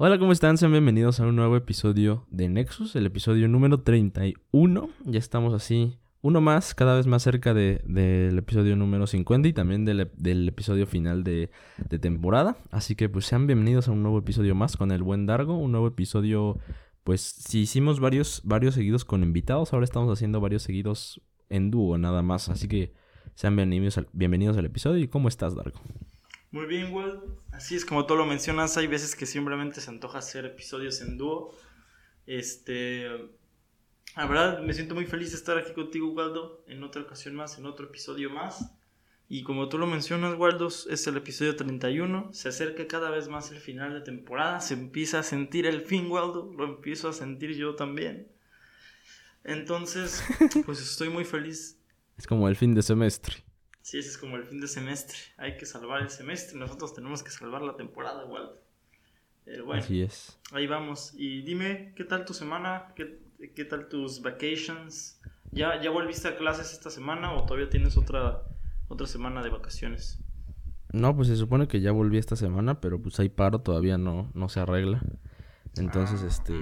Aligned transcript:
Hola, 0.00 0.16
¿cómo 0.20 0.30
están? 0.30 0.56
Sean 0.58 0.70
bienvenidos 0.70 1.18
a 1.18 1.26
un 1.26 1.34
nuevo 1.34 1.56
episodio 1.56 2.24
de 2.30 2.48
Nexus, 2.48 2.94
el 2.94 3.04
episodio 3.06 3.48
número 3.48 3.80
31. 3.80 4.90
Ya 5.04 5.18
estamos 5.18 5.52
así, 5.52 5.98
uno 6.22 6.40
más, 6.40 6.72
cada 6.76 6.94
vez 6.94 7.08
más 7.08 7.24
cerca 7.24 7.52
del 7.52 7.82
de, 7.84 8.28
episodio 8.28 8.76
número 8.76 9.08
50 9.08 9.48
y 9.48 9.52
también 9.52 9.84
del, 9.84 10.08
del 10.16 10.46
episodio 10.46 10.86
final 10.86 11.24
de, 11.24 11.50
de, 11.90 11.98
temporada. 11.98 12.56
Así 12.70 12.94
que 12.94 13.08
pues 13.08 13.26
sean 13.26 13.48
bienvenidos 13.48 13.88
a 13.88 13.90
un 13.90 14.04
nuevo 14.04 14.18
episodio 14.18 14.54
más 14.54 14.76
con 14.76 14.92
el 14.92 15.02
buen 15.02 15.26
Dargo, 15.26 15.58
un 15.58 15.72
nuevo 15.72 15.88
episodio, 15.88 16.60
pues 17.02 17.20
si 17.20 17.62
hicimos 17.62 17.98
varios, 17.98 18.42
varios 18.44 18.76
seguidos 18.76 19.04
con 19.04 19.24
invitados, 19.24 19.72
ahora 19.72 19.82
estamos 19.82 20.16
haciendo 20.16 20.40
varios 20.40 20.62
seguidos 20.62 21.20
en 21.48 21.72
dúo 21.72 21.98
nada 21.98 22.22
más. 22.22 22.48
Así 22.50 22.68
que 22.68 22.94
sean 23.34 23.56
bienvenidos 23.56 23.98
al, 23.98 24.06
bienvenidos 24.12 24.56
al 24.58 24.66
episodio. 24.66 25.02
¿Y 25.02 25.08
cómo 25.08 25.26
estás, 25.26 25.56
Dargo? 25.56 25.80
Muy 26.50 26.66
bien, 26.66 26.92
Walt. 26.92 27.22
Así 27.52 27.76
es 27.76 27.84
como 27.84 28.06
tú 28.06 28.16
lo 28.16 28.24
mencionas, 28.24 28.76
hay 28.76 28.86
veces 28.86 29.14
que 29.14 29.26
simplemente 29.26 29.80
se 29.80 29.90
antoja 29.90 30.18
hacer 30.18 30.46
episodios 30.46 31.00
en 31.00 31.18
dúo. 31.18 31.54
Este, 32.26 33.08
la 34.16 34.26
verdad 34.26 34.60
me 34.60 34.72
siento 34.72 34.94
muy 34.94 35.06
feliz 35.06 35.30
de 35.30 35.36
estar 35.36 35.58
aquí 35.58 35.72
contigo, 35.72 36.10
Waldo, 36.12 36.64
en 36.66 36.82
otra 36.82 37.02
ocasión 37.02 37.34
más, 37.34 37.58
en 37.58 37.66
otro 37.66 37.86
episodio 37.86 38.30
más. 38.30 38.72
Y 39.30 39.42
como 39.42 39.68
tú 39.68 39.76
lo 39.76 39.86
mencionas, 39.86 40.38
Waldo, 40.38 40.68
es 40.68 41.06
el 41.06 41.18
episodio 41.18 41.54
31, 41.54 42.30
se 42.32 42.48
acerca 42.48 42.86
cada 42.86 43.10
vez 43.10 43.28
más 43.28 43.50
el 43.52 43.58
final 43.58 43.92
de 43.92 44.00
temporada, 44.00 44.60
se 44.60 44.72
empieza 44.72 45.18
a 45.18 45.22
sentir 45.22 45.66
el 45.66 45.82
fin, 45.82 46.10
Waldo, 46.10 46.50
lo 46.56 46.64
empiezo 46.64 47.10
a 47.10 47.12
sentir 47.12 47.54
yo 47.54 47.74
también. 47.74 48.28
Entonces, 49.44 50.24
pues 50.64 50.80
estoy 50.80 51.10
muy 51.10 51.26
feliz. 51.26 51.78
Es 52.16 52.26
como 52.26 52.48
el 52.48 52.56
fin 52.56 52.74
de 52.74 52.82
semestre. 52.82 53.44
Sí, 53.88 53.98
ese 53.98 54.10
es 54.10 54.18
como 54.18 54.36
el 54.36 54.44
fin 54.44 54.60
de 54.60 54.68
semestre. 54.68 55.16
Hay 55.38 55.56
que 55.56 55.64
salvar 55.64 56.02
el 56.02 56.10
semestre. 56.10 56.58
Nosotros 56.58 56.92
tenemos 56.92 57.22
que 57.22 57.30
salvar 57.30 57.62
la 57.62 57.74
temporada, 57.74 58.22
igual. 58.22 58.50
Bueno, 59.64 59.82
Así 59.82 60.02
es. 60.02 60.38
Ahí 60.52 60.66
vamos. 60.66 61.14
Y 61.16 61.40
dime, 61.40 61.94
¿qué 61.96 62.04
tal 62.04 62.26
tu 62.26 62.34
semana? 62.34 62.92
¿Qué, 62.94 63.18
qué 63.56 63.64
tal 63.64 63.88
tus 63.88 64.20
vacations? 64.20 65.22
¿Ya, 65.52 65.80
¿Ya 65.80 65.88
volviste 65.88 66.28
a 66.28 66.36
clases 66.36 66.74
esta 66.74 66.90
semana 66.90 67.32
o 67.32 67.46
todavía 67.46 67.70
tienes 67.70 67.96
otra, 67.96 68.42
otra 68.88 69.06
semana 69.06 69.42
de 69.42 69.48
vacaciones? 69.48 70.22
No, 70.92 71.16
pues 71.16 71.28
se 71.28 71.36
supone 71.36 71.66
que 71.66 71.80
ya 71.80 71.90
volví 71.90 72.18
esta 72.18 72.36
semana, 72.36 72.82
pero 72.82 73.00
pues 73.00 73.18
hay 73.20 73.30
paro, 73.30 73.62
todavía 73.62 73.96
no, 73.96 74.30
no 74.34 74.50
se 74.50 74.60
arregla. 74.60 75.00
Entonces, 75.78 76.20
ah, 76.22 76.26
este... 76.26 76.54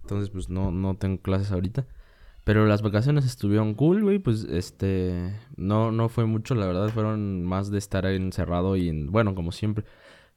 Entonces, 0.00 0.30
pues 0.30 0.48
no, 0.48 0.72
no 0.72 0.96
tengo 0.96 1.22
clases 1.22 1.52
ahorita. 1.52 1.86
Pero 2.44 2.66
las 2.66 2.82
vacaciones 2.82 3.24
estuvieron 3.24 3.74
cool, 3.74 4.02
güey. 4.02 4.18
Pues 4.18 4.44
este. 4.44 5.32
No, 5.56 5.92
no 5.92 6.08
fue 6.08 6.26
mucho, 6.26 6.54
la 6.54 6.66
verdad. 6.66 6.88
Fueron 6.88 7.44
más 7.44 7.70
de 7.70 7.78
estar 7.78 8.04
encerrado 8.06 8.76
y 8.76 8.88
en. 8.88 9.12
Bueno, 9.12 9.34
como 9.34 9.52
siempre. 9.52 9.84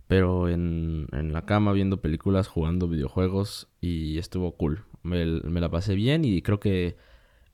Pero 0.07 0.49
en, 0.49 1.07
en 1.13 1.33
la 1.33 1.45
cama 1.45 1.73
viendo 1.73 2.01
películas, 2.01 2.47
jugando 2.47 2.87
videojuegos. 2.87 3.69
Y 3.81 4.19
estuvo 4.19 4.55
cool. 4.55 4.83
Me, 5.01 5.25
me 5.25 5.61
la 5.61 5.69
pasé 5.69 5.95
bien 5.95 6.25
y 6.25 6.41
creo 6.41 6.59
que 6.59 6.95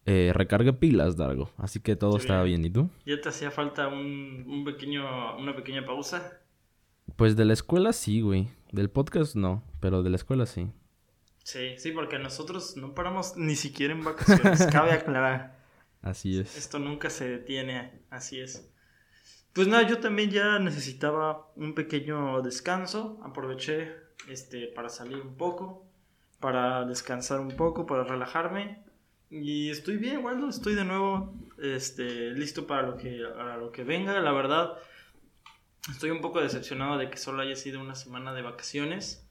eh, 0.06 0.32
recargué 0.34 0.74
pilas, 0.74 1.16
Dargo. 1.16 1.52
Así 1.58 1.80
que 1.80 1.96
todo 1.96 2.18
estaba 2.18 2.44
bien. 2.44 2.66
¿Y 2.66 2.70
tú? 2.70 2.90
¿Ya 3.06 3.22
te 3.22 3.30
hacía 3.30 3.52
falta 3.52 3.88
un, 3.88 4.46
un 4.48 4.66
pequeño, 4.66 5.38
una 5.38 5.56
pequeña 5.56 5.86
pausa? 5.86 6.40
Pues 7.16 7.36
de 7.36 7.46
la 7.46 7.54
escuela 7.54 7.94
sí, 7.94 8.22
güey. 8.22 8.50
Del 8.72 8.90
podcast 8.90 9.36
no, 9.36 9.64
pero 9.80 10.04
de 10.04 10.10
la 10.10 10.16
escuela 10.16 10.46
sí. 10.46 10.68
Sí, 11.44 11.78
sí, 11.78 11.92
porque 11.92 12.20
nosotros 12.20 12.78
no 12.78 12.94
paramos 12.94 13.36
ni 13.36 13.56
siquiera 13.56 13.94
en 13.94 14.04
vacaciones, 14.04 14.66
cabe 14.72 14.92
aclarar. 14.92 15.60
Así 16.02 16.40
es. 16.40 16.58
Esto 16.58 16.80
nunca 16.80 17.10
se 17.10 17.30
detiene, 17.30 18.04
así 18.10 18.40
es. 18.40 18.70
Pues 19.54 19.68
nada, 19.68 19.88
yo 19.88 20.00
también 20.00 20.32
ya 20.32 20.60
necesitaba 20.60 21.52
un 21.56 21.76
pequeño 21.76 22.42
descanso, 22.42 23.20
aproveché 23.24 23.94
este 24.30 24.68
para 24.68 24.90
salir 24.90 25.18
un 25.18 25.36
poco, 25.36 25.86
para 26.40 26.86
descansar 26.86 27.40
un 27.40 27.56
poco, 27.56 27.86
para 27.86 28.04
relajarme 28.04 28.84
y 29.32 29.70
estoy 29.70 29.96
bien, 29.96 30.22
bueno, 30.22 30.50
estoy 30.50 30.76
de 30.76 30.84
nuevo 30.84 31.34
este 31.58 32.32
listo 32.32 32.68
para 32.68 32.84
lo 32.84 32.98
que 32.98 33.24
para 33.34 33.56
lo 33.56 33.72
que 33.72 33.86
venga, 33.86 34.20
la 34.20 34.34
verdad. 34.34 34.74
Estoy 35.90 36.12
un 36.12 36.22
poco 36.22 36.42
decepcionado 36.42 36.98
de 36.98 37.10
que 37.10 37.18
solo 37.18 37.42
haya 37.42 37.56
sido 37.56 37.80
una 37.80 37.96
semana 37.96 38.34
de 38.34 38.42
vacaciones 38.42 39.26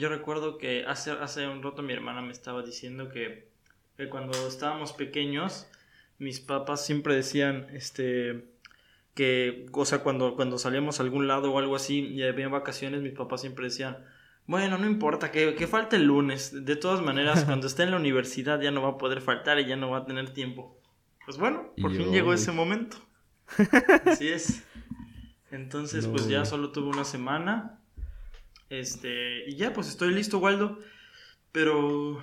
yo 0.00 0.08
recuerdo 0.08 0.56
que 0.56 0.84
hace, 0.86 1.10
hace 1.12 1.46
un 1.46 1.62
rato 1.62 1.82
mi 1.82 1.92
hermana 1.92 2.22
me 2.22 2.32
estaba 2.32 2.62
diciendo 2.62 3.10
que, 3.10 3.50
cuando 4.08 4.48
estábamos 4.48 4.94
pequeños, 4.94 5.68
mis 6.18 6.40
papás 6.40 6.84
siempre 6.84 7.14
decían, 7.14 7.66
este, 7.74 8.46
que, 9.14 9.66
o 9.72 9.84
sea, 9.84 9.98
cuando, 9.98 10.36
cuando 10.36 10.56
salíamos 10.56 10.98
a 10.98 11.02
algún 11.02 11.28
lado 11.28 11.52
o 11.52 11.58
algo 11.58 11.76
así 11.76 12.00
y 12.00 12.22
había 12.22 12.48
vacaciones, 12.48 13.02
mis 13.02 13.12
papás 13.12 13.42
siempre 13.42 13.66
decían, 13.66 13.98
bueno, 14.46 14.78
no 14.78 14.86
importa, 14.86 15.30
que, 15.30 15.54
que 15.54 15.66
falte 15.66 15.96
el 15.96 16.04
lunes. 16.04 16.64
De 16.64 16.76
todas 16.76 17.02
maneras, 17.02 17.44
cuando 17.46 17.66
esté 17.66 17.82
en 17.82 17.90
la 17.90 17.98
universidad 17.98 18.58
ya 18.58 18.70
no 18.70 18.80
va 18.80 18.90
a 18.90 18.98
poder 18.98 19.20
faltar 19.20 19.60
y 19.60 19.66
ya 19.66 19.76
no 19.76 19.90
va 19.90 19.98
a 19.98 20.06
tener 20.06 20.30
tiempo. 20.30 20.80
Pues 21.26 21.36
bueno, 21.36 21.74
por 21.80 21.94
fin 21.94 22.10
llegó 22.10 22.32
ese 22.32 22.52
momento. 22.52 22.96
Así 24.06 24.28
es. 24.28 24.64
Entonces, 25.50 26.06
pues 26.06 26.26
ya 26.26 26.46
solo 26.46 26.72
tuve 26.72 26.88
una 26.88 27.04
semana 27.04 27.79
este, 28.70 29.48
y 29.50 29.56
ya, 29.56 29.72
pues 29.72 29.88
estoy 29.88 30.14
listo, 30.14 30.38
Waldo. 30.38 30.78
Pero 31.52 32.22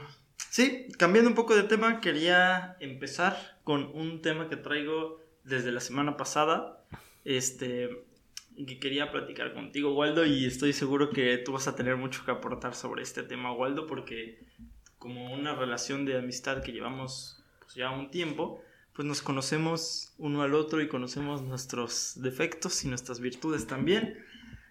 sí, 0.49 0.87
cambiando 0.97 1.29
un 1.29 1.35
poco 1.35 1.55
de 1.55 1.63
tema, 1.63 2.01
quería 2.01 2.77
empezar 2.79 3.59
con 3.63 3.91
un 3.93 4.21
tema 4.21 4.49
que 4.49 4.55
traigo 4.55 5.21
desde 5.43 5.71
la 5.71 5.81
semana 5.81 6.17
pasada. 6.17 6.83
Este, 7.25 7.89
que 8.65 8.79
quería 8.79 9.11
platicar 9.11 9.53
contigo, 9.53 9.93
Waldo, 9.93 10.25
y 10.25 10.45
estoy 10.45 10.73
seguro 10.73 11.11
que 11.11 11.37
tú 11.37 11.51
vas 11.51 11.67
a 11.67 11.75
tener 11.75 11.95
mucho 11.97 12.25
que 12.25 12.31
aportar 12.31 12.73
sobre 12.73 13.03
este 13.03 13.21
tema, 13.21 13.51
Waldo, 13.51 13.85
porque 13.85 14.39
como 14.97 15.31
una 15.31 15.53
relación 15.53 16.05
de 16.05 16.17
amistad 16.17 16.63
que 16.63 16.71
llevamos 16.71 17.43
pues, 17.59 17.75
ya 17.75 17.91
un 17.91 18.09
tiempo, 18.09 18.63
pues 18.93 19.07
nos 19.07 19.21
conocemos 19.21 20.13
uno 20.17 20.41
al 20.41 20.55
otro 20.55 20.81
y 20.81 20.87
conocemos 20.87 21.43
nuestros 21.43 22.13
defectos 22.15 22.83
y 22.83 22.87
nuestras 22.87 23.19
virtudes 23.19 23.67
también. 23.67 24.17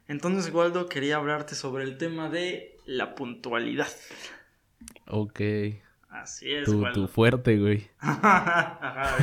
Entonces, 0.09 0.53
Waldo, 0.53 0.89
quería 0.89 1.17
hablarte 1.17 1.55
sobre 1.55 1.85
el 1.85 1.99
tema 1.99 2.29
de 2.29 2.77
la 2.87 3.15
puntualidad. 3.15 3.89
Ok. 5.09 5.41
Así 6.09 6.53
es, 6.53 6.65
tu, 6.65 6.83
Tu 6.93 7.09
fuerte, 7.09 7.59
güey. 7.59 7.89
Ajá, 7.99 9.17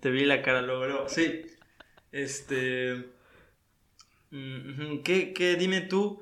te, 0.00 0.10
vi, 0.10 0.24
la 0.24 0.42
cara 0.42 0.62
luego. 0.62 1.08
Sí. 1.08 1.42
Este. 2.10 3.08
¿Qué, 4.30 5.32
¿Qué, 5.34 5.56
dime 5.56 5.82
tú? 5.82 6.20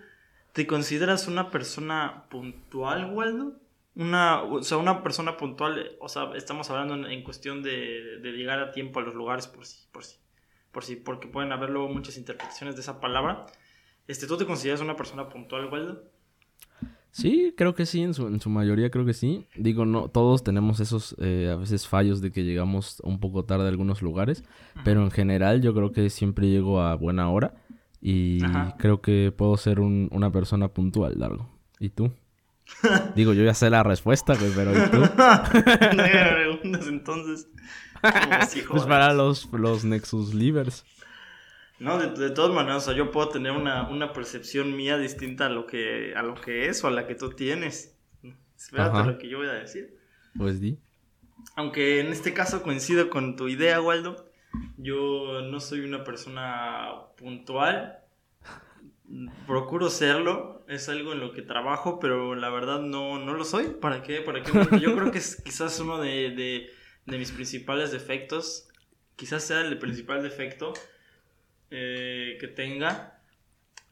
¿Te 0.52 0.66
consideras 0.66 1.28
una 1.28 1.50
persona 1.50 2.24
puntual, 2.28 3.12
Waldo? 3.12 3.56
Una, 3.94 4.42
o 4.42 4.62
sea, 4.62 4.78
una 4.78 5.02
persona 5.02 5.36
puntual, 5.36 5.96
o 6.00 6.08
sea, 6.08 6.30
estamos 6.34 6.70
hablando 6.70 7.08
en, 7.08 7.22
cuestión 7.22 7.62
de, 7.62 8.18
de, 8.20 8.32
llegar 8.32 8.58
a 8.58 8.72
tiempo 8.72 9.00
a 9.00 9.02
los 9.02 9.14
lugares 9.14 9.46
por 9.46 9.64
sí, 9.66 9.86
por 9.92 10.04
sí, 10.04 10.16
por 10.72 10.84
sí, 10.84 10.96
porque 10.96 11.28
pueden 11.28 11.52
haber 11.52 11.70
luego 11.70 11.88
muchas 11.88 12.16
interpretaciones 12.16 12.74
de 12.76 12.82
esa 12.82 13.00
palabra. 13.00 13.46
Este, 14.06 14.26
¿Tú 14.26 14.36
te 14.36 14.46
consideras 14.46 14.80
una 14.80 14.96
persona 14.96 15.28
puntual, 15.28 15.66
Waldo? 15.66 16.02
Sí, 17.12 17.54
creo 17.56 17.74
que 17.74 17.86
sí, 17.86 18.02
en 18.02 18.14
su, 18.14 18.28
en 18.28 18.40
su 18.40 18.50
mayoría 18.50 18.90
creo 18.90 19.04
que 19.04 19.14
sí. 19.14 19.46
Digo, 19.56 19.84
no, 19.84 20.08
todos 20.08 20.44
tenemos 20.44 20.78
esos 20.78 21.16
eh, 21.18 21.50
a 21.52 21.56
veces 21.56 21.88
fallos 21.88 22.20
de 22.20 22.30
que 22.30 22.44
llegamos 22.44 23.00
un 23.02 23.18
poco 23.18 23.44
tarde 23.44 23.64
a 23.64 23.68
algunos 23.68 24.00
lugares, 24.00 24.44
pero 24.84 25.02
en 25.02 25.10
general 25.10 25.60
yo 25.60 25.74
creo 25.74 25.90
que 25.92 26.08
siempre 26.08 26.48
llego 26.48 26.80
a 26.80 26.94
buena 26.94 27.28
hora 27.30 27.54
y 28.00 28.40
creo 28.78 29.00
que 29.00 29.32
puedo 29.36 29.56
ser 29.56 29.80
un, 29.80 30.08
una 30.12 30.30
persona 30.30 30.68
puntual, 30.68 31.18
Largo. 31.18 31.48
¿Y 31.80 31.90
tú? 31.90 32.12
Digo, 33.16 33.32
yo 33.32 33.42
ya 33.44 33.54
sé 33.54 33.70
la 33.70 33.82
respuesta, 33.82 34.34
güey, 34.36 34.52
pero 34.54 34.72
¿y 34.72 34.90
tú? 34.90 34.98
no 35.96 36.04
preguntas 36.04 36.86
entonces. 36.86 37.48
pues 38.70 38.84
para 38.84 39.12
los, 39.12 39.50
los 39.52 39.84
Nexus 39.84 40.32
Livers. 40.32 40.84
No, 41.80 41.98
de, 41.98 42.30
todas 42.30 42.54
maneras, 42.54 42.82
o 42.82 42.86
sea, 42.86 42.94
yo 42.94 43.10
puedo 43.10 43.30
tener 43.30 43.52
una, 43.52 43.88
una, 43.88 44.12
percepción 44.12 44.76
mía 44.76 44.98
distinta 44.98 45.46
a 45.46 45.48
lo 45.48 45.66
que 45.66 46.12
a 46.14 46.22
lo 46.22 46.34
que 46.34 46.68
es 46.68 46.84
o 46.84 46.88
a 46.88 46.90
la 46.90 47.06
que 47.06 47.14
tú 47.14 47.30
tienes. 47.30 47.96
Espérate 48.54 49.10
lo 49.10 49.16
que 49.16 49.30
yo 49.30 49.38
voy 49.38 49.48
a 49.48 49.54
decir. 49.54 49.96
Pues 50.36 50.60
di. 50.60 50.78
Aunque 51.56 52.00
en 52.00 52.08
este 52.08 52.34
caso 52.34 52.62
coincido 52.62 53.08
con 53.08 53.34
tu 53.34 53.48
idea, 53.48 53.80
Waldo. 53.80 54.30
Yo 54.76 55.40
no 55.40 55.58
soy 55.58 55.80
una 55.80 56.04
persona 56.04 56.90
puntual. 57.16 58.00
Procuro 59.46 59.88
serlo. 59.88 60.66
Es 60.68 60.90
algo 60.90 61.14
en 61.14 61.20
lo 61.20 61.32
que 61.32 61.40
trabajo, 61.40 61.98
pero 61.98 62.34
la 62.34 62.50
verdad 62.50 62.80
no, 62.80 63.18
no 63.18 63.32
lo 63.32 63.44
soy. 63.44 63.68
¿Para 63.80 64.02
qué? 64.02 64.20
¿Para 64.20 64.42
qué? 64.42 64.52
Porque 64.52 64.80
yo 64.80 64.94
creo 64.94 65.10
que 65.10 65.18
es 65.18 65.36
quizás 65.44 65.80
uno 65.80 65.96
de, 65.96 66.30
de, 66.30 66.70
de 67.06 67.18
mis 67.18 67.32
principales 67.32 67.90
defectos. 67.90 68.68
Quizás 69.16 69.44
sea 69.44 69.62
el 69.62 69.78
principal 69.78 70.22
defecto 70.22 70.74
eh, 71.70 72.36
que 72.40 72.48
tenga. 72.48 73.16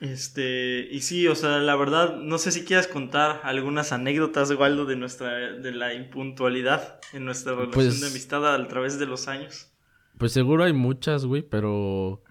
Este, 0.00 0.86
y 0.90 1.00
sí, 1.00 1.26
o 1.26 1.34
sea, 1.34 1.58
la 1.58 1.74
verdad, 1.74 2.16
no 2.16 2.38
sé 2.38 2.52
si 2.52 2.64
quieras 2.64 2.86
contar 2.86 3.40
algunas 3.42 3.92
anécdotas, 3.92 4.50
Waldo, 4.52 4.86
de 4.86 4.94
nuestra, 4.94 5.32
de 5.52 5.72
la 5.72 5.92
impuntualidad 5.94 7.00
en 7.12 7.24
nuestra 7.24 7.52
relación 7.52 7.72
de 7.72 7.98
pues 8.00 8.10
amistad 8.10 8.54
a 8.54 8.68
través 8.68 8.98
de 9.00 9.06
los 9.06 9.26
años. 9.26 9.72
Pues 10.16 10.32
seguro 10.32 10.62
hay 10.64 10.72
muchas, 10.72 11.24
güey, 11.24 11.42
pero 11.42 12.22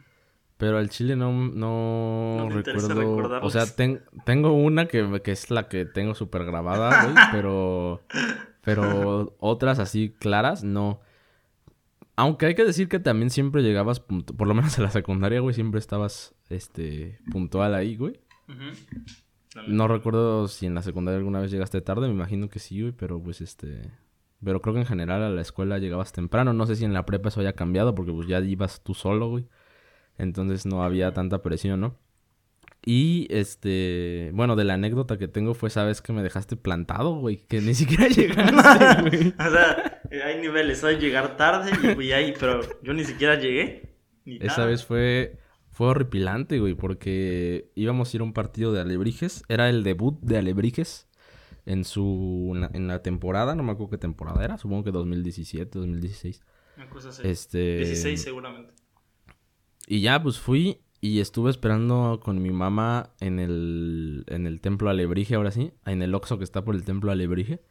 Pero 0.57 0.77
al 0.77 0.89
chile 0.89 1.15
no, 1.15 1.31
no, 1.31 2.37
¿No 2.39 2.49
te 2.49 2.55
interesa 2.71 2.93
recuerdo. 2.93 3.39
O 3.41 3.49
sea, 3.49 3.65
ten- 3.65 4.01
tengo 4.25 4.53
una 4.53 4.87
que, 4.87 5.21
que 5.23 5.31
es 5.31 5.51
la 5.51 5.67
que 5.67 5.85
tengo 5.85 6.15
súper 6.15 6.45
grabada, 6.45 7.03
güey. 7.03 7.15
pero. 7.31 8.01
Pero 8.61 9.35
otras 9.39 9.79
así 9.79 10.15
claras, 10.19 10.63
no. 10.63 10.99
Aunque 12.19 12.47
hay 12.47 12.55
que 12.55 12.65
decir 12.65 12.89
que 12.89 12.99
también 12.99 13.29
siempre 13.29 13.61
llegabas, 13.61 13.99
por 13.99 14.47
lo 14.47 14.55
menos 14.55 14.75
en 14.77 14.83
la 14.83 14.89
secundaria, 14.89 15.39
güey, 15.39 15.53
siempre 15.53 15.79
estabas 15.79 16.33
este 16.49 17.19
puntual 17.31 17.75
ahí, 17.75 17.95
güey. 17.95 18.19
No 19.67 19.87
recuerdo 19.87 20.47
si 20.47 20.65
en 20.65 20.73
la 20.73 20.81
secundaria 20.81 21.19
alguna 21.19 21.39
vez 21.39 21.51
llegaste 21.51 21.79
tarde, 21.79 22.07
me 22.07 22.15
imagino 22.15 22.49
que 22.49 22.57
sí, 22.57 22.81
güey, 22.81 22.91
pero 22.91 23.21
pues 23.21 23.39
este... 23.41 23.91
Pero 24.43 24.61
creo 24.61 24.73
que 24.73 24.81
en 24.81 24.87
general 24.87 25.21
a 25.21 25.29
la 25.29 25.41
escuela 25.41 25.77
llegabas 25.77 26.11
temprano, 26.11 26.53
no 26.53 26.65
sé 26.65 26.75
si 26.75 26.85
en 26.85 26.93
la 26.93 27.05
prepa 27.05 27.29
eso 27.29 27.39
haya 27.41 27.53
cambiado, 27.53 27.93
porque 27.93 28.11
pues 28.11 28.27
ya 28.27 28.39
ibas 28.39 28.83
tú 28.83 28.95
solo, 28.95 29.29
güey. 29.29 29.47
Entonces 30.17 30.65
no 30.65 30.83
había 30.83 31.13
tanta 31.13 31.43
presión, 31.43 31.79
¿no? 31.79 31.99
Y 32.83 33.27
este, 33.29 34.31
bueno, 34.33 34.55
de 34.55 34.63
la 34.63 34.75
anécdota 34.75 35.17
que 35.17 35.27
tengo 35.27 35.53
fue, 35.53 35.69
¿sabes 35.69 36.01
que 36.01 36.13
me 36.13 36.23
dejaste 36.23 36.55
plantado, 36.55 37.15
güey? 37.15 37.37
Que 37.37 37.61
ni 37.61 37.73
siquiera 37.73 38.07
llegaste, 38.09 39.01
güey. 39.01 39.27
o 39.39 39.51
sea, 39.51 39.96
hay 40.11 40.41
niveles, 40.41 40.83
hay 40.83 40.97
llegar 40.97 41.37
tarde 41.37 41.71
y, 41.97 42.03
y 42.03 42.11
hay, 42.11 42.33
pero 42.39 42.61
yo 42.81 42.93
ni 42.93 43.03
siquiera 43.03 43.35
llegué. 43.39 43.95
Ni 44.25 44.37
Esa 44.41 44.65
vez 44.65 44.85
fue, 44.85 45.39
fue 45.71 45.87
horripilante, 45.87 46.59
güey, 46.59 46.73
porque 46.73 47.71
íbamos 47.75 48.13
a 48.13 48.17
ir 48.17 48.21
a 48.21 48.23
un 48.25 48.33
partido 48.33 48.73
de 48.73 48.81
Alebrijes. 48.81 49.43
Era 49.47 49.69
el 49.69 49.83
debut 49.83 50.19
de 50.21 50.37
Alebrijes 50.37 51.07
en 51.65 51.83
su 51.83 52.51
en 52.53 52.61
la, 52.61 52.69
en 52.73 52.87
la 52.87 53.01
temporada, 53.03 53.53
no 53.55 53.63
me 53.63 53.73
acuerdo 53.73 53.91
qué 53.91 53.97
temporada 53.97 54.43
era, 54.43 54.57
supongo 54.57 54.85
que 54.85 54.91
2017, 54.91 55.79
2016. 55.79 56.41
Una 56.77 56.89
cosa 56.89 57.09
así. 57.09 57.21
Este 57.25 57.77
16 57.77 58.21
seguramente. 58.21 58.73
y 59.87 60.01
ya 60.01 60.21
pues 60.21 60.39
fui 60.39 60.81
y 61.01 61.19
estuve 61.19 61.51
esperando 61.51 62.19
con 62.23 62.41
mi 62.41 62.51
mamá 62.51 63.13
en 63.19 63.39
el 63.39 64.23
en 64.27 64.47
el 64.47 64.61
templo 64.61 64.89
Alebrije, 64.89 65.35
ahora 65.35 65.51
sí, 65.51 65.73
en 65.85 66.01
el 66.01 66.15
Oxxo 66.15 66.37
que 66.37 66.43
está 66.43 66.63
por 66.63 66.75
el 66.75 66.83
templo 66.83 67.11
Alebrije. 67.11 67.61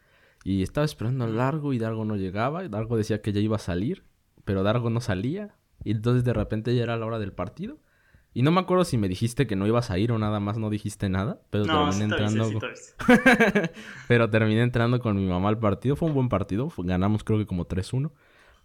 Y 0.47 0.63
estaba 0.63 0.85
esperando 0.85 1.25
a 1.25 1.27
Largo 1.27 1.73
y 1.73 1.81
Dargo 1.81 2.05
no 2.05 2.15
llegaba. 2.15 2.69
Dargo 2.69 2.97
decía 2.97 3.21
que 3.21 3.33
ya 3.33 3.41
iba 3.41 3.57
a 3.57 3.59
salir, 3.59 4.05
pero 4.45 4.63
Dargo 4.63 4.91
no 4.91 5.01
salía. 5.01 5.57
Y 5.83 5.91
entonces 5.91 6.23
de 6.23 6.33
repente 6.33 6.73
ya 6.73 6.85
era 6.85 6.97
la 6.97 7.05
hora 7.05 7.19
del 7.19 7.33
partido. 7.33 7.79
Y 8.33 8.43
no 8.43 8.53
me 8.53 8.61
acuerdo 8.61 8.85
si 8.85 8.97
me 8.97 9.09
dijiste 9.09 9.49
que 9.49 9.57
no 9.57 9.67
ibas 9.67 9.91
a 9.91 9.99
ir 9.99 10.13
o 10.13 10.19
nada 10.19 10.39
más 10.39 10.57
no 10.57 10.71
dijiste 10.71 11.09
nada. 11.09 11.41
Pero 11.51 11.65
No, 11.65 11.91
terminé 11.91 12.05
entrando. 12.05 12.45
sí 12.45 12.59
pero 14.07 14.31
terminé 14.31 14.63
entrando 14.63 15.01
con 15.01 15.17
mi 15.17 15.27
mamá 15.27 15.49
al 15.49 15.59
partido. 15.59 15.97
Fue 15.97 16.07
un 16.07 16.15
buen 16.15 16.29
partido. 16.29 16.73
ganamos 16.79 17.25
creo 17.25 17.41
que 17.41 17.47
como 17.47 17.67
3-1. 17.67 18.13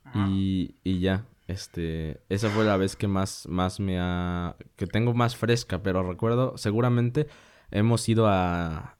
Ajá. 0.03 0.27
Y, 0.29 0.75
y 0.83 0.99
ya. 0.99 1.25
Este. 1.47 2.21
Esa 2.29 2.51
fue 2.51 2.63
la 2.63 2.77
vez 2.77 2.95
que 2.95 3.07
más, 3.07 3.47
más 3.49 3.79
me 3.79 3.97
ha. 3.99 4.55
que 4.75 4.85
tengo 4.85 5.15
más 5.15 5.35
fresca. 5.35 5.81
Pero 5.81 6.03
recuerdo, 6.03 6.57
seguramente 6.57 7.25
hemos 7.71 8.07
ido 8.09 8.27
a. 8.27 8.97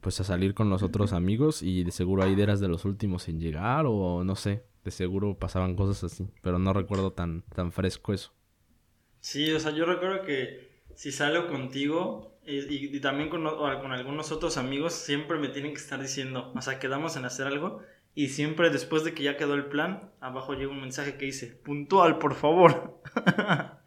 pues 0.00 0.20
a 0.20 0.24
salir 0.24 0.54
con 0.54 0.70
los 0.70 0.82
otros 0.82 1.12
amigos. 1.12 1.62
Y 1.62 1.84
de 1.84 1.90
seguro 1.92 2.22
ahí 2.22 2.40
eras 2.40 2.60
de 2.60 2.68
los 2.68 2.84
últimos 2.84 3.28
en 3.28 3.40
llegar. 3.40 3.84
O 3.88 4.24
no 4.24 4.36
sé. 4.36 4.64
De 4.84 4.90
seguro 4.90 5.38
pasaban 5.38 5.76
cosas 5.76 6.04
así. 6.12 6.28
Pero 6.42 6.58
no 6.58 6.72
recuerdo 6.72 7.12
tan, 7.12 7.42
tan 7.54 7.72
fresco 7.72 8.12
eso. 8.12 8.32
Sí, 9.20 9.52
o 9.52 9.60
sea, 9.60 9.72
yo 9.72 9.84
recuerdo 9.84 10.24
que 10.24 10.82
si 10.94 11.12
salgo 11.12 11.46
contigo 11.48 12.38
y, 12.46 12.96
y- 12.96 13.00
también 13.00 13.28
con, 13.28 13.44
con 13.44 13.92
algunos 13.92 14.32
otros 14.32 14.56
amigos, 14.56 14.94
siempre 14.94 15.38
me 15.38 15.48
tienen 15.48 15.72
que 15.72 15.80
estar 15.80 16.00
diciendo, 16.00 16.52
o 16.54 16.62
sea, 16.62 16.78
quedamos 16.78 17.16
en 17.16 17.26
hacer 17.26 17.46
algo 17.46 17.80
y 18.14 18.28
siempre 18.28 18.70
después 18.70 19.04
de 19.04 19.12
que 19.14 19.22
ya 19.22 19.36
quedó 19.36 19.54
el 19.54 19.66
plan, 19.66 20.10
abajo 20.20 20.54
llega 20.54 20.72
un 20.72 20.80
mensaje 20.80 21.16
que 21.18 21.26
dice, 21.26 21.48
puntual, 21.48 22.18
por 22.18 22.34
favor. 22.34 23.02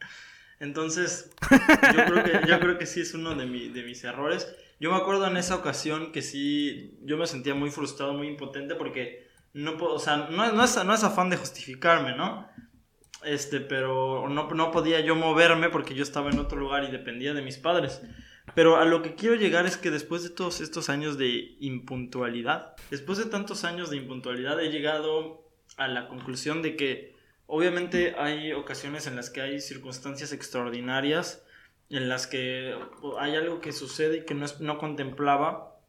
Entonces, 0.64 1.30
yo 1.96 2.06
creo 2.06 2.24
que, 2.24 2.48
yo 2.48 2.60
creo 2.60 2.78
que 2.78 2.86
sí 2.86 3.02
es 3.02 3.14
uno 3.14 3.36
de, 3.36 3.46
mi- 3.46 3.68
de 3.68 3.84
mis 3.84 4.02
errores. 4.06 4.48
Yo 4.80 4.92
me 4.92 4.98
acuerdo 4.98 5.28
en 5.28 5.36
esa 5.36 5.56
ocasión 5.56 6.12
que 6.14 6.22
sí, 6.22 6.98
yo 7.04 7.18
me 7.18 7.28
sentía 7.28 7.54
muy 7.54 7.70
frustrado, 7.70 8.14
muy 8.14 8.28
impotente 8.28 8.76
porque 8.76 9.28
no 9.54 9.78
puedo, 9.78 9.94
o 9.96 10.00
sea, 10.00 10.30
no, 10.32 10.52
no 10.54 10.64
es, 10.64 10.84
no 10.86 10.94
es 10.94 11.04
afán 11.04 11.30
de 11.30 11.38
justificarme, 11.38 12.16
¿no? 12.16 12.48
Este, 13.26 13.60
pero 13.60 14.28
no, 14.30 14.50
no 14.52 14.72
podía 14.72 15.02
yo 15.02 15.16
moverme 15.16 15.70
porque 15.70 15.96
yo 15.96 16.04
estaba 16.04 16.30
en 16.32 16.40
otro 16.40 16.58
lugar 16.58 16.86
y 16.86 16.92
dependía 16.92 17.34
de 17.34 17.42
mis 17.42 17.58
padres. 17.58 18.02
Pero 18.56 18.78
a 18.78 18.86
lo 18.86 19.02
que 19.02 19.16
quiero 19.16 19.36
llegar 19.36 19.66
es 19.66 19.78
que 19.78 19.92
después 19.92 20.24
de 20.24 20.30
todos 20.30 20.62
estos 20.62 20.90
años 20.90 21.18
de 21.18 21.56
impuntualidad, 21.60 22.76
después 22.90 23.18
de 23.18 23.26
tantos 23.26 23.64
años 23.66 23.90
de 23.90 23.98
impuntualidad, 23.98 24.62
he 24.62 24.70
llegado 24.70 25.44
a 25.78 25.88
la 25.88 26.08
conclusión 26.08 26.62
de 26.62 26.76
que 26.76 27.13
obviamente 27.48 28.16
hay 28.18 28.54
ocasiones 28.54 29.08
en 29.08 29.16
las 29.16 29.30
que 29.30 29.42
hay 29.42 29.60
circunstancias 29.60 30.32
extraordinarias, 30.34 31.44
en 31.90 32.10
las 32.10 32.28
que 32.28 32.76
hay 33.20 33.36
algo 33.36 33.62
que 33.62 33.72
sucede 33.72 34.18
y 34.18 34.26
que 34.26 34.34
no, 34.34 34.46
no 34.60 34.78
contemplaba, 34.78 35.80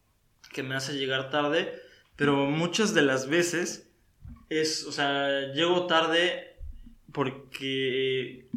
que 0.52 0.62
me 0.62 0.74
hace 0.74 0.94
llegar 0.94 1.30
tarde, 1.30 1.74
pero 2.16 2.46
muchas 2.46 2.94
de 2.94 3.02
las 3.02 3.28
veces 3.28 3.90
es, 4.50 4.84
o 4.84 4.92
sea, 4.92 5.52
llego 5.52 5.86
tarde 5.86 6.56
porque 7.12 8.48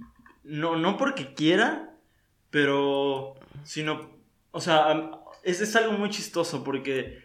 no, 0.43 0.75
no 0.75 0.97
porque 0.97 1.33
quiera, 1.33 1.95
pero 2.49 3.35
sino, 3.63 4.11
o 4.51 4.61
sea, 4.61 5.11
es, 5.43 5.61
es 5.61 5.75
algo 5.75 5.93
muy 5.93 6.09
chistoso 6.09 6.63
porque 6.63 7.19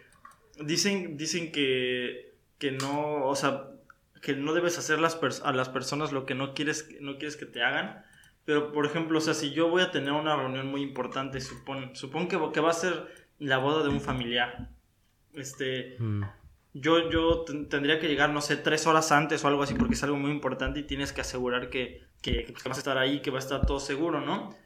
dicen, 0.61 1.17
dicen 1.17 1.53
que, 1.53 2.35
que 2.59 2.73
no, 2.73 3.27
o 3.27 3.37
sea, 3.37 3.72
que 4.23 4.35
no 4.35 4.55
debes 4.55 4.79
hacer 4.79 4.99
las 5.01 5.19
a 5.45 5.53
las 5.53 5.69
personas 5.69 6.13
lo 6.13 6.25
que 6.25 6.35
no 6.35 6.55
quieres, 6.55 6.89
no 7.01 7.19
quieres 7.19 7.37
que 7.37 7.45
te 7.45 7.63
hagan. 7.63 8.05
Pero, 8.47 8.73
por 8.73 8.87
ejemplo, 8.87 9.19
o 9.19 9.21
sea, 9.21 9.35
si 9.35 9.53
yo 9.53 9.69
voy 9.69 9.83
a 9.83 9.91
tener 9.91 10.13
una 10.13 10.35
reunión 10.35 10.67
muy 10.69 10.81
importante, 10.83 11.41
supón, 11.41 11.95
supón 11.95 12.27
que, 12.29 12.39
que 12.55 12.61
va 12.61 12.71
a 12.71 12.75
ser 12.75 13.07
la 13.39 13.59
boda 13.59 13.83
de 13.83 13.91
un 13.91 14.01
familiar. 14.01 14.71
Este, 15.35 15.97
Mm. 15.99 16.23
yo, 16.75 17.11
yo 17.11 17.43
ten- 17.45 17.69
tendría 17.69 17.99
que 18.01 18.09
llegar, 18.09 18.31
no 18.31 18.41
sé, 18.41 18.57
tres 18.57 18.87
horas 18.87 19.13
antes 19.13 19.45
o 19.45 19.49
algo 19.49 19.63
así 19.63 19.75
porque 19.75 19.95
es 19.95 20.03
algo 20.03 20.17
muy 20.17 20.31
importante 20.31 20.81
y 20.81 20.83
tienes 20.85 21.13
que 21.13 21.21
asegurar 21.21 21.71
que, 21.71 22.03
que, 22.23 22.45
que 22.47 22.69
vas 22.69 22.79
a 22.79 22.81
estar 22.81 22.99
ahí, 22.99 23.21
que 23.23 23.31
va 23.31 23.39
a 23.39 23.41
estar 23.41 23.67
todo 23.67 23.81
seguro, 23.81 24.21
¿no? 24.21 24.57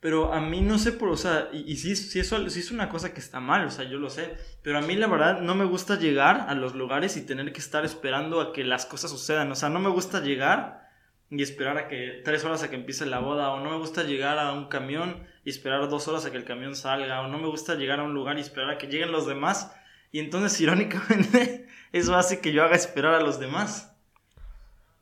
Pero 0.00 0.32
a 0.32 0.40
mí 0.40 0.60
no 0.60 0.78
sé 0.78 0.92
por, 0.92 1.08
o 1.08 1.16
sea, 1.16 1.48
y, 1.52 1.72
y 1.72 1.76
sí, 1.76 1.96
sí, 1.96 2.20
eso, 2.20 2.48
sí 2.50 2.60
es 2.60 2.70
una 2.70 2.88
cosa 2.88 3.14
que 3.14 3.20
está 3.20 3.40
mal, 3.40 3.66
o 3.66 3.70
sea, 3.70 3.84
yo 3.86 3.98
lo 3.98 4.10
sé. 4.10 4.36
Pero 4.62 4.78
a 4.78 4.82
mí 4.82 4.94
la 4.94 5.06
verdad 5.06 5.40
no 5.40 5.54
me 5.54 5.64
gusta 5.64 5.98
llegar 5.98 6.46
a 6.48 6.54
los 6.54 6.74
lugares 6.74 7.16
y 7.16 7.24
tener 7.24 7.52
que 7.52 7.60
estar 7.60 7.84
esperando 7.84 8.40
a 8.40 8.52
que 8.52 8.64
las 8.64 8.86
cosas 8.86 9.10
sucedan. 9.10 9.50
O 9.50 9.54
sea, 9.54 9.68
no 9.68 9.80
me 9.80 9.88
gusta 9.88 10.20
llegar 10.20 10.86
y 11.30 11.42
esperar 11.42 11.76
a 11.78 11.88
que 11.88 12.20
tres 12.24 12.44
horas 12.44 12.62
a 12.62 12.70
que 12.70 12.76
empiece 12.76 13.06
la 13.06 13.18
boda. 13.18 13.50
O 13.50 13.60
no 13.60 13.70
me 13.70 13.78
gusta 13.78 14.04
llegar 14.04 14.38
a 14.38 14.52
un 14.52 14.68
camión 14.68 15.26
y 15.44 15.50
esperar 15.50 15.88
dos 15.88 16.06
horas 16.08 16.24
a 16.26 16.30
que 16.30 16.36
el 16.36 16.44
camión 16.44 16.76
salga. 16.76 17.22
O 17.22 17.28
no 17.28 17.38
me 17.38 17.48
gusta 17.48 17.74
llegar 17.74 18.00
a 18.00 18.04
un 18.04 18.14
lugar 18.14 18.38
y 18.38 18.42
esperar 18.42 18.70
a 18.70 18.78
que 18.78 18.86
lleguen 18.86 19.12
los 19.12 19.26
demás. 19.26 19.72
Y 20.12 20.20
entonces, 20.20 20.60
irónicamente, 20.60 21.66
eso 21.92 22.16
hace 22.16 22.40
que 22.40 22.52
yo 22.52 22.62
haga 22.62 22.76
esperar 22.76 23.14
a 23.14 23.20
los 23.20 23.40
demás. 23.40 23.96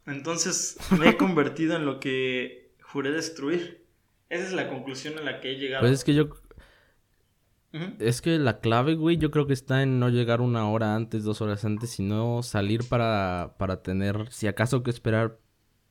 Entonces, 0.07 0.77
me 0.91 1.11
he 1.11 1.17
convertido 1.17 1.77
en 1.77 1.87
lo 1.87 1.99
que 1.99 2.75
juré 2.83 3.11
destruir. 3.11 3.84
Esa 4.35 4.47
es 4.47 4.53
la 4.53 4.69
conclusión 4.69 5.17
a 5.17 5.23
la 5.23 5.41
que 5.41 5.53
he 5.53 5.59
llegado. 5.59 5.83
Pues 5.83 5.93
es 5.93 6.03
que 6.03 6.13
yo. 6.13 6.29
Es 8.01 8.21
que 8.21 8.39
la 8.39 8.59
clave, 8.59 8.95
güey, 8.95 9.17
yo 9.17 9.31
creo 9.31 9.47
que 9.47 9.53
está 9.53 9.83
en 9.83 10.01
no 10.01 10.09
llegar 10.09 10.41
una 10.41 10.69
hora 10.69 10.97
antes, 10.97 11.23
dos 11.23 11.41
horas 11.41 11.65
antes, 11.65 11.91
sino 11.91 12.43
salir 12.43 12.89
para, 12.89 13.55
para 13.59 13.83
tener, 13.83 14.29
si 14.31 14.47
acaso, 14.47 14.83
que 14.83 14.91
esperar 14.91 15.39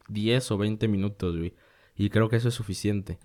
10 0.10 0.52
o 0.52 0.58
20 0.58 0.88
minutos, 0.90 1.38
güey. 1.38 1.56
Y 1.96 2.10
creo 2.10 2.28
que 2.28 2.36
eso 2.36 2.50
es 2.50 2.54
suficiente. 2.54 3.18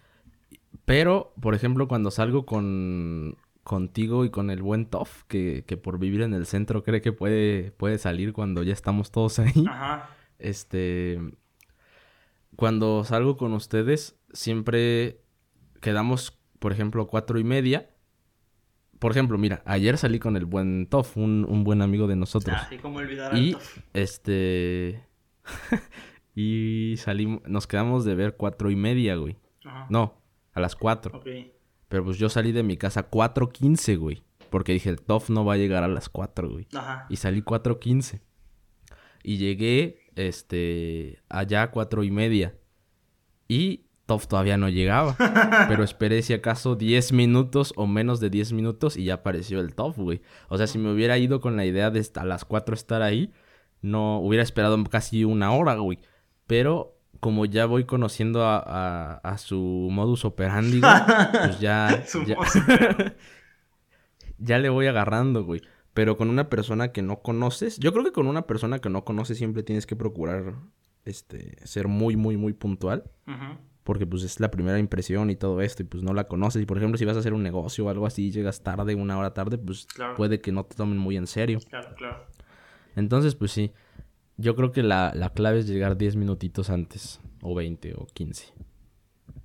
Pero, 0.84 1.34
por 1.40 1.54
ejemplo, 1.54 1.88
cuando 1.88 2.10
salgo 2.12 2.46
con 2.46 3.36
contigo 3.64 4.24
y 4.24 4.30
con 4.30 4.50
el 4.50 4.62
buen 4.62 4.86
Toff, 4.86 5.24
que, 5.24 5.64
que 5.66 5.76
por 5.76 5.98
vivir 5.98 6.22
en 6.22 6.32
el 6.32 6.46
centro 6.46 6.82
cree 6.82 7.00
que 7.00 7.12
puede, 7.12 7.72
puede 7.72 7.98
salir 7.98 8.32
cuando 8.32 8.62
ya 8.62 8.72
estamos 8.72 9.10
todos 9.10 9.40
ahí. 9.40 9.64
Ajá. 9.68 10.10
Este. 10.38 11.20
Cuando 12.58 13.04
salgo 13.04 13.36
con 13.36 13.52
ustedes, 13.52 14.18
siempre 14.32 15.22
quedamos, 15.80 16.36
por 16.58 16.72
ejemplo, 16.72 17.06
cuatro 17.06 17.38
y 17.38 17.44
media. 17.44 17.88
Por 18.98 19.12
ejemplo, 19.12 19.38
mira, 19.38 19.62
ayer 19.64 19.96
salí 19.96 20.18
con 20.18 20.36
el 20.36 20.44
buen 20.44 20.88
Toff, 20.88 21.16
un, 21.16 21.46
un 21.48 21.62
buen 21.62 21.82
amigo 21.82 22.08
de 22.08 22.16
nosotros. 22.16 22.56
Así 22.60 22.78
como 22.78 22.98
olvidar 22.98 23.32
y 23.38 23.50
al 23.50 23.52
Tof. 23.52 23.78
este. 23.94 25.06
y 26.34 26.96
salimos, 26.98 27.42
nos 27.46 27.68
quedamos 27.68 28.04
de 28.04 28.16
ver 28.16 28.36
cuatro 28.36 28.72
y 28.72 28.74
media, 28.74 29.14
güey. 29.14 29.36
Ajá. 29.64 29.86
No, 29.88 30.20
a 30.52 30.58
las 30.58 30.74
cuatro. 30.74 31.16
Ok. 31.16 31.28
Pero 31.88 32.06
pues 32.06 32.18
yo 32.18 32.28
salí 32.28 32.50
de 32.50 32.64
mi 32.64 32.76
casa 32.76 33.04
cuatro 33.04 33.50
quince, 33.50 33.94
güey. 33.94 34.24
Porque 34.50 34.72
dije, 34.72 34.90
el 34.90 35.00
Toff 35.00 35.30
no 35.30 35.44
va 35.44 35.54
a 35.54 35.58
llegar 35.58 35.84
a 35.84 35.88
las 35.88 36.08
cuatro, 36.08 36.50
güey. 36.50 36.66
Ajá. 36.74 37.06
Y 37.08 37.18
salí 37.18 37.40
4.15. 37.40 38.20
Y 39.22 39.36
llegué, 39.36 40.07
este, 40.18 41.20
allá 41.28 41.62
a 41.62 41.70
cuatro 41.70 42.04
y 42.04 42.10
media. 42.10 42.54
Y 43.46 43.84
Toff 44.06 44.26
todavía 44.26 44.56
no 44.56 44.68
llegaba. 44.68 45.16
pero 45.68 45.84
esperé 45.84 46.22
si 46.22 46.32
acaso 46.34 46.76
10 46.76 47.12
minutos 47.12 47.72
o 47.76 47.86
menos 47.86 48.20
de 48.20 48.30
10 48.30 48.52
minutos 48.52 48.96
y 48.96 49.04
ya 49.04 49.14
apareció 49.14 49.60
el 49.60 49.74
Toff, 49.74 49.96
güey. 49.98 50.20
O 50.48 50.58
sea, 50.58 50.66
si 50.66 50.78
me 50.78 50.92
hubiera 50.92 51.18
ido 51.18 51.40
con 51.40 51.56
la 51.56 51.64
idea 51.64 51.90
de 51.90 52.00
hasta 52.00 52.24
las 52.24 52.44
4 52.44 52.74
estar 52.74 53.02
ahí, 53.02 53.32
no 53.80 54.18
hubiera 54.18 54.42
esperado 54.42 54.82
casi 54.84 55.24
una 55.24 55.52
hora, 55.52 55.74
güey. 55.74 55.98
Pero 56.46 56.96
como 57.20 57.44
ya 57.46 57.66
voy 57.66 57.84
conociendo 57.84 58.44
a, 58.44 58.58
a, 58.58 59.14
a 59.18 59.38
su 59.38 59.88
modus 59.90 60.24
operandi, 60.24 60.80
güey, 60.80 60.92
pues 61.32 61.60
ya... 61.60 62.04
Ya, 62.26 62.36
ya 64.38 64.58
le 64.58 64.68
voy 64.68 64.86
agarrando, 64.86 65.44
güey. 65.44 65.62
Pero 65.98 66.16
con 66.16 66.30
una 66.30 66.48
persona 66.48 66.92
que 66.92 67.02
no 67.02 67.22
conoces, 67.22 67.76
yo 67.80 67.92
creo 67.92 68.04
que 68.04 68.12
con 68.12 68.28
una 68.28 68.46
persona 68.46 68.78
que 68.78 68.88
no 68.88 69.04
conoces 69.04 69.36
siempre 69.36 69.64
tienes 69.64 69.84
que 69.84 69.96
procurar 69.96 70.54
este 71.04 71.56
ser 71.66 71.88
muy 71.88 72.14
muy 72.14 72.36
muy 72.36 72.52
puntual, 72.52 73.02
porque 73.82 74.06
pues 74.06 74.22
es 74.22 74.38
la 74.38 74.48
primera 74.52 74.78
impresión 74.78 75.28
y 75.28 75.34
todo 75.34 75.60
esto 75.60 75.82
y 75.82 75.86
pues 75.86 76.04
no 76.04 76.14
la 76.14 76.28
conoces 76.28 76.62
y 76.62 76.66
por 76.66 76.76
ejemplo, 76.76 76.98
si 76.98 77.04
vas 77.04 77.16
a 77.16 77.18
hacer 77.18 77.34
un 77.34 77.42
negocio 77.42 77.84
o 77.86 77.88
algo 77.88 78.06
así 78.06 78.26
y 78.28 78.30
llegas 78.30 78.62
tarde, 78.62 78.94
una 78.94 79.18
hora 79.18 79.34
tarde, 79.34 79.58
pues 79.58 79.86
Claro. 79.86 80.14
puede 80.14 80.40
que 80.40 80.52
no 80.52 80.64
te 80.64 80.76
tomen 80.76 80.98
muy 80.98 81.16
en 81.16 81.26
serio. 81.26 81.58
Claro, 81.68 81.92
claro. 81.96 82.26
Entonces, 82.94 83.34
pues 83.34 83.50
sí, 83.50 83.72
yo 84.36 84.54
creo 84.54 84.70
que 84.70 84.84
la, 84.84 85.12
la 85.16 85.30
clave 85.30 85.58
es 85.58 85.66
llegar 85.66 85.96
10 85.96 86.14
minutitos 86.14 86.70
antes 86.70 87.20
o 87.42 87.56
20 87.56 87.94
o 87.96 88.06
15. 88.06 88.54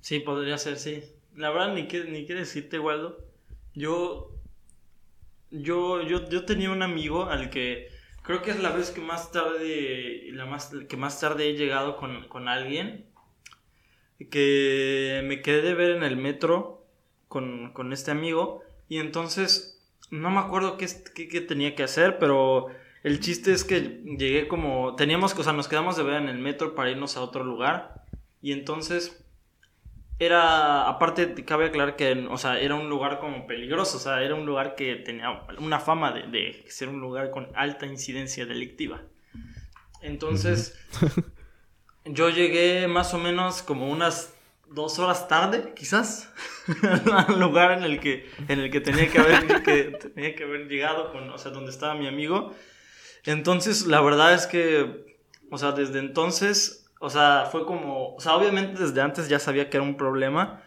Sí, 0.02 0.20
podría 0.20 0.56
ser, 0.58 0.76
sí. 0.78 1.02
La 1.34 1.50
verdad, 1.50 1.74
ni 1.74 1.88
qué, 1.88 2.04
ni 2.04 2.26
qué 2.26 2.34
decirte, 2.34 2.78
Waldo. 2.78 3.18
Yo, 3.74 4.30
yo, 5.54 6.02
yo, 6.02 6.28
yo 6.28 6.44
tenía 6.44 6.70
un 6.70 6.82
amigo 6.82 7.26
al 7.26 7.50
que 7.50 7.88
creo 8.22 8.42
que 8.42 8.50
es 8.50 8.60
la 8.60 8.70
vez 8.70 8.90
que 8.90 9.00
más 9.00 9.30
tarde, 9.30 10.28
la 10.32 10.46
más, 10.46 10.72
que 10.88 10.96
más 10.96 11.20
tarde 11.20 11.48
he 11.48 11.54
llegado 11.54 11.96
con, 11.96 12.28
con 12.28 12.48
alguien. 12.48 13.06
Que 14.30 15.22
me 15.24 15.42
quedé 15.42 15.62
de 15.62 15.74
ver 15.74 15.90
en 15.90 16.02
el 16.02 16.16
metro 16.16 16.86
con, 17.28 17.72
con 17.72 17.92
este 17.92 18.10
amigo. 18.10 18.62
Y 18.88 18.98
entonces, 18.98 19.82
no 20.10 20.30
me 20.30 20.40
acuerdo 20.40 20.76
qué, 20.76 20.88
qué, 21.14 21.28
qué 21.28 21.40
tenía 21.40 21.74
que 21.74 21.82
hacer, 21.82 22.18
pero 22.18 22.68
el 23.02 23.20
chiste 23.20 23.52
es 23.52 23.64
que 23.64 24.02
llegué 24.18 24.48
como, 24.48 24.96
teníamos, 24.96 25.38
o 25.38 25.42
sea, 25.42 25.52
nos 25.52 25.68
quedamos 25.68 25.96
de 25.96 26.04
ver 26.04 26.14
en 26.14 26.28
el 26.28 26.38
metro 26.38 26.74
para 26.74 26.90
irnos 26.90 27.16
a 27.16 27.22
otro 27.22 27.44
lugar. 27.44 28.04
Y 28.40 28.52
entonces 28.52 29.23
era, 30.18 30.88
aparte, 30.88 31.34
cabe 31.44 31.66
aclarar 31.66 31.96
que, 31.96 32.26
o 32.30 32.38
sea, 32.38 32.60
era 32.60 32.74
un 32.74 32.88
lugar 32.88 33.18
como 33.18 33.46
peligroso, 33.46 33.96
o 33.96 34.00
sea, 34.00 34.22
era 34.22 34.34
un 34.34 34.46
lugar 34.46 34.74
que 34.76 34.96
tenía 34.96 35.42
una 35.58 35.80
fama 35.80 36.12
de, 36.12 36.22
de 36.28 36.64
ser 36.68 36.88
un 36.88 37.00
lugar 37.00 37.30
con 37.30 37.48
alta 37.54 37.86
incidencia 37.86 38.46
delictiva. 38.46 39.02
Entonces, 40.00 40.78
yo 42.04 42.28
llegué 42.30 42.86
más 42.88 43.14
o 43.14 43.18
menos 43.18 43.62
como 43.62 43.88
unas 43.88 44.34
dos 44.70 44.98
horas 44.98 45.28
tarde, 45.28 45.72
quizás, 45.74 46.30
al 47.12 47.40
lugar 47.40 47.72
en 47.72 47.84
el 47.84 48.00
que, 48.00 48.30
en 48.48 48.60
el 48.60 48.70
que 48.70 48.80
tenía 48.80 49.08
que 49.10 49.18
haber, 49.18 49.62
que 49.62 49.98
tenía 50.14 50.34
que 50.34 50.44
haber 50.44 50.68
llegado, 50.68 51.10
con, 51.10 51.30
o 51.30 51.38
sea, 51.38 51.50
donde 51.50 51.70
estaba 51.70 51.94
mi 51.94 52.06
amigo. 52.06 52.54
Entonces, 53.24 53.86
la 53.86 54.00
verdad 54.00 54.34
es 54.34 54.46
que, 54.46 55.16
o 55.50 55.58
sea, 55.58 55.72
desde 55.72 55.98
entonces, 55.98 56.83
o 57.04 57.10
sea, 57.10 57.46
fue 57.52 57.66
como, 57.66 58.14
o 58.14 58.20
sea, 58.20 58.34
obviamente 58.34 58.80
desde 58.80 59.02
antes 59.02 59.28
ya 59.28 59.38
sabía 59.38 59.68
que 59.68 59.76
era 59.76 59.84
un 59.84 59.98
problema, 59.98 60.62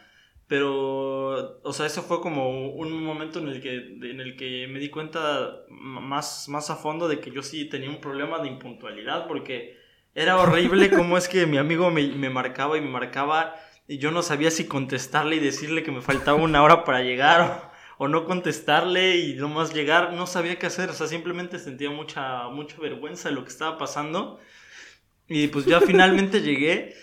pero, 0.48 1.60
o 1.63 1.74
sea, 1.74 1.88
eso 1.88 2.03
fue 2.03 2.22
como 2.22 2.70
un 2.70 3.03
momento 3.03 3.39
en 3.39 3.48
el 3.48 3.60
que, 3.60 3.75
en 3.75 4.22
el 4.22 4.38
que 4.38 4.67
me 4.67 4.77
di 4.77 4.89
cuenta 4.89 5.63
más, 5.70 6.48
más 6.48 6.70
a 6.70 6.75
fondo 6.75 7.08
de 7.08 7.20
que 7.20 7.32
yo 7.32 7.41
sí 7.41 7.65
tenía 7.65 7.89
un 7.89 8.00
problema 8.00 8.38
de 8.39 8.50
impuntualidad, 8.50 9.27
porque 9.27 9.77
era 10.13 10.38
horrible 10.38 10.91
cómo 10.96 11.17
es 11.17 11.27
que 11.27 11.48
mi 11.48 11.58
amigo 11.58 11.89
me, 11.89 12.08
me 12.10 12.29
marcaba 12.29 12.77
y 12.77 12.82
me 12.82 12.89
marcaba 12.89 13.56
y 13.88 13.98
yo 13.98 14.12
no 14.12 14.22
sabía 14.22 14.51
si 14.51 14.67
contestarle 14.67 15.38
y 15.38 15.39
decirle 15.39 15.82
que 15.82 15.91
me 15.91 16.01
faltaba 16.01 16.38
una 16.38 16.62
hora 16.62 16.84
para 16.84 17.01
llegar 17.01 17.72
o, 17.98 18.06
o 18.06 18.08
no 18.08 18.25
contestarle 18.25 19.17
y 19.17 19.34
nomás 19.34 19.74
llegar, 19.74 20.13
no 20.13 20.27
sabía 20.27 20.60
qué 20.60 20.67
hacer, 20.67 20.91
o 20.91 20.94
sea, 20.94 21.08
simplemente 21.08 21.58
sentía 21.58 21.89
mucha, 21.89 22.48
mucha 22.50 22.77
vergüenza 22.79 23.29
de 23.29 23.36
lo 23.36 23.44
que 23.44 23.50
estaba 23.50 23.79
pasando. 23.79 24.39
Y 25.29 25.48
pues 25.48 25.65
ya 25.65 25.81
finalmente 25.81 26.41
llegué 26.41 26.96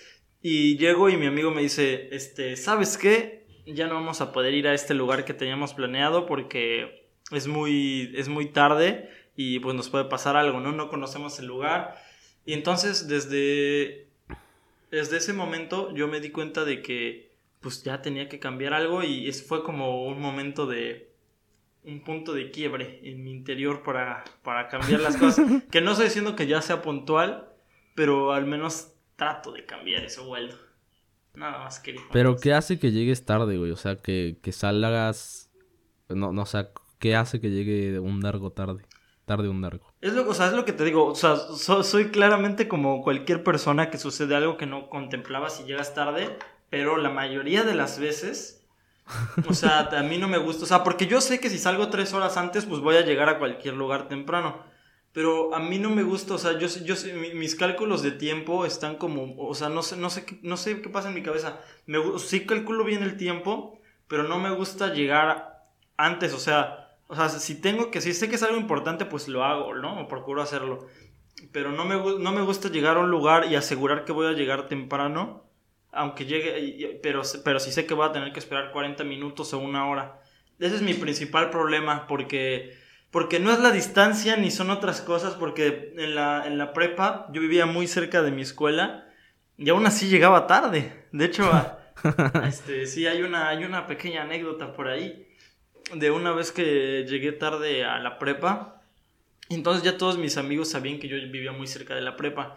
y 0.42 0.76
llego 0.78 1.08
y 1.08 1.16
mi 1.16 1.26
amigo 1.26 1.50
me 1.50 1.62
dice, 1.62 2.08
este, 2.12 2.56
¿sabes 2.56 2.98
qué? 2.98 3.46
Ya 3.66 3.86
no 3.86 3.94
vamos 3.94 4.20
a 4.20 4.32
poder 4.32 4.54
ir 4.54 4.68
a 4.68 4.74
este 4.74 4.94
lugar 4.94 5.24
que 5.24 5.34
teníamos 5.34 5.74
planeado 5.74 6.26
porque 6.26 7.08
es 7.30 7.46
muy, 7.46 8.12
es 8.16 8.28
muy 8.28 8.46
tarde 8.46 9.10
y 9.36 9.58
pues 9.60 9.74
nos 9.74 9.88
puede 9.88 10.04
pasar 10.04 10.36
algo, 10.36 10.60
¿no? 10.60 10.72
No 10.72 10.88
conocemos 10.88 11.38
el 11.38 11.46
lugar. 11.46 11.96
Y 12.46 12.52
entonces 12.52 13.08
desde, 13.08 14.08
desde 14.90 15.16
ese 15.16 15.32
momento 15.32 15.94
yo 15.94 16.08
me 16.08 16.20
di 16.20 16.30
cuenta 16.30 16.64
de 16.64 16.82
que 16.82 17.32
pues 17.60 17.82
ya 17.82 18.02
tenía 18.02 18.28
que 18.28 18.38
cambiar 18.38 18.74
algo 18.74 19.02
y 19.02 19.26
es, 19.28 19.46
fue 19.46 19.64
como 19.64 20.06
un 20.06 20.20
momento 20.20 20.66
de 20.66 21.10
un 21.84 22.04
punto 22.04 22.34
de 22.34 22.50
quiebre 22.50 23.00
en 23.02 23.24
mi 23.24 23.30
interior 23.30 23.82
para, 23.82 24.24
para 24.42 24.68
cambiar 24.68 25.00
las 25.00 25.16
cosas. 25.16 25.46
que 25.70 25.80
no 25.80 25.92
estoy 25.92 26.06
diciendo 26.06 26.36
que 26.36 26.46
ya 26.46 26.60
sea 26.60 26.82
puntual, 26.82 27.48
pero 27.94 28.32
al 28.32 28.46
menos 28.46 28.92
trato 29.16 29.52
de 29.52 29.64
cambiar 29.66 30.04
eso, 30.04 30.28
Waldo. 30.28 30.56
Nada 31.34 31.58
más 31.64 31.80
quería. 31.80 32.00
Pero 32.12 32.36
¿qué 32.36 32.52
hace 32.54 32.78
que 32.78 32.92
llegues 32.92 33.24
tarde, 33.24 33.56
güey? 33.58 33.70
O 33.72 33.76
sea, 33.76 33.96
que, 33.96 34.38
que 34.42 34.52
salgas... 34.52 35.50
No, 36.08 36.32
no, 36.32 36.42
o 36.42 36.46
sea, 36.46 36.70
¿qué 36.98 37.16
hace 37.16 37.40
que 37.40 37.50
llegue 37.50 37.98
un 37.98 38.20
largo 38.20 38.52
tarde? 38.52 38.84
Tarde 39.24 39.48
un 39.48 39.62
largo. 39.62 39.92
Es 40.00 40.12
lo, 40.12 40.28
o 40.28 40.34
sea, 40.34 40.46
es 40.48 40.52
lo 40.52 40.64
que 40.64 40.72
te 40.72 40.84
digo. 40.84 41.06
O 41.06 41.14
sea, 41.14 41.36
so- 41.36 41.82
soy 41.82 42.10
claramente 42.10 42.68
como 42.68 43.02
cualquier 43.02 43.42
persona 43.42 43.90
que 43.90 43.98
sucede 43.98 44.36
algo 44.36 44.56
que 44.58 44.66
no 44.66 44.90
contemplaba 44.90 45.48
si 45.50 45.64
llegas 45.64 45.94
tarde, 45.94 46.36
pero 46.70 46.98
la 46.98 47.08
mayoría 47.08 47.62
de 47.64 47.74
las 47.74 47.98
veces, 47.98 48.66
o 49.48 49.54
sea, 49.54 49.78
a 49.98 50.02
mí 50.02 50.18
no 50.18 50.28
me 50.28 50.38
gusta. 50.38 50.64
O 50.64 50.66
sea, 50.66 50.84
porque 50.84 51.06
yo 51.06 51.20
sé 51.22 51.40
que 51.40 51.48
si 51.50 51.58
salgo 51.58 51.88
tres 51.88 52.12
horas 52.12 52.36
antes, 52.36 52.66
pues 52.66 52.80
voy 52.80 52.96
a 52.96 53.00
llegar 53.04 53.28
a 53.30 53.38
cualquier 53.38 53.74
lugar 53.74 54.08
temprano. 54.08 54.62
Pero 55.14 55.54
a 55.54 55.60
mí 55.60 55.78
no 55.78 55.90
me 55.90 56.02
gusta, 56.02 56.34
o 56.34 56.38
sea, 56.38 56.58
yo, 56.58 56.66
yo 56.66 56.96
mis 57.34 57.54
cálculos 57.54 58.02
de 58.02 58.10
tiempo 58.10 58.66
están 58.66 58.96
como, 58.96 59.36
o 59.38 59.54
sea, 59.54 59.68
no 59.68 59.80
sé, 59.82 59.96
no 59.96 60.10
sé, 60.10 60.26
no 60.42 60.56
sé 60.56 60.82
qué 60.82 60.88
pasa 60.88 61.08
en 61.08 61.14
mi 61.14 61.22
cabeza. 61.22 61.60
Me, 61.86 61.98
sí 62.18 62.44
calculo 62.46 62.84
bien 62.84 63.04
el 63.04 63.16
tiempo, 63.16 63.78
pero 64.08 64.24
no 64.24 64.40
me 64.40 64.50
gusta 64.50 64.92
llegar 64.92 65.68
antes, 65.96 66.34
o 66.34 66.40
sea, 66.40 66.98
o 67.06 67.14
sea, 67.14 67.28
si 67.28 67.60
tengo 67.60 67.92
que, 67.92 68.00
si 68.00 68.12
sé 68.12 68.28
que 68.28 68.34
es 68.34 68.42
algo 68.42 68.56
importante, 68.58 69.04
pues 69.04 69.28
lo 69.28 69.44
hago, 69.44 69.74
¿no? 69.74 70.00
O 70.00 70.08
procuro 70.08 70.42
hacerlo. 70.42 70.88
Pero 71.52 71.70
no 71.70 71.84
me, 71.84 71.94
no 71.94 72.32
me 72.32 72.42
gusta 72.42 72.68
llegar 72.68 72.96
a 72.96 73.00
un 73.00 73.10
lugar 73.10 73.46
y 73.48 73.54
asegurar 73.54 74.04
que 74.04 74.10
voy 74.10 74.26
a 74.26 74.32
llegar 74.32 74.66
temprano, 74.66 75.44
aunque 75.92 76.24
llegue, 76.26 76.98
pero, 77.04 77.22
pero 77.44 77.60
si 77.60 77.70
sé 77.70 77.86
que 77.86 77.94
voy 77.94 78.08
a 78.08 78.12
tener 78.12 78.32
que 78.32 78.40
esperar 78.40 78.72
40 78.72 79.04
minutos 79.04 79.52
o 79.54 79.58
una 79.60 79.88
hora. 79.88 80.20
Ese 80.58 80.74
es 80.74 80.82
mi 80.82 80.94
principal 80.94 81.50
problema, 81.50 82.08
porque, 82.08 82.76
porque 83.14 83.38
no 83.38 83.52
es 83.52 83.60
la 83.60 83.70
distancia 83.70 84.34
ni 84.36 84.50
son 84.50 84.70
otras 84.70 85.00
cosas, 85.00 85.34
porque 85.34 85.94
en 85.96 86.16
la, 86.16 86.48
en 86.48 86.58
la 86.58 86.72
prepa 86.72 87.28
yo 87.32 87.40
vivía 87.40 87.64
muy 87.64 87.86
cerca 87.86 88.22
de 88.22 88.32
mi 88.32 88.42
escuela 88.42 89.06
y 89.56 89.68
aún 89.70 89.86
así 89.86 90.08
llegaba 90.08 90.48
tarde. 90.48 91.06
De 91.12 91.24
hecho, 91.26 91.44
a- 91.44 91.78
este, 92.48 92.86
sí, 92.88 93.06
hay 93.06 93.22
una, 93.22 93.48
hay 93.50 93.64
una 93.64 93.86
pequeña 93.86 94.22
anécdota 94.22 94.72
por 94.72 94.88
ahí 94.88 95.28
de 95.94 96.10
una 96.10 96.32
vez 96.32 96.50
que 96.50 97.06
llegué 97.08 97.30
tarde 97.30 97.84
a 97.84 98.00
la 98.00 98.18
prepa. 98.18 98.82
Entonces 99.48 99.84
ya 99.84 99.96
todos 99.96 100.18
mis 100.18 100.36
amigos 100.36 100.70
sabían 100.70 100.98
que 100.98 101.06
yo 101.06 101.14
vivía 101.16 101.52
muy 101.52 101.68
cerca 101.68 101.94
de 101.94 102.00
la 102.00 102.16
prepa. 102.16 102.56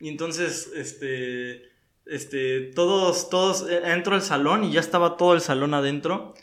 Y 0.00 0.08
entonces, 0.08 0.72
este, 0.74 1.70
este, 2.04 2.72
todos, 2.74 3.30
todos, 3.30 3.70
eh, 3.70 3.80
entro 3.92 4.16
al 4.16 4.22
salón 4.22 4.64
y 4.64 4.72
ya 4.72 4.80
estaba 4.80 5.16
todo 5.16 5.34
el 5.34 5.40
salón 5.40 5.72
adentro. 5.72 6.34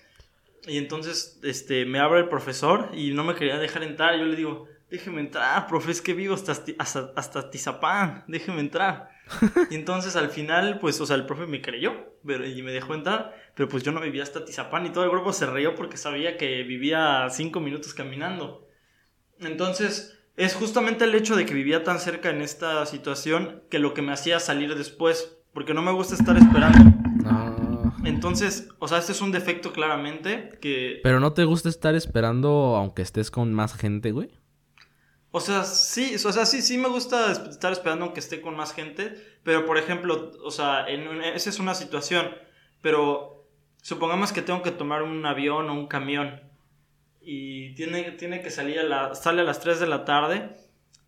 Y 0.67 0.77
entonces, 0.77 1.39
este, 1.43 1.85
me 1.85 1.99
abre 1.99 2.21
el 2.21 2.29
profesor 2.29 2.89
y 2.93 3.11
no 3.13 3.23
me 3.23 3.35
quería 3.35 3.57
dejar 3.57 3.83
entrar. 3.83 4.17
Yo 4.17 4.25
le 4.25 4.35
digo, 4.35 4.67
déjeme 4.89 5.21
entrar, 5.21 5.67
profe, 5.67 5.91
es 5.91 6.01
que 6.01 6.13
vivo 6.13 6.35
hasta, 6.35 6.53
hasta, 6.77 7.13
hasta 7.15 7.49
Tizapán, 7.49 8.25
déjeme 8.27 8.59
entrar. 8.59 9.09
Y 9.71 9.75
entonces 9.75 10.15
al 10.15 10.29
final, 10.29 10.79
pues, 10.79 10.99
o 10.99 11.05
sea, 11.05 11.15
el 11.15 11.25
profe 11.25 11.47
me 11.47 11.61
creyó 11.61 12.11
pero, 12.25 12.45
y 12.45 12.61
me 12.61 12.71
dejó 12.71 12.93
entrar, 12.93 13.35
pero 13.55 13.69
pues 13.69 13.83
yo 13.83 13.91
no 13.91 14.01
vivía 14.01 14.23
hasta 14.23 14.45
Tizapán 14.45 14.85
y 14.85 14.91
todo 14.91 15.03
el 15.05 15.09
grupo 15.09 15.33
se 15.33 15.45
rió 15.45 15.75
porque 15.75 15.97
sabía 15.97 16.37
que 16.37 16.63
vivía 16.63 17.27
cinco 17.29 17.59
minutos 17.59 17.93
caminando. 17.93 18.67
Entonces, 19.39 20.19
es 20.35 20.53
justamente 20.53 21.05
el 21.05 21.15
hecho 21.15 21.35
de 21.35 21.45
que 21.45 21.53
vivía 21.53 21.83
tan 21.83 21.99
cerca 21.99 22.29
en 22.29 22.41
esta 22.41 22.85
situación 22.85 23.63
que 23.69 23.79
lo 23.79 23.93
que 23.93 24.01
me 24.01 24.13
hacía 24.13 24.39
salir 24.39 24.75
después, 24.75 25.37
porque 25.53 25.73
no 25.73 25.81
me 25.81 25.91
gusta 25.91 26.15
estar 26.15 26.37
esperando. 26.37 26.79
Entonces, 28.03 28.69
o 28.79 28.87
sea, 28.87 28.97
este 28.97 29.11
es 29.11 29.21
un 29.21 29.31
defecto 29.31 29.73
claramente 29.73 30.57
que... 30.61 30.99
Pero 31.03 31.19
no 31.19 31.33
te 31.33 31.43
gusta 31.45 31.69
estar 31.69 31.95
esperando 31.95 32.75
aunque 32.75 33.01
estés 33.01 33.29
con 33.31 33.53
más 33.53 33.73
gente, 33.75 34.11
güey. 34.11 34.29
O 35.31 35.39
sea, 35.39 35.63
sí, 35.63 36.15
o 36.15 36.31
sea, 36.31 36.45
sí, 36.45 36.61
sí 36.61 36.77
me 36.77 36.89
gusta 36.89 37.31
es- 37.31 37.39
estar 37.39 37.71
esperando 37.71 38.05
aunque 38.05 38.19
esté 38.19 38.41
con 38.41 38.55
más 38.55 38.73
gente, 38.73 39.13
pero 39.43 39.65
por 39.65 39.77
ejemplo, 39.77 40.31
o 40.43 40.51
sea, 40.51 40.87
en 40.89 41.21
esa 41.21 41.49
es 41.49 41.59
una 41.59 41.73
situación, 41.73 42.27
pero 42.81 43.47
supongamos 43.81 44.33
que 44.33 44.41
tengo 44.41 44.61
que 44.61 44.71
tomar 44.71 45.03
un 45.03 45.25
avión 45.25 45.69
o 45.69 45.73
un 45.73 45.87
camión 45.87 46.41
y 47.21 47.73
tiene, 47.75 48.11
tiene 48.11 48.41
que 48.41 48.49
salir 48.49 48.79
a 48.79 48.83
la, 48.83 49.15
sale 49.15 49.41
a 49.41 49.45
las 49.45 49.59
3 49.61 49.79
de 49.79 49.87
la 49.87 50.03
tarde, 50.03 50.49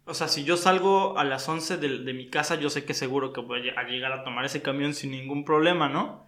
o 0.06 0.14
sea, 0.14 0.28
si 0.30 0.44
yo 0.46 0.56
salgo 0.58 1.18
a 1.18 1.24
las 1.26 1.50
11 1.50 1.78
de, 1.78 2.00
de 2.00 2.14
mi 2.14 2.30
casa, 2.30 2.56
yo 2.56 2.70
sé 2.70 2.86
que 2.86 2.94
seguro 2.94 3.34
que 3.34 3.42
voy 3.42 3.70
a 3.76 3.84
llegar 3.84 4.14
a 4.14 4.24
tomar 4.24 4.46
ese 4.46 4.62
camión 4.62 4.94
sin 4.94 5.12
ningún 5.12 5.44
problema, 5.44 5.90
¿no? 5.90 6.26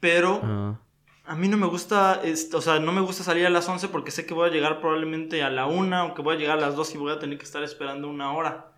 Pero... 0.00 0.40
Ah. 0.42 0.80
A 1.24 1.36
mí 1.36 1.46
no 1.46 1.56
me 1.56 1.68
gusta, 1.68 2.20
o 2.54 2.60
sea, 2.60 2.80
no 2.80 2.90
me 2.90 3.02
gusta 3.02 3.22
salir 3.22 3.46
a 3.46 3.50
las 3.50 3.68
11 3.68 3.86
porque 3.90 4.10
sé 4.10 4.26
que 4.26 4.34
voy 4.34 4.48
a 4.48 4.52
llegar 4.52 4.80
probablemente 4.80 5.44
a 5.44 5.50
la 5.50 5.66
1 5.66 6.06
o 6.06 6.14
que 6.14 6.22
voy 6.22 6.34
a 6.34 6.38
llegar 6.38 6.58
a 6.58 6.60
las 6.60 6.74
2 6.74 6.96
y 6.96 6.98
voy 6.98 7.12
a 7.12 7.20
tener 7.20 7.38
que 7.38 7.44
estar 7.44 7.62
esperando 7.62 8.08
una 8.08 8.32
hora. 8.32 8.70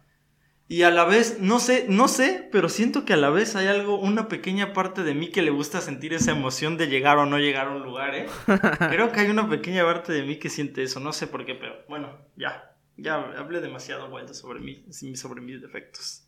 Y 0.72 0.84
a 0.84 0.90
la 0.90 1.04
vez, 1.04 1.38
no 1.38 1.58
sé, 1.60 1.84
no 1.90 2.08
sé, 2.08 2.48
pero 2.50 2.70
siento 2.70 3.04
que 3.04 3.12
a 3.12 3.18
la 3.18 3.28
vez 3.28 3.56
hay 3.56 3.66
algo, 3.66 3.98
una 3.98 4.28
pequeña 4.28 4.72
parte 4.72 5.02
de 5.02 5.14
mí 5.14 5.28
que 5.30 5.42
le 5.42 5.50
gusta 5.50 5.82
sentir 5.82 6.14
esa 6.14 6.32
emoción 6.32 6.78
de 6.78 6.86
llegar 6.86 7.18
o 7.18 7.26
no 7.26 7.38
llegar 7.38 7.66
a 7.66 7.72
un 7.72 7.82
lugar, 7.82 8.14
¿eh? 8.14 8.26
Creo 8.88 9.12
que 9.12 9.20
hay 9.20 9.28
una 9.28 9.50
pequeña 9.50 9.84
parte 9.84 10.14
de 10.14 10.22
mí 10.22 10.38
que 10.38 10.48
siente 10.48 10.82
eso, 10.82 10.98
no 10.98 11.12
sé 11.12 11.26
por 11.26 11.44
qué, 11.44 11.54
pero 11.54 11.74
bueno, 11.90 12.16
ya, 12.36 12.74
ya 12.96 13.16
hablé 13.16 13.60
demasiado 13.60 14.08
vuelta 14.08 14.32
sobre 14.32 14.60
mí, 14.60 14.86
sobre 15.14 15.42
mis 15.42 15.60
defectos. 15.60 16.26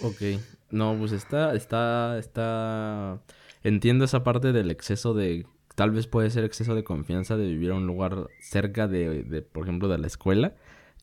Ok, 0.00 0.20
no, 0.70 0.96
pues 0.98 1.12
está, 1.12 1.54
está, 1.54 2.18
está, 2.18 3.20
entiendo 3.68 4.04
esa 4.04 4.24
parte 4.24 4.52
del 4.52 4.70
exceso 4.70 5.14
de, 5.14 5.46
tal 5.74 5.90
vez 5.90 6.06
puede 6.06 6.30
ser 6.30 6.44
exceso 6.44 6.74
de 6.74 6.84
confianza 6.84 7.36
de 7.36 7.46
vivir 7.46 7.70
a 7.70 7.74
un 7.74 7.86
lugar 7.86 8.28
cerca 8.40 8.88
de, 8.88 9.22
de 9.22 9.42
por 9.42 9.64
ejemplo, 9.64 9.88
de 9.88 9.98
la 9.98 10.06
escuela 10.06 10.54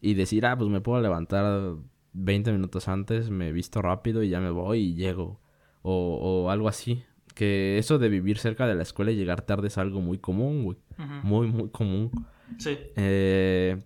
y 0.02 0.14
decir, 0.14 0.46
ah, 0.46 0.58
pues 0.58 0.70
me 0.70 0.82
puedo 0.82 1.02
levantar 1.02 1.76
20 2.14 2.52
minutos 2.52 2.88
antes, 2.88 3.30
me 3.30 3.52
visto 3.52 3.82
rápido 3.82 4.24
y 4.24 4.30
ya 4.30 4.40
me 4.40 4.50
voy 4.50 4.80
y 4.80 4.96
llego. 4.96 5.40
O, 5.82 6.46
o 6.46 6.50
algo 6.50 6.68
así. 6.68 7.04
Que 7.36 7.78
eso 7.78 8.00
de 8.00 8.10
vivir 8.10 8.38
cerca 8.38 8.66
de 8.66 8.76
la 8.76 8.84
escuela 8.84 9.12
y 9.12 9.16
llegar 9.16 9.42
tarde 9.42 9.68
es 9.68 9.78
algo 9.78 10.02
muy 10.02 10.18
común, 10.18 10.64
güey. 10.64 10.78
Muy, 11.24 11.48
muy 11.48 11.70
común. 11.70 12.12
Sí. 12.58 12.78
Eh, 12.96 13.82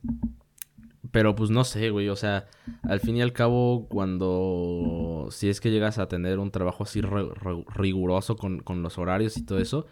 pero 1.11 1.35
pues 1.35 1.49
no 1.49 1.63
sé, 1.63 1.89
güey. 1.89 2.09
O 2.09 2.15
sea, 2.15 2.47
al 2.83 2.99
fin 2.99 3.17
y 3.17 3.21
al 3.21 3.33
cabo, 3.33 3.87
cuando... 3.89 5.27
Si 5.31 5.49
es 5.49 5.61
que 5.61 5.71
llegas 5.71 5.97
a 5.97 6.07
tener 6.07 6.39
un 6.39 6.51
trabajo 6.51 6.83
así 6.83 7.01
riguroso 7.01 8.35
con, 8.35 8.59
con 8.59 8.81
los 8.83 8.97
horarios 8.97 9.37
y 9.37 9.45
todo 9.45 9.59
eso 9.59 9.85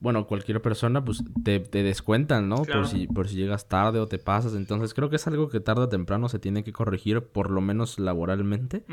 bueno, 0.00 0.26
cualquier 0.26 0.62
persona, 0.62 1.04
pues 1.04 1.22
te, 1.44 1.60
te 1.60 1.82
descuentan, 1.82 2.48
¿no? 2.48 2.64
Por, 2.64 2.86
si, 2.86 3.06
por 3.06 3.28
si 3.28 3.36
llegas 3.36 3.68
tarde 3.68 3.98
o 3.98 4.06
te 4.06 4.18
pasas. 4.18 4.54
Entonces 4.54 4.94
creo 4.94 5.10
que 5.10 5.16
es 5.16 5.26
algo 5.26 5.48
que 5.48 5.60
tarde 5.60 5.82
o 5.82 5.88
temprano 5.88 6.28
se 6.28 6.38
tiene 6.38 6.64
que 6.64 6.72
corregir, 6.72 7.22
por 7.22 7.50
lo 7.50 7.60
menos 7.60 7.98
laboralmente. 7.98 8.84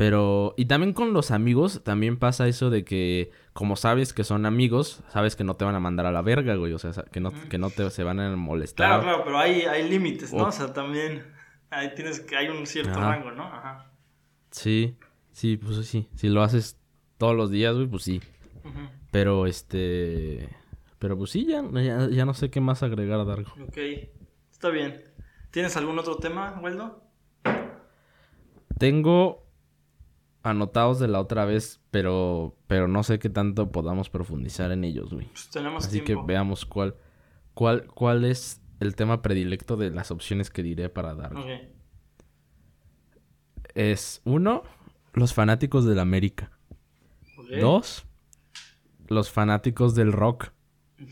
Pero, 0.00 0.54
y 0.56 0.64
también 0.64 0.94
con 0.94 1.12
los 1.12 1.30
amigos, 1.30 1.84
también 1.84 2.18
pasa 2.18 2.48
eso 2.48 2.70
de 2.70 2.86
que, 2.86 3.32
como 3.52 3.76
sabes 3.76 4.14
que 4.14 4.24
son 4.24 4.46
amigos, 4.46 5.02
sabes 5.10 5.36
que 5.36 5.44
no 5.44 5.56
te 5.56 5.66
van 5.66 5.74
a 5.74 5.78
mandar 5.78 6.06
a 6.06 6.10
la 6.10 6.22
verga, 6.22 6.54
güey. 6.54 6.72
O 6.72 6.78
sea, 6.78 6.90
que 7.12 7.20
no, 7.20 7.32
que 7.50 7.58
no 7.58 7.68
te 7.68 7.90
se 7.90 8.02
van 8.02 8.18
a 8.18 8.34
molestar. 8.34 8.86
Claro, 8.86 9.02
claro, 9.02 9.24
pero 9.26 9.38
hay, 9.38 9.60
hay 9.60 9.86
límites, 9.90 10.32
¿no? 10.32 10.44
O... 10.44 10.52
sea, 10.52 10.72
también 10.72 11.26
ahí 11.68 11.94
tienes 11.94 12.20
que, 12.20 12.34
hay 12.34 12.48
un 12.48 12.66
cierto 12.66 12.98
rango, 12.98 13.32
¿no? 13.32 13.42
Ajá. 13.42 13.90
Sí, 14.50 14.96
sí, 15.32 15.58
pues 15.58 15.86
sí. 15.86 16.08
Si 16.14 16.30
lo 16.30 16.42
haces 16.42 16.80
todos 17.18 17.36
los 17.36 17.50
días, 17.50 17.74
güey, 17.74 17.86
pues 17.86 18.02
sí. 18.02 18.22
Pero 19.10 19.44
este. 19.46 20.48
Pero 20.98 21.18
pues 21.18 21.30
sí, 21.30 21.44
ya, 21.44 21.62
ya, 22.08 22.24
no 22.24 22.32
sé 22.32 22.48
qué 22.48 22.62
más 22.62 22.82
agregar, 22.82 23.26
Dargo. 23.26 23.52
Ok, 23.68 23.76
está 24.50 24.70
bien. 24.70 25.04
¿Tienes 25.50 25.76
algún 25.76 25.98
otro 25.98 26.16
tema, 26.16 26.58
Waldo? 26.62 27.04
Tengo 28.78 29.49
anotados 30.42 30.98
de 30.98 31.08
la 31.08 31.20
otra 31.20 31.44
vez, 31.44 31.80
pero, 31.90 32.56
pero 32.66 32.88
no 32.88 33.02
sé 33.02 33.18
qué 33.18 33.28
tanto 33.28 33.70
podamos 33.70 34.10
profundizar 34.10 34.72
en 34.72 34.84
ellos, 34.84 35.12
güey. 35.12 35.26
Pues 35.26 35.50
tenemos 35.50 35.86
Así 35.86 36.02
que 36.02 36.16
veamos 36.16 36.64
cuál, 36.64 36.96
cuál, 37.54 37.86
cuál 37.86 38.24
es 38.24 38.60
el 38.80 38.96
tema 38.96 39.22
predilecto 39.22 39.76
de 39.76 39.90
las 39.90 40.10
opciones 40.10 40.50
que 40.50 40.62
diré 40.62 40.88
para 40.88 41.14
dar. 41.14 41.32
Es 43.74 44.22
uno, 44.24 44.62
los 45.12 45.34
fanáticos 45.34 45.84
del 45.84 45.98
América. 45.98 46.50
Dos, 47.60 48.06
los 49.08 49.30
fanáticos 49.30 49.94
del 49.94 50.12
rock. 50.12 50.48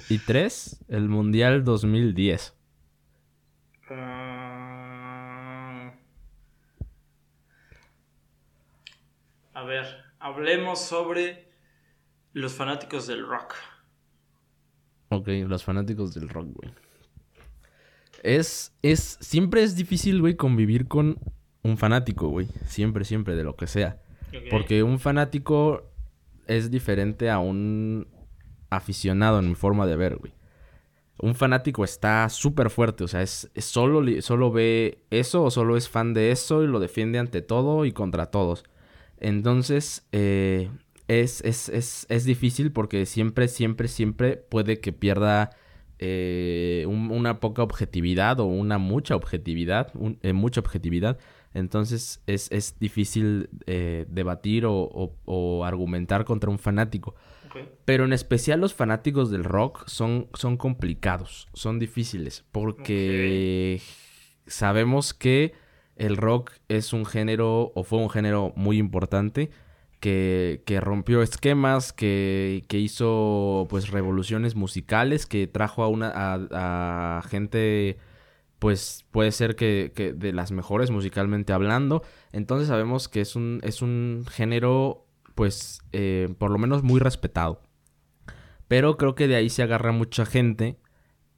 Y 0.09 0.19
tres, 0.19 0.85
el 0.89 1.09
Mundial 1.09 1.65
2010. 1.65 2.58
Ver, 9.69 9.87
hablemos 10.19 10.81
sobre 10.81 11.53
los 12.33 12.53
fanáticos 12.53 13.07
del 13.07 13.27
rock. 13.27 13.55
Ok, 15.11 15.29
los 15.47 15.63
fanáticos 15.63 16.15
del 16.15 16.29
rock, 16.29 16.49
güey. 16.53 16.73
Es, 18.23 18.75
es, 18.83 19.19
siempre 19.21 19.63
es 19.63 19.77
difícil, 19.77 20.21
güey, 20.21 20.35
convivir 20.35 20.89
con 20.89 21.19
un 21.63 21.79
fanático, 21.79 22.29
güey. 22.29 22.49
Siempre, 22.67 23.05
siempre, 23.05 23.37
de 23.37 23.45
lo 23.45 23.57
que 23.57 23.67
sea. 23.67 24.01
Porque 24.51 24.83
un 24.83 24.99
fanático 24.99 25.91
es 26.47 26.71
diferente 26.71 27.31
a 27.31 27.39
un 27.39 28.09
aficionado 28.71 29.39
en 29.39 29.49
mi 29.49 29.55
forma 29.55 29.87
de 29.87 29.97
ver, 29.97 30.17
güey. 30.17 30.33
Un 31.21 31.35
fanático 31.35 31.85
está 31.85 32.29
súper 32.29 32.71
fuerte, 32.71 33.03
o 33.03 33.09
sea, 33.09 33.23
es, 33.23 33.51
solo, 33.57 34.03
solo 34.23 34.53
ve 34.53 35.05
eso 35.11 35.43
o 35.43 35.51
solo 35.51 35.77
es 35.77 35.89
fan 35.89 36.15
de 36.15 36.31
eso 36.31 36.63
y 36.63 36.69
lo 36.69 36.79
defiende 36.79 37.19
ante 37.19 37.43
todo 37.43 37.85
y 37.85 37.93
contra 37.93 38.27
todos. 38.27 38.65
Entonces, 39.21 40.07
eh, 40.13 40.71
es, 41.09 41.41
es, 42.09 42.25
difícil 42.25 42.71
porque 42.71 43.07
siempre, 43.07 43.49
siempre, 43.49 43.89
siempre 43.89 44.37
puede 44.37 44.79
que 44.81 44.93
pierda 44.93 45.51
eh, 45.99 46.85
una 46.87 47.41
poca 47.41 47.63
objetividad 47.63 48.39
o 48.41 48.45
una 48.45 48.79
mucha 48.79 49.17
objetividad, 49.17 49.91
eh, 50.23 50.33
mucha 50.35 50.61
objetividad. 50.61 51.19
Entonces 51.55 52.23
es, 52.27 52.79
difícil 52.79 53.49
eh, 53.67 54.05
debatir 54.09 54.65
o, 54.67 55.65
argumentar 55.65 56.25
contra 56.25 56.51
un 56.51 56.59
fanático. 56.59 57.15
Pero 57.87 58.05
en 58.05 58.13
especial 58.13 58.61
los 58.61 58.75
fanáticos 58.75 59.31
del 59.31 59.43
rock 59.43 59.89
son, 59.89 60.29
son 60.35 60.59
complicados, 60.59 61.49
son 61.55 61.79
difíciles, 61.79 62.45
porque 62.53 63.81
sabemos 64.47 65.15
que 65.15 65.55
el 65.99 66.17
rock 66.17 66.53
es 66.69 66.93
un 66.93 67.05
género 67.05 67.73
o 67.75 67.85
fue 67.85 67.99
un 67.99 68.11
género 68.11 68.53
muy 68.57 68.79
importante 68.79 69.51
que, 70.01 70.63
rompió 70.81 71.23
esquemas, 71.23 71.93
que, 71.93 72.65
hizo 72.71 73.67
pues 73.69 73.91
revoluciones 73.91 74.55
musicales, 74.55 75.27
que 75.27 75.47
trajo 75.47 75.83
a 75.83 75.89
una 75.89 76.13
a 76.15 77.23
gente 77.29 77.99
pues 78.59 79.05
puede 79.11 79.33
ser 79.33 79.57
que, 79.57 80.15
de 80.17 80.33
las 80.33 80.51
mejores 80.51 80.91
musicalmente 80.91 81.53
hablando. 81.53 82.03
Entonces 82.33 82.69
sabemos 82.69 83.09
que 83.09 83.21
es 83.21 83.37
un, 83.37 83.61
es 83.63 83.83
un 83.83 84.25
género, 84.29 85.07
pues, 85.35 85.81
eh, 85.93 86.35
por 86.39 86.51
lo 86.51 86.59
menos 86.59 86.83
muy 86.83 87.01
respetado. 87.01 87.63
Pero 88.67 88.97
creo 88.97 89.15
que 89.15 89.29
de 89.29 89.37
ahí 89.37 89.49
se 89.49 89.63
agarra 89.63 89.93
mucha 89.93 90.27
gente 90.27 90.79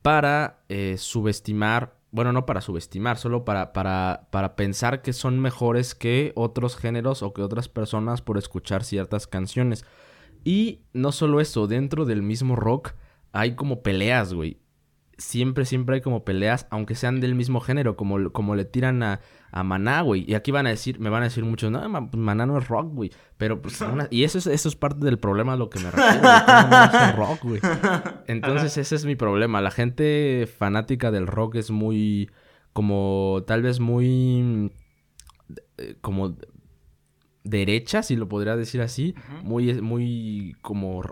para 0.02 0.64
eh, 0.68 0.96
subestimar, 0.98 1.99
bueno, 2.12 2.32
no 2.32 2.46
para 2.46 2.60
subestimar, 2.60 3.18
solo 3.18 3.44
para, 3.44 3.72
para, 3.72 4.28
para 4.30 4.56
pensar 4.56 5.02
que 5.02 5.12
son 5.12 5.40
mejores 5.40 5.94
que 5.94 6.32
otros 6.34 6.76
géneros 6.76 7.22
o 7.22 7.32
que 7.32 7.42
otras 7.42 7.68
personas 7.68 8.22
por 8.22 8.38
escuchar 8.38 8.84
ciertas 8.84 9.26
canciones. 9.26 9.84
Y 10.44 10.80
no 10.92 11.12
solo 11.12 11.40
eso, 11.40 11.66
dentro 11.66 12.04
del 12.04 12.22
mismo 12.22 12.56
rock 12.56 12.92
hay 13.32 13.54
como 13.54 13.82
peleas, 13.82 14.32
güey 14.32 14.58
siempre, 15.20 15.64
siempre 15.66 15.96
hay 15.96 16.00
como 16.00 16.24
peleas, 16.24 16.66
aunque 16.70 16.94
sean 16.94 17.20
del 17.20 17.34
mismo 17.34 17.60
género, 17.60 17.96
como, 17.96 18.32
como 18.32 18.56
le 18.56 18.64
tiran 18.64 19.02
a, 19.02 19.20
a 19.52 19.62
Maná, 19.62 20.00
güey. 20.00 20.24
Y 20.26 20.34
aquí 20.34 20.50
van 20.50 20.66
a 20.66 20.70
decir, 20.70 20.98
me 20.98 21.10
van 21.10 21.22
a 21.22 21.26
decir 21.26 21.44
muchos, 21.44 21.70
no, 21.70 22.10
Maná 22.16 22.46
no 22.46 22.58
es 22.58 22.66
rock, 22.68 22.92
güey. 22.92 23.12
Pero 23.36 23.60
pues, 23.60 23.78
y 24.10 24.24
eso 24.24 24.38
es, 24.38 24.46
eso 24.46 24.68
es 24.68 24.76
parte 24.76 25.04
del 25.04 25.18
problema 25.18 25.52
a 25.52 25.56
lo 25.56 25.70
que 25.70 25.78
me 25.80 25.90
refiero. 25.90 26.22
no 26.22 27.12
rock, 27.16 27.42
güey. 27.42 27.60
Entonces, 28.26 28.76
ese 28.78 28.94
es 28.94 29.04
mi 29.04 29.14
problema. 29.14 29.60
La 29.60 29.70
gente 29.70 30.48
fanática 30.58 31.10
del 31.10 31.26
rock 31.26 31.56
es 31.56 31.70
muy, 31.70 32.30
como, 32.72 33.44
tal 33.46 33.62
vez 33.62 33.78
muy, 33.78 34.72
eh, 35.76 35.96
como 36.00 36.36
derecha, 37.44 38.02
si 38.02 38.16
lo 38.16 38.28
podría 38.28 38.56
decir 38.56 38.80
así, 38.80 39.14
muy, 39.42 39.80
muy 39.80 40.56
como, 40.62 41.02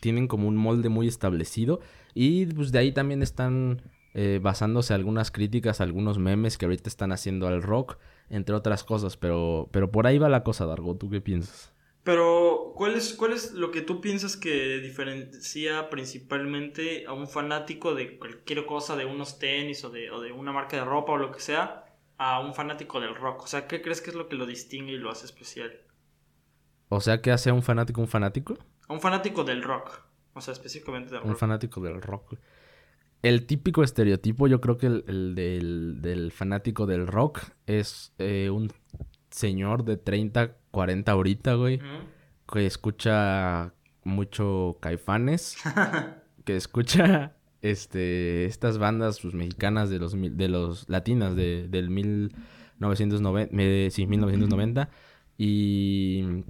tienen 0.00 0.28
como 0.28 0.48
un 0.48 0.56
molde 0.56 0.88
muy 0.88 1.08
establecido 1.08 1.80
y 2.16 2.46
pues 2.46 2.72
de 2.72 2.78
ahí 2.78 2.92
también 2.92 3.22
están 3.22 3.82
eh, 4.14 4.40
basándose 4.42 4.94
algunas 4.94 5.30
críticas, 5.30 5.82
algunos 5.82 6.18
memes 6.18 6.56
que 6.56 6.64
ahorita 6.64 6.88
están 6.88 7.12
haciendo 7.12 7.46
al 7.46 7.62
rock, 7.62 7.98
entre 8.30 8.54
otras 8.54 8.82
cosas, 8.82 9.18
pero, 9.18 9.68
pero 9.70 9.90
por 9.90 10.06
ahí 10.06 10.16
va 10.16 10.30
la 10.30 10.42
cosa, 10.42 10.64
Dargo, 10.64 10.96
¿tú 10.96 11.10
qué 11.10 11.20
piensas? 11.20 11.74
Pero, 12.04 12.72
¿cuál 12.74 12.94
es, 12.94 13.12
¿cuál 13.12 13.34
es 13.34 13.52
lo 13.52 13.70
que 13.70 13.82
tú 13.82 14.00
piensas 14.00 14.38
que 14.38 14.78
diferencia 14.78 15.90
principalmente 15.90 17.04
a 17.06 17.12
un 17.12 17.28
fanático 17.28 17.94
de 17.94 18.16
cualquier 18.16 18.64
cosa, 18.64 18.96
de 18.96 19.04
unos 19.04 19.38
tenis 19.38 19.84
o 19.84 19.90
de, 19.90 20.10
o 20.10 20.22
de 20.22 20.32
una 20.32 20.52
marca 20.52 20.78
de 20.78 20.84
ropa 20.84 21.12
o 21.12 21.18
lo 21.18 21.30
que 21.30 21.40
sea, 21.40 21.84
a 22.16 22.40
un 22.40 22.54
fanático 22.54 22.98
del 22.98 23.14
rock? 23.14 23.42
O 23.42 23.46
sea, 23.46 23.66
¿qué 23.66 23.82
crees 23.82 24.00
que 24.00 24.08
es 24.08 24.16
lo 24.16 24.28
que 24.28 24.36
lo 24.36 24.46
distingue 24.46 24.92
y 24.92 24.98
lo 24.98 25.10
hace 25.10 25.26
especial? 25.26 25.82
O 26.88 27.02
sea, 27.02 27.20
¿qué 27.20 27.30
hace 27.30 27.50
a 27.50 27.54
un 27.54 27.62
fanático 27.62 28.00
un 28.00 28.08
fanático? 28.08 28.56
A 28.88 28.94
un 28.94 29.02
fanático 29.02 29.44
del 29.44 29.62
rock. 29.62 30.05
O 30.36 30.40
sea, 30.40 30.52
específicamente 30.52 31.10
del 31.10 31.20
rock. 31.20 31.30
Un 31.30 31.36
fanático 31.36 31.80
del 31.80 32.02
rock. 32.02 32.34
El 33.22 33.46
típico 33.46 33.82
estereotipo, 33.82 34.46
yo 34.46 34.60
creo 34.60 34.76
que 34.76 34.86
el, 34.86 35.34
del, 35.34 36.30
fanático 36.32 36.86
del 36.86 37.06
rock 37.06 37.40
es 37.66 38.12
eh, 38.18 38.50
un 38.50 38.70
señor 39.30 39.84
de 39.84 39.96
30, 39.96 40.56
40 40.70 41.10
ahorita, 41.10 41.54
güey. 41.54 41.80
Que 42.52 42.66
escucha 42.66 43.72
mucho 44.04 44.76
caifanes. 44.80 45.56
que 46.44 46.56
escucha 46.56 47.34
este 47.62 48.44
estas 48.44 48.78
bandas 48.78 49.20
pues, 49.20 49.34
mexicanas 49.34 49.90
de 49.90 49.98
los 49.98 50.12
de 50.12 50.48
los 50.48 50.88
latinas 50.88 51.34
de, 51.34 51.66
del 51.68 51.90
mil 51.90 52.32
990, 52.78 53.52
me- 53.54 53.90
sí, 53.90 54.06
1990. 54.06 54.90
Y, 55.38 56.44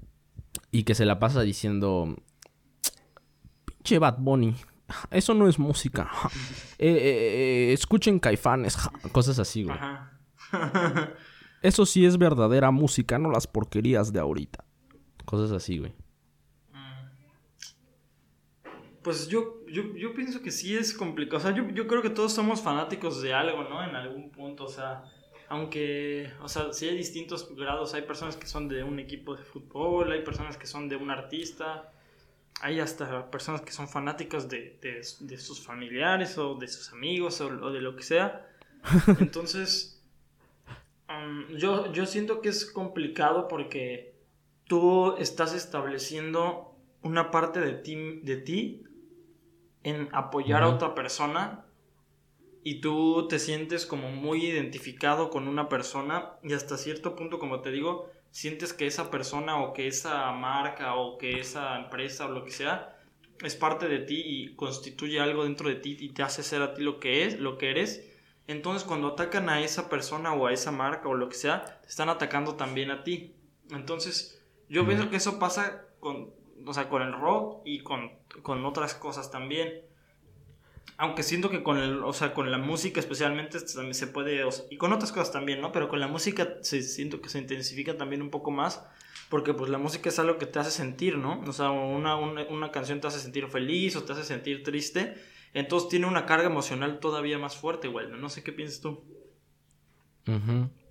y 0.71 0.83
que 0.83 0.95
se 0.95 1.07
la 1.07 1.19
pasa 1.19 1.43
diciendo, 1.43 2.17
pinche 3.87 3.99
Bad 4.01 4.17
Bunny, 4.19 4.55
eso 5.11 5.33
no 5.35 5.49
es 5.49 5.59
música. 5.59 6.11
Eh, 6.79 6.91
eh, 6.91 7.71
eh, 7.71 7.73
escuchen 7.73 8.19
caifanes, 8.19 8.77
ja", 8.77 8.93
cosas 9.13 9.39
así, 9.39 9.65
güey. 9.65 9.77
Ajá. 9.79 10.13
Eso 11.63 11.87
sí 11.87 12.05
es 12.05 12.19
verdadera 12.19 12.71
música, 12.71 13.19
no 13.19 13.31
las 13.31 13.47
porquerías 13.47 14.13
de 14.13 14.21
ahorita. 14.21 14.65
Cosas 15.25 15.53
así, 15.53 15.79
güey. 15.79 15.95
Pues 19.03 19.29
yo, 19.29 19.65
yo, 19.69 19.95
yo 19.97 20.13
pienso 20.15 20.43
que 20.43 20.51
sí 20.51 20.77
es 20.77 20.93
complicado. 20.93 21.39
O 21.39 21.41
sea, 21.41 21.53
yo, 21.53 21.67
yo 21.71 21.87
creo 21.87 22.03
que 22.03 22.11
todos 22.11 22.33
somos 22.33 22.61
fanáticos 22.61 23.23
de 23.23 23.33
algo, 23.33 23.65
¿no? 23.65 23.83
En 23.83 23.97
algún 23.97 24.31
punto. 24.31 24.65
O 24.65 24.69
sea, 24.69 25.05
aunque, 25.49 26.31
o 26.43 26.49
sea, 26.49 26.73
sí 26.73 26.89
hay 26.89 26.97
distintos 26.97 27.55
grados. 27.57 27.95
Hay 27.95 28.03
personas 28.03 28.37
que 28.37 28.47
son 28.47 28.69
de 28.69 28.85
un 28.85 28.99
equipo 28.99 29.35
de 29.35 29.45
fútbol, 29.45 30.13
hay 30.13 30.23
personas 30.23 30.57
que 30.57 30.67
son 30.67 30.89
de 30.89 30.97
un 30.97 31.11
artista, 31.11 31.93
hay 32.61 32.81
hasta 32.81 33.31
personas 33.31 33.61
que 33.61 33.73
son 33.73 33.89
fanáticas 33.89 34.49
de, 34.49 34.79
de, 34.81 35.07
de 35.21 35.39
sus 35.39 35.65
familiares 35.65 36.39
o 36.39 36.55
de 36.55 36.69
sus 36.69 36.93
amigos 36.93 37.41
o, 37.41 37.47
o 37.47 37.71
de 37.71 37.81
lo 37.81 37.97
que 37.97 38.03
sea. 38.03 38.49
Entonces, 39.21 40.03
um, 41.09 41.57
yo, 41.57 41.93
yo 41.93 42.07
siento 42.07 42.41
que 42.41 42.49
es 42.49 42.65
complicado 42.65 43.49
porque 43.49 44.15
tú 44.65 45.17
estás 45.17 45.55
estableciendo 45.55 46.75
una 47.03 47.31
parte 47.31 47.61
de 47.61 47.75
ti, 47.75 48.21
de 48.23 48.37
ti 48.37 48.83
en 49.83 50.09
apoyar 50.13 50.63
a 50.63 50.69
otra 50.69 50.95
persona 50.95 51.65
y 52.65 52.81
tú 52.81 53.29
te 53.29 53.39
sientes 53.39 53.87
como 53.87 54.11
muy 54.11 54.45
identificado 54.45 55.31
con 55.31 55.47
una 55.47 55.69
persona 55.69 56.33
y 56.43 56.53
hasta 56.53 56.77
cierto 56.77 57.15
punto, 57.15 57.39
como 57.39 57.61
te 57.61 57.71
digo, 57.71 58.11
sientes 58.37 58.75
que 58.75 58.87
esa 58.87 59.11
persona 59.11 59.63
o 59.63 59.73
que 59.73 59.87
esa 59.87 60.31
marca 60.33 60.97
o 60.97 61.17
que 61.17 61.41
esa 61.41 61.79
empresa 61.79 62.27
o 62.27 62.31
lo 62.31 62.45
que 62.45 62.51
sea 62.51 62.95
es 63.43 63.57
parte 63.57 63.89
de 63.89 64.01
ti 64.01 64.23
y 64.27 64.55
constituye 64.57 65.21
algo 65.21 65.45
dentro 65.45 65.71
de 65.71 65.77
ti 65.77 65.97
y 65.99 66.11
te 66.11 66.23
hace 66.23 66.43
ser 66.43 66.61
a 66.61 66.75
ti 66.75 66.83
lo 66.83 67.01
que 67.01 67.25
es, 67.25 67.41
lo 67.41 67.57
que 67.57 67.71
eres. 67.71 68.07
Entonces, 68.47 68.87
cuando 68.87 69.09
atacan 69.09 69.49
a 69.49 69.63
esa 69.63 69.89
persona 69.89 70.35
o 70.35 70.47
a 70.47 70.53
esa 70.53 70.71
marca 70.71 71.09
o 71.09 71.15
lo 71.15 71.31
que 71.31 71.35
sea, 71.35 71.65
te 71.81 71.89
están 71.89 72.11
atacando 72.11 72.57
también 72.57 72.91
a 72.91 73.05
ti. 73.05 73.35
Entonces, 73.71 74.39
yo 74.69 74.83
Ujú. 74.83 74.91
pienso 74.91 75.09
que 75.09 75.17
eso 75.17 75.39
pasa 75.39 75.87
con, 75.99 76.35
o 76.67 76.75
sea, 76.75 76.91
con 76.91 77.01
el 77.01 77.15
rock 77.15 77.63
y 77.65 77.79
con, 77.81 78.11
con 78.43 78.67
otras 78.67 78.95
cosas 78.95 79.31
también. 79.31 79.86
Aunque 80.99 81.23
siento 81.23 81.51
que 81.51 81.63
con 81.63 81.77
el, 81.77 82.03
o 82.03 82.13
sea, 82.13 82.33
con 82.33 82.51
la 82.51 82.59
música 82.59 83.01
especialmente 83.01 83.61
también 83.61 83.95
se 83.95 84.07
puede, 84.07 84.43
y 84.71 84.77
con 84.79 84.93
otras 84.93 85.13
cosas 85.13 85.33
también, 85.33 85.61
¿no? 85.61 85.73
Pero 85.73 85.89
con 85.89 86.01
la 86.01 86.09
música 86.09 86.59
se, 86.63 86.83
siento 86.83 87.21
que 87.21 87.29
se 87.29 87.39
intensifica 87.39 87.97
también 87.97 88.23
un 88.23 88.31
poco 88.31 88.51
más, 88.51 88.83
porque 89.29 89.53
pues 89.53 89.71
la 89.71 89.79
música 89.79 90.09
es 90.09 90.19
algo 90.19 90.39
que 90.39 90.47
te 90.47 90.59
hace 90.59 90.71
sentir, 90.71 91.19
¿no? 91.19 91.41
O 91.47 91.53
sea, 91.53 91.71
una, 91.71 92.17
una, 92.17 92.45
una 92.49 92.71
canción 92.71 93.01
te 93.01 93.09
hace 93.09 93.19
sentir 93.19 93.47
feliz 93.49 93.95
o 93.97 94.05
te 94.05 94.13
hace 94.13 94.25
sentir 94.25 94.63
triste, 94.63 95.15
entonces 95.53 95.89
tiene 95.89 96.07
una 96.07 96.27
carga 96.27 96.47
emocional 96.47 96.99
todavía 96.99 97.39
más 97.39 97.57
fuerte, 97.57 97.89
güey. 97.89 98.09
No 98.11 98.29
sé 98.29 98.43
qué 98.43 98.53
piensas 98.53 98.81
tú. 98.81 99.05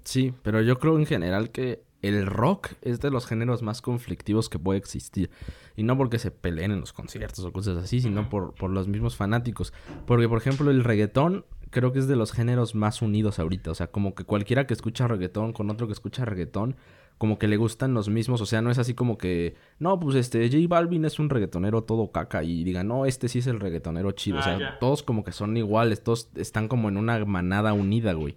Sí, 0.04 0.34
pero 0.44 0.62
yo 0.62 0.80
creo 0.80 0.98
en 0.98 1.06
general 1.06 1.52
que 1.52 1.84
el 2.06 2.26
rock 2.26 2.70
es 2.82 3.00
de 3.00 3.10
los 3.10 3.26
géneros 3.26 3.62
más 3.62 3.82
conflictivos 3.82 4.50
que 4.50 4.60
puede 4.60 4.80
existir. 4.80 5.30
Y 5.76 5.84
no 5.84 5.98
porque 5.98 6.20
se 6.20 6.32
peleen 6.32 6.72
en 6.72 6.80
los 6.80 6.94
conciertos 6.94 7.44
o 7.46 7.52
cosas 7.52 7.78
así, 7.78 8.02
sino 8.02 8.30
por, 8.30 8.54
por 8.54 8.70
los 8.70 8.88
mismos 8.88 9.16
fanáticos. 9.16 9.74
Porque, 10.06 10.30
por 10.30 10.38
ejemplo, 10.38 10.72
el 10.72 10.84
reggaetón 10.84 11.46
creo 11.72 11.92
que 11.92 12.00
es 12.00 12.08
de 12.08 12.16
los 12.16 12.32
géneros 12.32 12.76
más 12.76 13.02
unidos 13.02 13.40
ahorita. 13.40 13.72
O 13.72 13.76
sea, 13.76 13.88
como 13.88 14.16
que 14.16 14.24
cualquiera 14.24 14.66
que 14.66 14.74
escucha 14.74 15.08
reggaetón 15.08 15.52
con 15.52 15.70
otro 15.70 15.88
que 15.88 15.94
escucha 15.94 16.24
reggaetón, 16.24 16.76
como 17.18 17.40
que 17.40 17.48
le 17.48 17.58
gustan 17.58 17.94
los 17.94 18.10
mismos. 18.10 18.42
O 18.42 18.46
sea, 18.46 18.62
no 18.62 18.70
es 18.72 18.78
así 18.78 18.94
como 18.94 19.18
que, 19.18 19.56
no, 19.80 20.00
pues 20.00 20.16
este, 20.16 20.48
J 20.50 20.58
Balvin 20.68 21.06
es 21.06 21.18
un 21.20 21.30
reggaetonero 21.30 21.84
todo 21.84 22.12
caca 22.12 22.44
y 22.44 22.64
digan, 22.64 22.88
no, 22.88 23.06
este 23.06 23.28
sí 23.30 23.40
es 23.40 23.48
el 23.48 23.60
reggaetonero 23.60 24.12
chido. 24.12 24.38
o 24.38 24.40
Ah, 24.40 24.44
sea, 24.44 24.60
ya. 24.60 24.80
todos 24.80 25.04
como 25.04 25.24
que 25.24 25.32
son 25.32 25.56
iguales, 25.58 26.04
todos 26.04 26.30
están 26.36 26.68
como 26.68 26.90
en 26.90 26.98
una 26.98 27.24
manada 27.26 27.74
unida, 27.74 28.14
güey. 28.14 28.36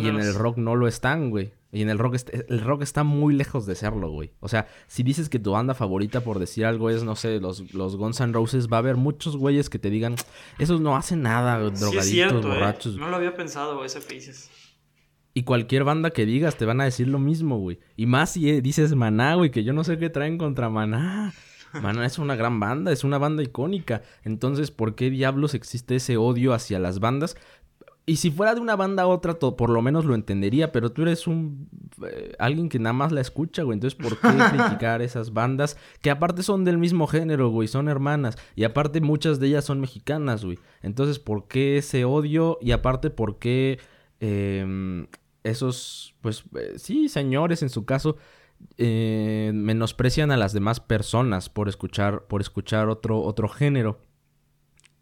Y 0.00 0.08
en 0.08 0.20
el 0.20 0.34
rock 0.34 0.58
no 0.58 0.76
lo 0.76 0.86
están, 0.88 1.30
güey. 1.30 1.52
Y 1.72 1.82
en 1.82 1.88
el 1.88 1.98
rock, 2.00 2.16
est- 2.16 2.30
el 2.50 2.60
rock 2.62 2.82
está 2.82 3.04
muy 3.04 3.32
lejos 3.32 3.64
de 3.64 3.76
serlo, 3.76 4.10
güey. 4.10 4.32
O 4.40 4.48
sea, 4.48 4.66
si 4.88 5.04
dices 5.04 5.28
que 5.28 5.38
tu 5.38 5.52
banda 5.52 5.72
favorita, 5.72 6.20
por 6.22 6.40
decir 6.40 6.66
algo, 6.66 6.90
es, 6.90 7.04
no 7.04 7.14
sé, 7.14 7.38
los, 7.38 7.72
los 7.72 7.96
Guns 7.96 8.20
N' 8.20 8.32
Roses, 8.32 8.66
va 8.66 8.78
a 8.78 8.80
haber 8.80 8.96
muchos 8.96 9.36
güeyes 9.36 9.70
que 9.70 9.78
te 9.78 9.88
digan, 9.88 10.16
esos 10.58 10.80
no 10.80 10.96
hacen 10.96 11.22
nada, 11.22 11.58
Sí 11.58 11.78
drogaditos, 11.80 12.04
es 12.06 12.10
cierto, 12.10 12.38
eh. 12.40 12.54
borrachos. 12.56 12.96
No 12.96 13.08
lo 13.08 13.14
había 13.14 13.36
pensado, 13.36 13.84
ese 13.84 14.00
que 14.00 14.14
dices. 14.14 14.50
Y 15.32 15.44
cualquier 15.44 15.84
banda 15.84 16.10
que 16.10 16.26
digas 16.26 16.56
te 16.56 16.64
van 16.64 16.80
a 16.80 16.84
decir 16.84 17.06
lo 17.08 17.18
mismo, 17.18 17.58
güey. 17.58 17.78
Y 17.96 18.06
más 18.06 18.32
si 18.32 18.50
eh, 18.50 18.60
dices 18.62 18.94
Maná, 18.94 19.34
güey, 19.36 19.50
que 19.50 19.62
yo 19.64 19.72
no 19.72 19.84
sé 19.84 19.96
qué 19.98 20.10
traen 20.10 20.38
contra 20.38 20.68
Maná. 20.70 21.32
Maná 21.80 22.04
es 22.04 22.18
una 22.18 22.34
gran 22.34 22.58
banda, 22.58 22.90
es 22.90 23.04
una 23.04 23.18
banda 23.18 23.42
icónica. 23.42 24.02
Entonces, 24.24 24.70
¿por 24.72 24.96
qué 24.96 25.08
diablos 25.08 25.54
existe 25.54 25.94
ese 25.96 26.16
odio 26.16 26.52
hacia 26.52 26.80
las 26.80 26.98
bandas? 26.98 27.36
Y 28.06 28.16
si 28.16 28.32
fuera 28.32 28.56
de 28.56 28.60
una 28.60 28.74
banda 28.74 29.04
a 29.04 29.06
otra, 29.06 29.34
to- 29.34 29.56
por 29.56 29.70
lo 29.70 29.82
menos 29.82 30.04
lo 30.04 30.16
entendería, 30.16 30.72
pero 30.72 30.90
tú 30.90 31.02
eres 31.02 31.28
un... 31.28 31.68
eh, 32.04 32.32
alguien 32.40 32.68
que 32.68 32.80
nada 32.80 32.92
más 32.92 33.12
la 33.12 33.20
escucha, 33.20 33.62
güey. 33.62 33.76
Entonces, 33.76 33.96
¿por 33.96 34.18
qué 34.18 34.28
criticar 34.50 35.00
esas 35.00 35.32
bandas? 35.32 35.76
Que 36.02 36.10
aparte 36.10 36.42
son 36.42 36.64
del 36.64 36.76
mismo 36.78 37.06
género, 37.06 37.50
güey, 37.50 37.68
son 37.68 37.88
hermanas. 37.88 38.36
Y 38.56 38.64
aparte 38.64 39.00
muchas 39.00 39.38
de 39.38 39.46
ellas 39.48 39.64
son 39.64 39.78
mexicanas, 39.80 40.44
güey. 40.44 40.58
Entonces, 40.82 41.20
¿por 41.20 41.46
qué 41.46 41.78
ese 41.78 42.04
odio? 42.04 42.58
Y 42.60 42.72
aparte, 42.72 43.10
¿por 43.10 43.38
qué 43.38 43.78
eh, 44.18 45.06
esos, 45.44 46.14
pues 46.20 46.44
eh, 46.56 46.74
sí, 46.76 47.08
señores 47.08 47.62
en 47.62 47.70
su 47.70 47.84
caso, 47.84 48.16
eh, 48.76 49.52
menosprecian 49.54 50.30
a 50.30 50.36
las 50.36 50.52
demás 50.52 50.80
personas 50.80 51.48
por 51.48 51.68
escuchar, 51.68 52.24
por 52.26 52.40
escuchar 52.40 52.88
otro, 52.88 53.20
otro 53.22 53.48
género? 53.48 54.00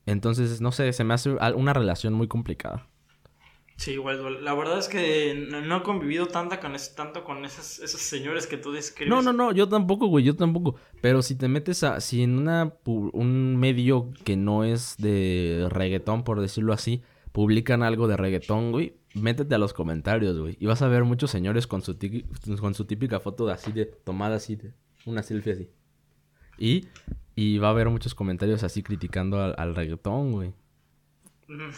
Entonces, 0.07 0.61
no 0.61 0.73
sé, 0.73 0.93
se 0.93 1.05
me 1.05 1.15
hace 1.15 1.31
una 1.31 1.73
relación 1.75 2.15
muy 2.15 2.29
complicada. 2.29 2.89
Sí, 3.77 3.93
igual, 3.93 4.43
la 4.45 4.55
verdad 4.55 4.79
es 4.81 4.89
que 4.89 5.47
no, 5.51 5.77
he 5.77 5.83
convivido 5.85 6.27
tanta 6.27 6.59
con 6.59 6.75
ese- 6.75 6.97
tanto 6.97 7.23
con 7.23 7.45
esos, 7.45 7.79
esos 7.79 8.01
señores 8.01 8.49
que 8.49 8.57
tú 8.57 8.73
describes. 8.73 9.09
No, 9.09 9.23
no, 9.23 9.33
no, 9.33 9.53
yo 9.53 9.69
tampoco, 9.69 10.09
güey, 10.09 10.25
yo 10.25 10.35
tampoco. 10.35 10.75
Pero 11.01 11.23
si 11.23 11.37
te 11.37 11.47
metes 11.47 11.85
a, 11.85 12.01
si 12.01 12.25
en 12.25 12.39
una, 12.39 12.75
un 12.85 13.57
medio 13.57 14.11
que 14.25 14.37
no 14.37 14.65
es 14.65 14.97
de 14.99 15.69
reggaetón, 15.71 16.25
por 16.25 16.41
decirlo 16.41 16.73
así, 16.73 17.03
publican 17.31 17.85
algo 17.85 18.09
de 18.09 18.17
reggaetón, 18.17 18.73
güey, 18.73 18.95
métete 19.15 19.55
a 19.55 19.59
los 19.59 19.73
comentarios, 19.75 20.39
güey. 20.39 20.57
Y 20.61 20.67
vas 20.67 20.83
a 20.83 20.89
ver 20.89 21.05
muchos 21.05 21.31
señores 21.31 21.67
con 21.67 21.83
su, 21.83 21.97
con 22.61 22.75
su 22.75 22.85
típica 22.87 23.21
foto 23.21 23.47
de 23.47 23.53
así 23.53 23.73
de, 23.73 23.87
tomada 23.87 24.37
así 24.37 24.57
de, 24.57 24.75
una 25.05 25.23
selfie 25.23 25.53
así. 25.53 25.71
Y, 26.59 26.89
y 27.37 27.59
va 27.59 27.69
a 27.69 27.71
haber 27.73 27.89
muchos 27.91 28.15
comentarios 28.15 28.63
así 28.65 28.83
criticando 28.83 29.43
al, 29.43 29.55
al 29.59 29.75
reggaetón, 29.75 30.33
güey. 30.33 30.55
Mm, 31.49 31.71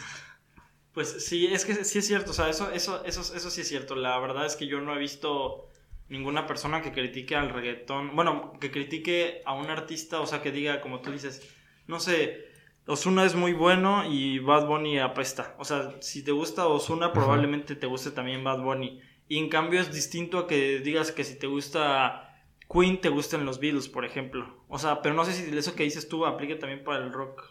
Pues 0.93 1.25
sí, 1.25 1.47
es 1.47 1.65
que 1.65 1.85
sí 1.85 1.99
es 1.99 2.07
cierto, 2.07 2.31
o 2.31 2.33
sea, 2.33 2.49
eso, 2.49 2.71
eso, 2.71 3.03
eso, 3.05 3.21
eso 3.35 3.49
sí 3.49 3.61
es 3.61 3.67
cierto. 3.67 3.95
La 3.95 4.19
verdad 4.19 4.45
es 4.45 4.55
que 4.57 4.67
yo 4.67 4.81
no 4.81 4.93
he 4.95 4.99
visto 4.99 5.69
ninguna 6.09 6.45
persona 6.47 6.81
que 6.81 6.91
critique 6.91 7.35
al 7.35 7.49
reggaetón, 7.51 8.15
bueno, 8.15 8.53
que 8.59 8.71
critique 8.71 9.41
a 9.45 9.53
un 9.53 9.69
artista, 9.69 10.19
o 10.21 10.27
sea, 10.27 10.41
que 10.41 10.51
diga, 10.51 10.81
como 10.81 11.01
tú 11.01 11.11
dices, 11.11 11.41
no 11.87 11.99
sé, 12.01 12.50
Osuna 12.87 13.25
es 13.25 13.35
muy 13.35 13.53
bueno 13.53 14.03
y 14.09 14.39
Bad 14.39 14.67
Bunny 14.67 14.99
apesta. 14.99 15.55
O 15.59 15.65
sea, 15.65 15.95
si 16.01 16.23
te 16.23 16.31
gusta 16.31 16.67
Osuna, 16.67 17.13
probablemente 17.13 17.75
te 17.75 17.87
guste 17.87 18.11
también 18.11 18.43
Bad 18.43 18.61
Bunny. 18.61 18.99
Y 19.27 19.37
en 19.37 19.49
cambio 19.49 19.79
es 19.79 19.93
distinto 19.93 20.39
a 20.39 20.47
que 20.47 20.79
digas 20.79 21.11
que 21.11 21.23
si 21.23 21.37
te 21.37 21.47
gusta 21.47 22.27
Queen, 22.69 22.99
te 22.99 23.09
gustan 23.09 23.45
los 23.45 23.59
Beatles, 23.59 23.87
por 23.87 24.03
ejemplo. 24.05 24.63
O 24.67 24.77
sea, 24.79 25.01
pero 25.01 25.15
no 25.15 25.23
sé 25.25 25.33
si 25.33 25.55
eso 25.57 25.75
que 25.75 25.83
dices 25.83 26.09
tú 26.09 26.25
aplique 26.25 26.55
también 26.55 26.83
para 26.83 27.03
el 27.03 27.13
rock 27.13 27.43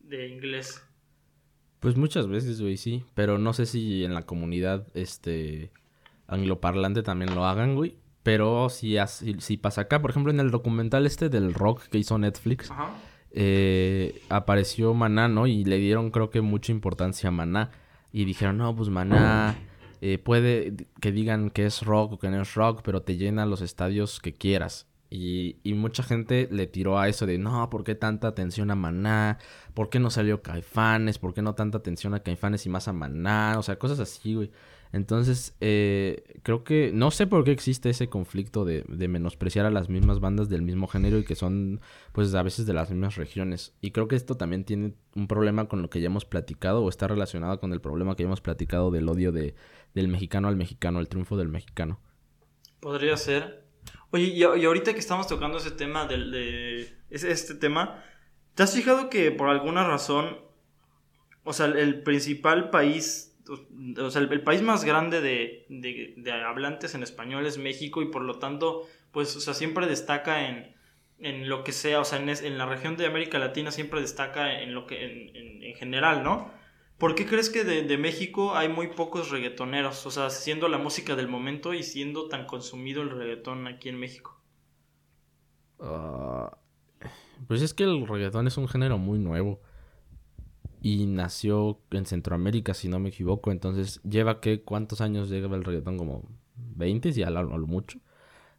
de 0.00 0.28
inglés. 0.28 0.82
Pues 1.80 1.96
muchas 1.96 2.28
veces, 2.28 2.60
güey, 2.60 2.76
sí. 2.76 3.04
Pero 3.14 3.38
no 3.38 3.52
sé 3.54 3.66
si 3.66 4.04
en 4.04 4.14
la 4.14 4.22
comunidad, 4.26 4.86
este, 4.94 5.70
angloparlante 6.26 7.02
también 7.02 7.34
lo 7.34 7.44
hagan, 7.44 7.74
güey. 7.76 7.96
Pero 8.22 8.68
si, 8.68 8.98
así- 8.98 9.36
si 9.40 9.56
pasa 9.56 9.82
acá, 9.82 10.00
por 10.00 10.10
ejemplo, 10.10 10.30
en 10.32 10.40
el 10.40 10.50
documental 10.50 11.06
este 11.06 11.28
del 11.28 11.54
rock 11.54 11.82
que 11.88 11.98
hizo 11.98 12.18
Netflix, 12.18 12.70
Ajá. 12.70 12.94
Eh, 13.34 14.22
apareció 14.28 14.94
Maná, 14.94 15.28
¿no? 15.28 15.46
Y 15.46 15.64
le 15.64 15.78
dieron, 15.78 16.10
creo 16.10 16.30
que, 16.30 16.40
mucha 16.40 16.72
importancia 16.72 17.28
a 17.28 17.32
Maná. 17.32 17.70
Y 18.12 18.24
dijeron, 18.24 18.58
no, 18.58 18.74
pues 18.76 18.88
Maná 18.90 19.56
eh, 20.00 20.18
puede 20.18 20.74
que 21.00 21.12
digan 21.12 21.50
que 21.50 21.64
es 21.64 21.82
rock 21.82 22.12
o 22.12 22.18
que 22.18 22.28
no 22.28 22.42
es 22.42 22.54
rock, 22.54 22.82
pero 22.84 23.02
te 23.02 23.16
llena 23.16 23.46
los 23.46 23.62
estadios 23.62 24.20
que 24.20 24.34
quieras. 24.34 24.86
Y, 25.08 25.56
y, 25.62 25.74
mucha 25.74 26.02
gente 26.02 26.48
le 26.50 26.66
tiró 26.66 26.98
a 26.98 27.08
eso 27.08 27.26
de, 27.26 27.36
no, 27.36 27.68
¿por 27.68 27.84
qué 27.84 27.94
tanta 27.94 28.28
atención 28.28 28.70
a 28.70 28.74
Maná? 28.74 29.38
¿Por 29.74 29.90
qué 29.90 29.98
no 30.00 30.10
salió 30.10 30.42
Caifanes? 30.42 31.18
¿Por 31.18 31.34
qué 31.34 31.42
no 31.42 31.54
tanta 31.54 31.78
atención 31.78 32.14
a 32.14 32.20
Caifanes 32.20 32.64
y 32.64 32.70
más 32.70 32.88
a 32.88 32.94
Maná? 32.94 33.56
O 33.58 33.62
sea, 33.62 33.78
cosas 33.78 34.00
así, 34.00 34.34
güey. 34.34 34.50
Entonces, 34.92 35.54
eh, 35.60 36.22
creo 36.42 36.64
que 36.64 36.90
no 36.92 37.10
sé 37.10 37.26
por 37.26 37.44
qué 37.44 37.50
existe 37.50 37.88
ese 37.88 38.10
conflicto 38.10 38.66
de, 38.66 38.84
de, 38.88 39.08
menospreciar 39.08 39.64
a 39.64 39.70
las 39.70 39.88
mismas 39.88 40.20
bandas 40.20 40.50
del 40.50 40.60
mismo 40.60 40.86
género 40.86 41.18
y 41.18 41.24
que 41.24 41.34
son, 41.34 41.80
pues, 42.12 42.34
a 42.34 42.42
veces 42.42 42.66
de 42.66 42.74
las 42.74 42.90
mismas 42.90 43.16
regiones. 43.16 43.74
Y 43.80 43.92
creo 43.92 44.06
que 44.06 44.16
esto 44.16 44.36
también 44.36 44.64
tiene 44.64 44.94
un 45.16 45.28
problema 45.28 45.66
con 45.66 45.80
lo 45.80 45.88
que 45.88 46.02
ya 46.02 46.06
hemos 46.06 46.26
platicado 46.26 46.82
o 46.82 46.90
está 46.90 47.08
relacionado 47.08 47.58
con 47.58 47.72
el 47.72 47.80
problema 47.80 48.14
que 48.14 48.22
ya 48.22 48.26
hemos 48.26 48.42
platicado 48.42 48.90
del 48.90 49.08
odio 49.08 49.32
de, 49.32 49.54
del 49.94 50.08
mexicano 50.08 50.48
al 50.48 50.56
mexicano, 50.56 51.00
el 51.00 51.08
triunfo 51.08 51.38
del 51.38 51.48
mexicano. 51.48 51.98
Podría 52.80 53.16
ser. 53.16 53.64
Oye, 54.10 54.24
y, 54.24 54.42
ahorita 54.42 54.92
que 54.92 55.00
estamos 55.00 55.26
tocando 55.26 55.56
ese 55.56 55.70
tema 55.70 56.06
del, 56.06 56.30
de 56.30 56.98
este 57.08 57.54
tema, 57.54 58.04
¿te 58.54 58.62
has 58.62 58.74
fijado 58.74 59.08
que 59.08 59.30
por 59.30 59.48
alguna 59.48 59.86
razón, 59.88 60.36
o 61.44 61.54
sea, 61.54 61.64
el 61.64 62.02
principal 62.02 62.68
país 62.68 63.31
el, 63.48 64.42
país 64.42 64.62
más 64.62 64.84
grande 64.84 65.20
de, 65.20 65.66
de, 65.68 66.32
hablantes 66.32 66.94
en 66.94 67.02
español 67.02 67.46
es 67.46 67.58
México 67.58 68.02
y 68.02 68.06
por 68.06 68.22
lo 68.22 68.38
tanto, 68.38 68.86
pues, 69.10 69.36
o 69.36 69.40
sea, 69.40 69.54
siempre 69.54 69.86
destaca 69.86 70.48
en, 70.48 70.74
en 71.18 71.48
lo 71.48 71.64
que 71.64 71.72
sea, 71.72 72.00
o 72.00 72.04
sea, 72.04 72.20
en, 72.20 72.28
en, 72.28 72.58
la 72.58 72.66
región 72.66 72.96
de 72.96 73.06
América 73.06 73.38
Latina 73.38 73.70
siempre 73.70 74.00
destaca 74.00 74.60
en 74.60 74.74
lo 74.74 74.86
que, 74.86 75.04
en, 75.04 75.62
en 75.62 75.74
general, 75.74 76.22
¿no? 76.22 76.50
¿Por 76.98 77.16
qué 77.16 77.26
crees 77.26 77.50
que 77.50 77.64
de, 77.64 77.82
de, 77.82 77.98
México 77.98 78.54
hay 78.54 78.68
muy 78.68 78.88
pocos 78.88 79.30
reggaetoneros? 79.30 80.06
O 80.06 80.10
sea, 80.12 80.30
siendo 80.30 80.68
la 80.68 80.78
música 80.78 81.16
del 81.16 81.26
momento 81.26 81.74
y 81.74 81.82
siendo 81.82 82.28
tan 82.28 82.46
consumido 82.46 83.02
el 83.02 83.10
reggaetón 83.10 83.66
aquí 83.66 83.88
en 83.88 83.98
México. 83.98 84.40
Ah, 85.80 86.56
pues 87.48 87.60
es 87.60 87.74
que 87.74 87.82
el 87.82 88.06
reggaetón 88.06 88.46
es 88.46 88.56
un 88.56 88.68
género 88.68 88.98
muy 88.98 89.18
nuevo 89.18 89.60
y 90.82 91.06
nació 91.06 91.78
en 91.92 92.06
Centroamérica, 92.06 92.74
si 92.74 92.88
no 92.88 92.98
me 92.98 93.10
equivoco. 93.10 93.52
Entonces, 93.52 94.00
lleva 94.02 94.40
que 94.40 94.62
cuántos 94.62 95.00
años 95.00 95.30
lleva 95.30 95.56
el 95.56 95.62
reggaetón, 95.62 95.96
como 95.96 96.28
20 96.56 97.12
y 97.14 97.22
a 97.22 97.30
lo, 97.30 97.66
mucho. 97.68 98.00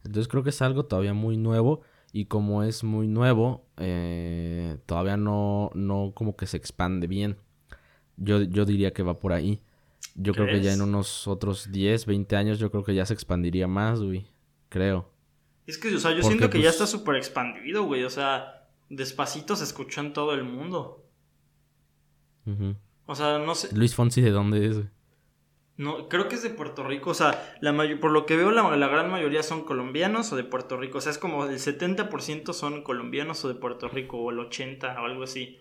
Entonces, 0.05 0.29
creo 0.29 0.41
que 0.41 0.51
es 0.51 0.62
algo 0.62 0.86
todavía 0.86 1.13
muy 1.13 1.36
nuevo. 1.36 1.81
Y 2.13 2.25
como 2.25 2.63
es 2.63 2.83
muy 2.83 3.07
nuevo, 3.07 3.65
eh, 3.77 4.77
todavía 4.86 5.17
no, 5.17 5.71
no 5.73 6.13
como 6.15 6.38
que 6.38 6.45
se 6.45 6.55
expande 6.55 7.07
bien. 7.07 7.38
Yo, 8.15 8.41
yo 8.43 8.63
diría 8.65 8.93
que 8.93 9.03
va 9.03 9.19
por 9.19 9.33
ahí. 9.33 9.62
Yo 10.15 10.33
creo 10.33 10.45
que 10.45 10.62
ya 10.62 10.73
en 10.73 10.81
unos 10.81 11.27
otros 11.27 11.71
10, 11.71 12.05
20 12.05 12.36
años, 12.38 12.59
yo 12.59 12.71
creo 12.71 12.83
que 12.83 12.95
ya 12.95 13.05
se 13.05 13.15
expandiría 13.15 13.67
más, 13.67 13.99
güey. 13.99 14.27
Creo. 14.69 15.09
Es 15.65 15.77
que, 15.77 15.93
o 15.93 15.99
sea, 15.99 16.15
yo 16.15 16.21
siento 16.21 16.49
que 16.49 16.59
ya 16.59 16.65
pues 16.69 16.75
está 16.75 16.88
súper 16.88 17.15
expandido, 17.15 17.83
güey. 17.83 18.03
O 18.03 18.09
sea, 18.09 18.69
despacito 18.89 19.55
se 19.55 19.63
escuchó 19.63 20.01
en 20.01 20.13
todo 20.13 20.33
el 20.36 20.43
mundo. 20.43 21.02
O 23.06 23.15
sea, 23.15 23.39
no 23.39 23.56
sé. 23.56 23.75
Luis 23.75 23.95
Fonsi, 23.95 24.21
¿de 24.21 24.32
dónde 24.32 24.67
es? 24.67 24.82
No, 25.75 26.08
creo 26.08 26.27
que 26.27 26.36
es 26.36 26.43
de 26.43 26.51
Puerto 26.51 26.84
Rico. 26.84 27.10
O 27.10 27.13
sea, 27.13 27.56
la 27.60 27.73
por 27.99 28.12
lo 28.12 28.25
que 28.25 28.38
veo, 28.38 28.51
la, 28.51 28.75
la, 28.77 28.88
gran 28.88 29.10
mayoría 29.10 29.41
son 29.41 29.63
colombianos 29.63 30.32
o 30.32 30.36
de 30.36 30.43
Puerto 30.43 30.77
Rico. 30.77 30.99
O 30.99 31.01
sea, 31.01 31.12
es 31.12 31.17
como 31.17 31.45
el 31.45 31.58
70% 31.58 32.53
son 32.53 32.84
colombianos 32.84 33.43
o 33.43 33.47
de 33.47 33.56
Puerto 33.56 33.88
Rico, 33.88 34.17
o 34.17 34.32
el 34.32 34.38
80% 34.38 34.95
o 34.95 35.06
algo 35.06 35.23
así. 35.23 35.60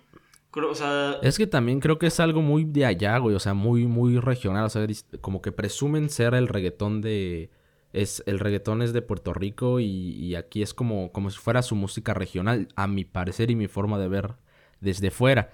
o 0.53 0.75
sea... 0.75 1.19
Es 1.23 1.39
que 1.39 1.47
también 1.47 1.81
creo 1.81 1.99
que 1.99 2.09
es 2.09 2.21
algo 2.21 2.43
muy 2.43 2.65
de 2.65 2.85
allá, 2.85 3.17
güey. 3.19 3.35
O 3.35 3.41
sea, 3.41 3.55
muy, 3.55 3.87
muy 3.87 4.19
regional. 4.19 4.67
O 4.67 4.69
sea, 4.69 4.87
como 5.23 5.41
que 5.41 5.51
presumen 5.51 6.11
ser 6.11 6.35
el 6.35 6.49
reggaetón 6.49 7.01
de. 7.01 7.51
Es, 7.95 8.23
el 8.27 8.39
reggaetón 8.39 8.81
es 8.81 8.95
de 8.95 9.03
Puerto 9.03 9.35
Rico 9.35 9.79
y, 9.79 9.85
y 9.85 10.35
aquí 10.35 10.63
es 10.63 10.73
como, 10.73 11.13
como 11.13 11.31
si 11.31 11.39
fuera 11.39 11.61
su 11.61 11.75
música 11.75 12.15
regional, 12.15 12.69
a 12.75 12.87
mi 12.87 13.05
parecer 13.05 13.51
y 13.51 13.57
mi 13.57 13.69
forma 13.69 13.99
de 13.99 14.09
ver 14.09 14.35
desde 14.81 15.11
fuera. 15.11 15.51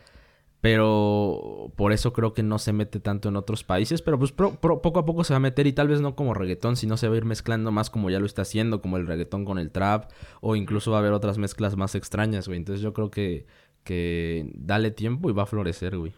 Pero 0.60 1.72
por 1.76 1.92
eso 1.92 2.12
creo 2.12 2.34
que 2.34 2.42
no 2.42 2.58
se 2.58 2.72
mete 2.72 2.98
tanto 2.98 3.28
en 3.28 3.36
otros 3.36 3.62
países. 3.62 4.02
Pero 4.02 4.18
pues 4.18 4.32
poco 4.32 4.98
a 4.98 5.04
poco 5.04 5.22
se 5.22 5.32
va 5.32 5.36
a 5.36 5.40
meter 5.40 5.66
y 5.68 5.72
tal 5.72 5.88
vez 5.88 6.00
no 6.00 6.16
como 6.16 6.34
reggaetón, 6.34 6.76
sino 6.76 6.96
se 6.96 7.08
va 7.08 7.14
a 7.14 7.18
ir 7.18 7.24
mezclando 7.24 7.70
más 7.70 7.90
como 7.90 8.10
ya 8.10 8.18
lo 8.18 8.26
está 8.26 8.42
haciendo, 8.42 8.82
como 8.82 8.96
el 8.96 9.06
reggaetón 9.06 9.44
con 9.44 9.58
el 9.58 9.70
trap. 9.70 10.10
O 10.40 10.56
incluso 10.56 10.90
va 10.90 10.98
a 10.98 11.00
haber 11.00 11.12
otras 11.12 11.38
mezclas 11.38 11.76
más 11.76 11.94
extrañas, 11.94 12.48
güey. 12.48 12.58
Entonces 12.58 12.82
yo 12.82 12.92
creo 12.92 13.10
que, 13.10 13.46
que 13.84 14.50
dale 14.54 14.90
tiempo 14.90 15.30
y 15.30 15.32
va 15.32 15.44
a 15.44 15.46
florecer, 15.46 15.96
güey. 15.96 16.12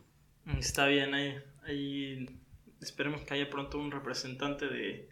Está 0.58 0.86
bien, 0.86 1.12
ahí, 1.12 1.34
ahí 1.64 2.40
esperemos 2.80 3.22
que 3.22 3.34
haya 3.34 3.50
pronto 3.50 3.78
un 3.78 3.90
representante 3.90 4.68
de, 4.68 5.10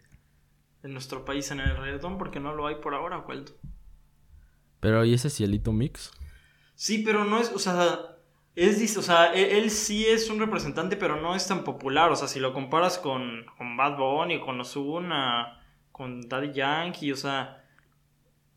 de 0.81 0.89
nuestro 0.89 1.23
país 1.23 1.51
en 1.51 1.59
el 1.59 1.77
reggaetón, 1.77 2.17
porque 2.17 2.39
no 2.39 2.55
lo 2.55 2.65
hay 2.65 2.75
por 2.75 2.95
ahora, 2.95 3.19
Waldo. 3.19 3.53
Pero 4.79 5.05
¿y 5.05 5.13
ese 5.13 5.29
cielito 5.29 5.71
mix? 5.71 6.11
Sí, 6.73 7.03
pero 7.05 7.25
no 7.25 7.39
es, 7.39 7.51
o 7.53 7.59
sea 7.59 8.18
es, 8.59 8.97
o 8.97 9.01
sea, 9.01 9.33
e, 9.33 9.57
él, 9.57 9.71
sí 9.71 10.05
es 10.05 10.29
un 10.29 10.39
representante, 10.39 10.97
pero 10.97 11.21
no 11.21 11.35
es 11.35 11.47
tan 11.47 11.63
popular. 11.63 12.11
O 12.11 12.15
sea, 12.15 12.27
si 12.27 12.39
lo 12.39 12.53
comparas 12.53 12.97
con, 12.97 13.45
con 13.57 13.77
Bad 13.77 13.97
Bunny, 13.97 14.39
con 14.39 14.59
Ozuna, 14.59 15.59
con 15.91 16.27
Daddy 16.27 16.51
Yankee, 16.53 17.11
o 17.11 17.15
sea... 17.15 17.55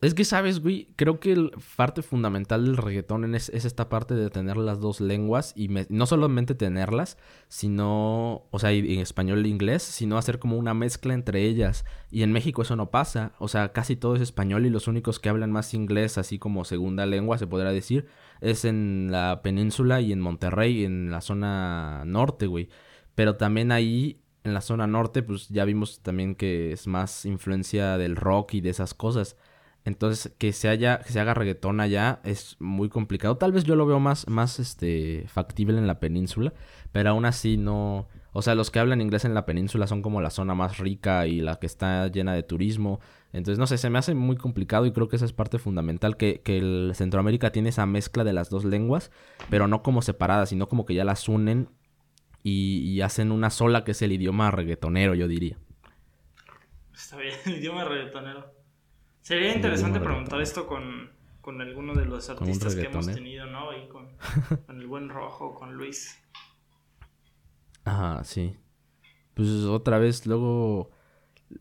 Es 0.01 0.13
que, 0.13 0.25
¿sabes, 0.25 0.59
güey? 0.59 0.89
Creo 0.97 1.21
que 1.21 1.33
la 1.33 1.49
parte 1.77 2.01
fundamental 2.01 2.65
del 2.65 2.75
reggaetón 2.75 3.35
es, 3.35 3.47
esta 3.47 3.87
parte 3.87 4.15
de 4.15 4.29
tener 4.29 4.57
las 4.57 4.81
dos 4.81 4.99
lenguas 4.99 5.53
y 5.55 5.69
no 5.87 6.05
solamente 6.05 6.55
tenerlas, 6.55 7.17
sino, 7.47 8.43
o 8.51 8.59
sea, 8.59 8.73
en 8.73 8.99
español 8.99 9.45
e 9.45 9.47
inglés, 9.47 9.81
sino 9.81 10.17
hacer 10.17 10.39
como 10.39 10.57
una 10.57 10.73
mezcla 10.73 11.13
entre 11.13 11.43
ellas. 11.43 11.85
Y 12.11 12.23
en 12.23 12.33
México 12.33 12.63
eso 12.63 12.75
no 12.75 12.91
pasa. 12.91 13.31
O 13.39 13.47
sea, 13.47 13.71
casi 13.71 13.95
todo 13.95 14.17
es 14.17 14.21
español 14.21 14.65
y 14.65 14.69
los 14.69 14.89
únicos 14.89 15.21
que 15.21 15.29
hablan 15.29 15.53
más 15.53 15.73
inglés, 15.73 16.17
así 16.17 16.37
como 16.37 16.65
segunda 16.65 17.05
lengua, 17.05 17.37
se 17.37 17.47
podrá 17.47 17.71
decir, 17.71 18.07
es 18.43 18.65
en 18.65 19.07
la 19.09 19.41
península 19.41 20.01
y 20.01 20.11
en 20.11 20.19
Monterrey, 20.19 20.83
en 20.83 21.09
la 21.09 21.21
zona 21.21 22.03
norte, 22.05 22.45
güey. 22.45 22.69
Pero 23.15 23.37
también 23.37 23.71
ahí, 23.71 24.21
en 24.43 24.53
la 24.53 24.61
zona 24.61 24.85
norte, 24.85 25.23
pues 25.23 25.47
ya 25.47 25.63
vimos 25.63 26.01
también 26.01 26.35
que 26.35 26.73
es 26.73 26.85
más 26.85 27.25
influencia 27.25 27.97
del 27.97 28.17
rock 28.17 28.55
y 28.55 28.61
de 28.61 28.69
esas 28.69 28.93
cosas. 28.93 29.37
Entonces, 29.85 30.33
que 30.37 30.51
se 30.51 30.67
haya, 30.67 30.99
que 30.99 31.13
se 31.13 31.19
haga 31.21 31.33
reggaetón 31.33 31.79
allá 31.79 32.19
es 32.25 32.57
muy 32.59 32.89
complicado. 32.89 33.37
Tal 33.37 33.53
vez 33.53 33.63
yo 33.63 33.75
lo 33.77 33.85
veo 33.85 33.99
más, 33.99 34.27
más 34.27 34.59
este, 34.59 35.25
factible 35.27 35.77
en 35.77 35.87
la 35.87 35.99
península, 35.99 36.53
pero 36.91 37.11
aún 37.11 37.25
así 37.25 37.57
no. 37.57 38.07
O 38.33 38.41
sea, 38.41 38.55
los 38.55 38.71
que 38.71 38.79
hablan 38.79 38.99
inglés 38.99 39.25
en 39.25 39.35
la 39.35 39.45
península 39.45 39.85
son 39.85 40.01
como 40.01 40.19
la 40.19 40.31
zona 40.31 40.55
más 40.55 40.79
rica 40.79 41.27
y 41.27 41.39
la 41.39 41.59
que 41.59 41.67
está 41.67 42.07
llena 42.07 42.33
de 42.33 42.41
turismo. 42.41 42.99
Entonces, 43.31 43.59
no 43.59 43.67
sé, 43.67 43.77
se 43.77 43.91
me 43.91 43.99
hace 43.99 44.15
muy 44.15 44.35
complicado 44.35 44.87
y 44.87 44.91
creo 44.91 45.07
que 45.07 45.15
esa 45.15 45.25
es 45.25 45.33
parte 45.33 45.59
fundamental, 45.59 46.17
que, 46.17 46.41
que 46.41 46.57
el 46.57 46.91
Centroamérica 46.95 47.51
tiene 47.51 47.69
esa 47.69 47.85
mezcla 47.85 48.23
de 48.23 48.33
las 48.33 48.49
dos 48.49 48.65
lenguas, 48.65 49.11
pero 49.49 49.67
no 49.67 49.83
como 49.83 50.01
separadas, 50.01 50.49
sino 50.49 50.67
como 50.67 50.85
que 50.85 50.95
ya 50.95 51.05
las 51.05 51.29
unen 51.29 51.69
y, 52.41 52.79
y 52.79 53.01
hacen 53.01 53.31
una 53.31 53.51
sola 53.51 53.83
que 53.83 53.91
es 53.91 54.01
el 54.01 54.11
idioma 54.11 54.49
reggaetonero, 54.49 55.13
yo 55.13 55.27
diría. 55.27 55.57
Está 56.93 57.17
bien, 57.17 57.35
el 57.45 57.57
idioma 57.57 57.85
reggaetonero. 57.85 58.51
Sería 59.21 59.55
interesante 59.55 59.99
preguntar 59.99 60.41
esto 60.41 60.67
con, 60.67 61.11
con 61.39 61.61
alguno 61.61 61.93
de 61.93 62.05
los 62.05 62.29
artistas 62.29 62.75
que 62.75 62.87
hemos 62.87 63.05
tenido, 63.05 63.45
¿no? 63.45 63.77
Y 63.77 63.87
con, 63.87 64.09
con 64.65 64.81
el 64.81 64.87
buen 64.87 65.09
rojo, 65.09 65.53
con 65.53 65.75
Luis. 65.75 66.22
Ajá, 67.85 68.23
sí. 68.23 68.55
Pues 69.33 69.49
otra 69.65 69.97
vez, 69.97 70.25
luego 70.25 70.91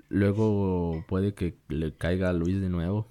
Luego 0.09 1.05
puede 1.09 1.35
que 1.35 1.59
le 1.69 1.95
caiga 1.95 2.31
a 2.31 2.33
Luis 2.33 2.61
de 2.61 2.69
nuevo. 2.69 3.09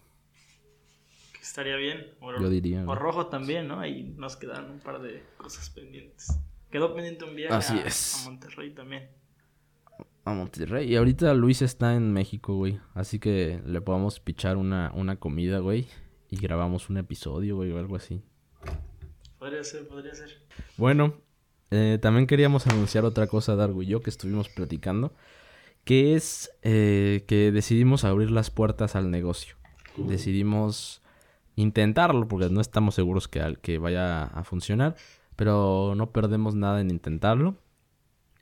Que 1.33 1.41
estaría 1.41 1.75
bien. 1.75 2.07
O, 2.19 2.31
Yo 2.39 2.49
diría. 2.49 2.83
O 2.87 2.95
Rojo 2.95 3.27
también, 3.27 3.67
¿no? 3.67 3.79
Ahí 3.79 4.13
nos 4.17 4.35
quedan 4.37 4.69
un 4.69 4.79
par 4.79 5.01
de 5.01 5.23
cosas 5.37 5.69
pendientes. 5.69 6.39
Quedó 6.69 6.93
pendiente 6.93 7.25
un 7.25 7.35
viaje 7.35 7.53
Así 7.53 7.77
a, 7.77 7.83
es. 7.83 8.21
a 8.25 8.29
Monterrey 8.29 8.73
también. 8.73 9.09
A 10.23 10.33
Monterrey. 10.33 10.91
Y 10.91 10.95
ahorita 10.95 11.33
Luis 11.33 11.61
está 11.61 11.95
en 11.95 12.13
México, 12.13 12.55
güey. 12.55 12.79
Así 12.93 13.19
que 13.19 13.61
le 13.65 13.81
podemos 13.81 14.19
pichar 14.19 14.57
una, 14.57 14.91
una 14.93 15.17
comida, 15.17 15.59
güey. 15.59 15.87
Y 16.29 16.37
grabamos 16.37 16.89
un 16.89 16.97
episodio, 16.97 17.57
güey, 17.57 17.71
o 17.71 17.79
algo 17.79 17.97
así. 17.97 18.23
Podría 19.37 19.63
ser, 19.63 19.87
podría 19.87 20.13
ser. 20.13 20.29
Bueno, 20.77 21.20
eh, 21.71 21.97
también 22.01 22.27
queríamos 22.27 22.67
anunciar 22.67 23.05
otra 23.05 23.27
cosa, 23.27 23.55
Dargo 23.55 23.81
y 23.81 23.87
yo, 23.87 24.01
que 24.01 24.09
estuvimos 24.09 24.49
platicando 24.49 25.13
que 25.83 26.15
es 26.15 26.51
eh, 26.61 27.23
que 27.27 27.51
decidimos 27.51 28.03
abrir 28.03 28.31
las 28.31 28.49
puertas 28.49 28.95
al 28.95 29.11
negocio. 29.11 29.55
Decidimos 29.97 31.01
intentarlo 31.55 32.27
porque 32.27 32.49
no 32.49 32.61
estamos 32.61 32.95
seguros 32.95 33.27
que, 33.27 33.57
que 33.61 33.77
vaya 33.77 34.23
a 34.23 34.43
funcionar, 34.43 34.95
pero 35.35 35.93
no 35.95 36.11
perdemos 36.11 36.55
nada 36.55 36.81
en 36.81 36.91
intentarlo. 36.91 37.57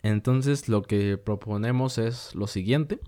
Entonces 0.04 0.70
lo 0.70 0.84
que 0.84 1.18
proponemos 1.18 1.98
es 1.98 2.36
lo 2.36 2.48
siguiente. 2.48 3.00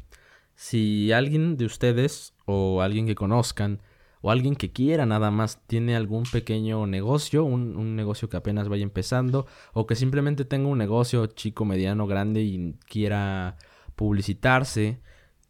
Si 0.56 1.12
alguien 1.12 1.58
de 1.58 1.66
ustedes 1.66 2.34
o 2.46 2.82
alguien 2.82 3.06
que 3.06 3.16
conozcan 3.16 3.82
o 4.22 4.32
alguien 4.32 4.56
que 4.56 4.72
quiera 4.72 5.06
nada 5.06 5.32
más 5.32 5.62
tiene 5.68 5.96
algún 5.96 6.24
pequeño 6.24 6.86
negocio, 6.88 7.44
un, 7.44 7.76
un, 7.76 7.96
negocio 7.96 8.30
que 8.30 8.38
apenas 8.38 8.70
vaya 8.70 8.84
empezando 8.84 9.48
o 9.74 9.88
que 9.88 9.96
simplemente 9.96 10.46
tenga 10.46 10.70
un 10.70 10.78
negocio 10.78 11.26
chico, 11.28 11.66
mediano, 11.66 12.08
grande 12.08 12.42
y 12.42 12.76
quiera 12.88 13.58
publicitarse, 13.96 15.02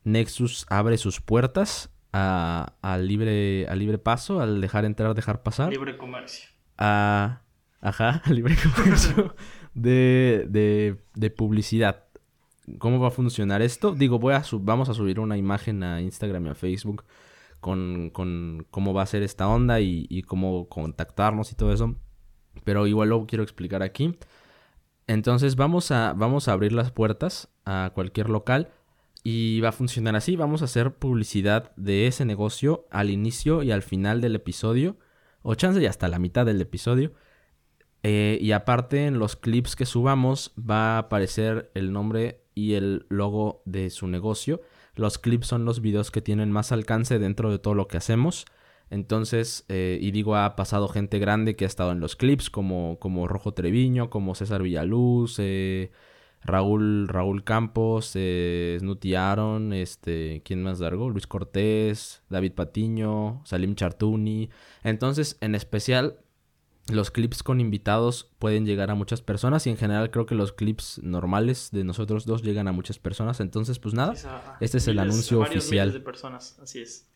Nexus 0.04 0.66
abre 0.70 0.98
sus 0.98 1.22
puertas 1.22 1.92
a, 2.14 2.74
a 2.82 2.98
libre, 2.98 3.68
a 3.68 3.76
libre 3.76 3.98
paso, 3.98 4.42
al 4.42 4.62
dejar 4.62 4.86
entrar, 4.86 5.14
dejar 5.14 5.44
pasar. 5.44 5.70
Libre 5.70 5.98
comercio. 5.98 6.50
A, 6.78 7.42
ajá, 7.82 8.22
a 8.26 8.30
libre 8.34 8.56
comercio 8.76 9.36
de, 9.74 10.46
de, 10.50 10.98
de 11.14 11.30
publicidad. 11.30 12.06
¿Cómo 12.78 13.00
va 13.00 13.10
a 13.10 13.12
funcionar 13.12 13.62
esto? 13.62 13.94
Digo, 13.94 14.20
voy 14.20 14.34
a 14.34 14.44
vamos 14.60 14.90
a 14.90 14.94
subir 14.94 15.20
una 15.20 15.38
imagen 15.38 15.84
a 15.84 16.02
Instagram 16.02 16.48
y 16.48 16.50
a 16.50 16.56
Facebook 16.56 17.04
con, 17.62 18.10
con 18.10 18.68
cómo 18.72 18.94
va 18.94 19.04
a 19.04 19.06
ser 19.06 19.24
esta 19.24 19.48
onda 19.48 19.80
y, 19.80 20.24
cómo 20.24 20.68
contactarnos 20.68 21.52
y 21.52 21.56
todo 21.56 21.72
eso. 21.72 21.96
Pero 22.66 22.88
igual 22.88 23.10
lo 23.10 23.26
quiero 23.28 23.44
explicar 23.44 23.84
aquí. 23.84 24.18
Entonces 25.08 25.56
vamos 25.56 25.92
a, 25.92 26.14
vamos 26.14 26.48
a 26.48 26.54
abrir 26.54 26.74
las 26.74 26.92
puertas 26.92 27.50
a 27.66 27.92
cualquier 27.94 28.30
local 28.30 28.72
y 29.24 29.62
va 29.62 29.70
a 29.70 29.74
funcionar 29.74 30.16
así. 30.16 30.36
Vamos 30.36 30.62
a 30.62 30.66
hacer 30.66 30.96
publicidad 30.96 31.72
de 31.78 32.08
ese 32.08 32.26
negocio 32.26 32.88
al 32.92 33.10
inicio 33.10 33.64
y 33.64 33.72
al 33.72 33.84
final 33.84 34.20
del 34.20 34.36
episodio. 34.36 34.98
O 35.44 35.56
chance 35.56 35.82
y 35.82 35.86
hasta 35.86 36.08
la 36.08 36.20
mitad 36.20 36.46
del 36.46 36.62
episodio. 36.62 37.14
Eh, 38.04 38.40
y 38.42 38.52
aparte 38.52 39.06
en 39.06 39.20
los 39.20 39.36
clips 39.36 39.76
que 39.76 39.86
subamos 39.86 40.54
va 40.58 40.96
a 40.96 40.98
aparecer 41.00 41.72
el 41.76 41.92
nombre 41.92 42.41
y 42.56 42.74
el 42.74 43.06
logo 43.10 43.62
de 43.66 43.90
su 43.90 44.08
negocio. 44.08 44.62
Los 44.96 45.18
clips 45.18 45.48
son 45.48 45.66
los 45.66 45.82
videos 45.82 46.12
que 46.12 46.22
tienen 46.22 46.52
más 46.52 46.72
alcance 46.72 47.20
dentro 47.20 47.50
de 47.52 47.60
todo 47.60 47.74
lo 47.76 47.88
que 47.88 47.98
hacemos. 47.98 48.46
Entonces, 48.90 49.66
eh, 49.70 49.98
y 50.02 50.12
digo, 50.12 50.36
ha 50.36 50.56
pasado 50.58 50.90
gente 50.90 51.18
grande 51.18 51.56
que 51.56 51.64
ha 51.64 51.68
estado 51.68 51.94
en 51.94 52.02
los 52.02 52.18
clips, 52.18 52.50
como, 52.50 53.00
como 53.00 53.28
Rojo 53.28 53.54
Treviño, 53.54 54.10
como 54.10 54.36
César 54.36 54.62
Villaluz, 54.64 55.38
eh, 55.40 55.92
Raúl, 56.44 57.08
Raúl 57.08 57.44
Campos, 57.46 58.12
eh, 58.16 58.78
Snooty 58.80 59.16
Aaron, 59.16 59.72
este, 59.72 60.42
¿quién 60.44 60.62
más 60.62 60.82
largo? 60.82 61.10
Luis 61.10 61.26
Cortés, 61.26 62.22
David 62.30 62.54
Patiño, 62.54 63.42
Salim 63.46 63.76
Chartuni. 63.76 64.50
Entonces, 64.84 65.38
en 65.40 65.56
especial, 65.56 66.18
los 66.90 67.12
clips 67.12 67.44
con 67.44 67.60
invitados 67.62 68.32
pueden 68.40 68.66
llegar 68.66 68.92
a 68.92 68.96
muchas 68.96 69.22
personas 69.22 69.66
y 69.68 69.70
en 69.70 69.78
general 69.78 70.12
creo 70.12 70.26
que 70.26 70.36
los 70.36 70.52
clips 70.52 71.00
normales 71.04 71.70
de 71.72 71.84
nosotros 71.84 72.26
dos 72.26 72.42
llegan 72.42 72.68
a 72.68 72.72
muchas 72.72 73.00
personas. 73.00 73.40
Entonces, 73.40 73.80
pues 73.80 73.94
nada, 73.94 74.14
este 74.60 74.78
es 74.78 74.88
el 74.88 75.00
anuncio 75.00 75.40
varios 75.40 75.66
oficial. 75.66 75.88
miles 75.90 76.02
de 76.02 76.06
personas, 76.06 76.60
así 76.62 76.82
es. 76.82 77.08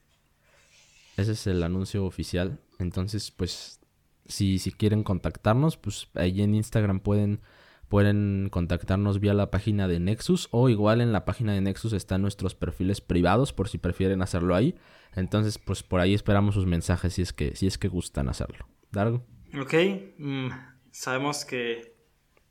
ese 1.17 1.31
es 1.31 1.47
el 1.47 1.63
anuncio 1.63 2.05
oficial. 2.05 2.59
Entonces, 2.79 3.31
pues, 3.31 3.79
si, 4.27 4.59
si 4.59 4.71
quieren 4.71 5.03
contactarnos, 5.03 5.77
pues 5.77 6.07
ahí 6.13 6.41
en 6.41 6.55
Instagram 6.55 6.99
pueden, 6.99 7.41
pueden 7.89 8.49
contactarnos 8.51 9.19
vía 9.19 9.33
la 9.33 9.51
página 9.51 9.87
de 9.87 9.99
Nexus 9.99 10.47
o 10.51 10.69
igual 10.69 11.01
en 11.01 11.11
la 11.11 11.25
página 11.25 11.53
de 11.53 11.61
Nexus 11.61 11.93
están 11.93 12.21
nuestros 12.21 12.55
perfiles 12.55 13.01
privados 13.01 13.51
por 13.51 13.67
si 13.67 13.77
prefieren 13.77 14.21
hacerlo 14.21 14.55
ahí. 14.55 14.75
Entonces, 15.15 15.57
pues 15.57 15.83
por 15.83 16.01
ahí 16.01 16.13
esperamos 16.13 16.55
sus 16.55 16.65
mensajes 16.65 17.13
si 17.13 17.21
es 17.21 17.33
que, 17.33 17.55
si 17.55 17.67
es 17.67 17.77
que 17.77 17.87
gustan 17.87 18.29
hacerlo. 18.29 18.67
Dargo. 18.91 19.25
Ok, 19.57 19.73
mm, 20.17 20.49
sabemos 20.91 21.45
que 21.45 21.95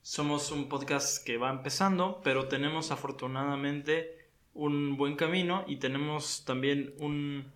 somos 0.00 0.50
un 0.50 0.70
podcast 0.70 1.22
que 1.22 1.36
va 1.36 1.50
empezando, 1.50 2.22
pero 2.24 2.48
tenemos 2.48 2.92
afortunadamente 2.92 4.30
un 4.54 4.96
buen 4.96 5.14
camino 5.16 5.64
y 5.66 5.76
tenemos 5.76 6.46
también 6.46 6.94
un, 6.98 7.52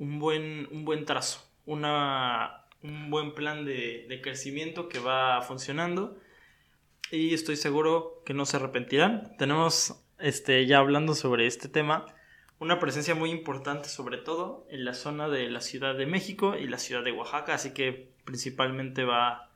un 0.00 0.18
buen, 0.18 0.66
un 0.72 0.84
buen 0.84 1.04
trazo, 1.04 1.48
una, 1.64 2.64
un 2.82 3.08
buen 3.08 3.34
plan 3.34 3.64
de, 3.64 4.06
de 4.08 4.20
crecimiento 4.20 4.88
que 4.88 4.98
va 4.98 5.42
funcionando 5.42 6.18
y 7.12 7.34
estoy 7.34 7.54
seguro 7.54 8.22
que 8.26 8.34
no 8.34 8.46
se 8.46 8.56
arrepentirán. 8.56 9.36
Tenemos, 9.38 9.94
este, 10.18 10.66
ya 10.66 10.78
hablando 10.78 11.14
sobre 11.14 11.46
este 11.46 11.68
tema, 11.68 12.04
una 12.58 12.80
presencia 12.80 13.14
muy 13.14 13.30
importante 13.30 13.88
sobre 13.88 14.18
todo 14.18 14.66
en 14.70 14.84
la 14.84 14.94
zona 14.94 15.28
de 15.28 15.48
la 15.50 15.60
Ciudad 15.60 15.94
de 15.94 16.06
México 16.06 16.56
y 16.56 16.66
la 16.66 16.78
Ciudad 16.78 17.04
de 17.04 17.12
Oaxaca, 17.12 17.54
así 17.54 17.72
que 17.72 18.17
principalmente 18.28 19.04
va 19.04 19.50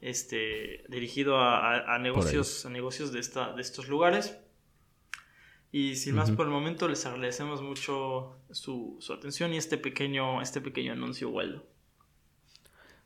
este, 0.00 0.84
dirigido 0.88 1.36
a, 1.38 1.58
a- 1.74 1.94
a 1.96 1.98
negocios, 1.98 2.64
a 2.64 2.70
negocios 2.70 3.12
de, 3.12 3.18
esta, 3.18 3.52
de 3.54 3.60
estos 3.60 3.88
lugares. 3.88 4.38
Y 5.72 5.96
sin 5.96 6.14
más 6.14 6.30
por 6.30 6.46
el 6.46 6.52
momento, 6.52 6.86
les 6.86 7.04
agradecemos 7.06 7.60
mucho 7.60 8.36
su, 8.52 8.96
su 9.00 9.12
atención 9.12 9.52
y 9.52 9.56
este 9.56 9.76
pequeño, 9.78 10.40
este 10.40 10.60
pequeño 10.60 10.92
anuncio, 10.92 11.28
Waldo. 11.30 11.66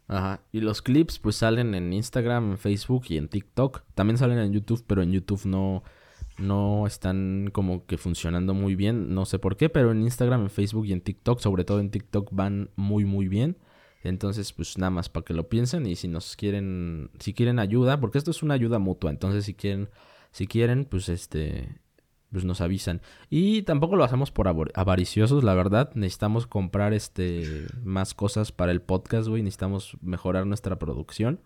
Ajá. 0.07 0.43
Y 0.53 0.61
los 0.61 0.83
clips 0.83 1.19
pues 1.19 1.37
salen 1.37 1.75
en 1.75 1.93
Instagram, 1.95 2.51
en 2.53 2.59
Facebook 2.59 3.05
y 3.09 3.17
en 3.17 3.29
TikTok. 3.29 3.83
También 3.95 4.19
salen 4.19 4.39
en 4.39 4.53
YouTube, 4.53 4.85
pero 4.87 5.01
en 5.03 5.13
YouTube 5.13 5.47
no, 5.47 5.83
no 6.39 6.87
están 6.87 7.49
como 7.55 7.87
que 7.87 7.97
funcionando 7.97 8.53
muy 8.53 8.75
bien. 8.75 9.15
No 9.15 9.25
sé 9.25 9.39
por 9.39 9.57
qué, 9.57 9.71
pero 9.71 9.91
en 9.93 10.03
Instagram, 10.03 10.43
en 10.43 10.51
Facebook 10.51 10.85
y 10.87 10.93
en 10.93 11.01
TikTok, 11.01 11.41
sobre 11.41 11.65
todo 11.65 11.81
en 11.81 11.91
TikTok, 11.91 12.29
van 12.33 12.69
muy 12.77 13.07
muy 13.07 13.29
bien. 13.29 13.57
Entonces, 14.03 14.53
pues 14.53 14.79
nada 14.79 14.91
más 14.91 15.09
para 15.09 15.25
que 15.25 15.35
lo 15.35 15.49
piensen 15.49 15.87
y 15.87 15.97
si 15.97 16.09
nos 16.09 16.37
quieren, 16.37 17.11
si 17.19 17.35
quieren 17.35 17.59
ayuda, 17.59 18.01
porque 18.01 18.19
esto 18.19 18.31
es 18.31 18.43
una 18.43 18.55
ayuda 18.55 18.79
mutua, 18.79 19.11
entonces 19.11 19.45
si 19.45 19.55
quieren, 19.55 19.91
si 20.31 20.47
quieren, 20.47 20.85
pues 20.85 21.09
este, 21.09 21.81
pues 22.31 22.45
nos 22.45 22.61
avisan. 22.61 23.01
Y 23.31 23.63
tampoco 23.63 23.97
lo 23.97 24.05
hacemos 24.05 24.31
por 24.31 24.49
avariciosos, 24.49 25.45
la 25.45 25.55
verdad. 25.55 25.91
Necesitamos 25.95 26.47
comprar 26.47 26.93
este 26.93 27.67
más 27.83 28.15
cosas 28.15 28.53
para 28.53 28.73
el 28.73 28.83
podcast, 28.83 29.29
güey. 29.29 29.43
Necesitamos 29.43 29.97
mejorar 30.01 30.47
nuestra 30.47 30.79
producción. 30.79 31.41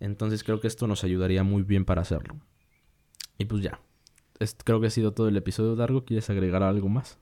Entonces 0.00 0.42
creo 0.44 0.60
que 0.60 0.68
esto 0.68 0.86
nos 0.86 1.04
ayudaría 1.04 1.44
muy 1.44 1.62
bien 1.62 1.84
para 1.84 2.02
hacerlo. 2.02 2.36
Y 3.38 3.44
pues 3.44 3.62
ya. 3.62 3.80
Creo 4.64 4.80
que 4.80 4.88
ha 4.88 4.90
sido 4.90 5.12
todo 5.12 5.28
el 5.28 5.36
episodio 5.36 5.76
largo. 5.76 6.04
¿Quieres 6.04 6.28
agregar 6.30 6.62
algo 6.62 6.88
más? 6.88 7.18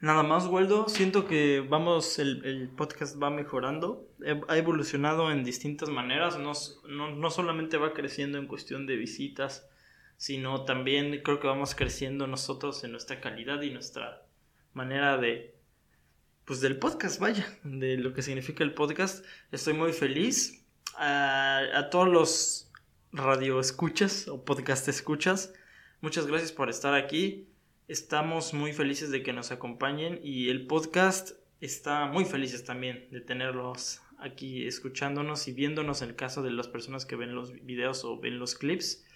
Nada 0.00 0.22
más, 0.22 0.46
Waldo, 0.46 0.88
siento 0.88 1.26
que 1.26 1.60
vamos, 1.68 2.20
el, 2.20 2.44
el 2.44 2.68
podcast 2.68 3.20
va 3.20 3.30
mejorando, 3.30 4.08
eh, 4.24 4.40
ha 4.46 4.56
evolucionado 4.56 5.32
en 5.32 5.42
distintas 5.42 5.88
maneras, 5.88 6.38
no, 6.38 6.52
no, 6.88 7.16
no 7.16 7.30
solamente 7.30 7.78
va 7.78 7.94
creciendo 7.94 8.38
en 8.38 8.46
cuestión 8.46 8.86
de 8.86 8.94
visitas, 8.94 9.68
sino 10.16 10.64
también 10.64 11.20
creo 11.24 11.40
que 11.40 11.48
vamos 11.48 11.74
creciendo 11.74 12.28
nosotros 12.28 12.84
en 12.84 12.92
nuestra 12.92 13.20
calidad 13.20 13.60
y 13.62 13.70
nuestra 13.72 14.22
manera 14.72 15.18
de, 15.18 15.56
pues 16.44 16.60
del 16.60 16.78
podcast, 16.78 17.18
vaya, 17.18 17.58
de 17.64 17.96
lo 17.96 18.14
que 18.14 18.22
significa 18.22 18.62
el 18.62 18.74
podcast. 18.74 19.24
Estoy 19.50 19.74
muy 19.74 19.92
feliz. 19.92 20.64
A, 20.96 21.60
a 21.74 21.90
todos 21.90 22.08
los 22.08 22.70
radio 23.12 23.60
escuchas 23.60 24.26
o 24.28 24.44
podcast 24.44 24.88
escuchas, 24.88 25.54
muchas 26.00 26.26
gracias 26.26 26.50
por 26.52 26.70
estar 26.70 26.94
aquí. 26.94 27.47
Estamos 27.88 28.52
muy 28.52 28.74
felices 28.74 29.10
de 29.10 29.22
que 29.22 29.32
nos 29.32 29.50
acompañen 29.50 30.20
y 30.22 30.50
el 30.50 30.66
podcast 30.66 31.30
está 31.62 32.04
muy 32.04 32.26
felices 32.26 32.62
también 32.62 33.08
de 33.10 33.22
tenerlos 33.22 34.02
aquí 34.18 34.66
escuchándonos 34.66 35.48
y 35.48 35.54
viéndonos 35.54 36.02
en 36.02 36.10
el 36.10 36.14
caso 36.14 36.42
de 36.42 36.50
las 36.50 36.68
personas 36.68 37.06
que 37.06 37.16
ven 37.16 37.34
los 37.34 37.50
videos 37.64 38.04
o 38.04 38.20
ven 38.20 38.38
los 38.38 38.56
clips. 38.56 39.06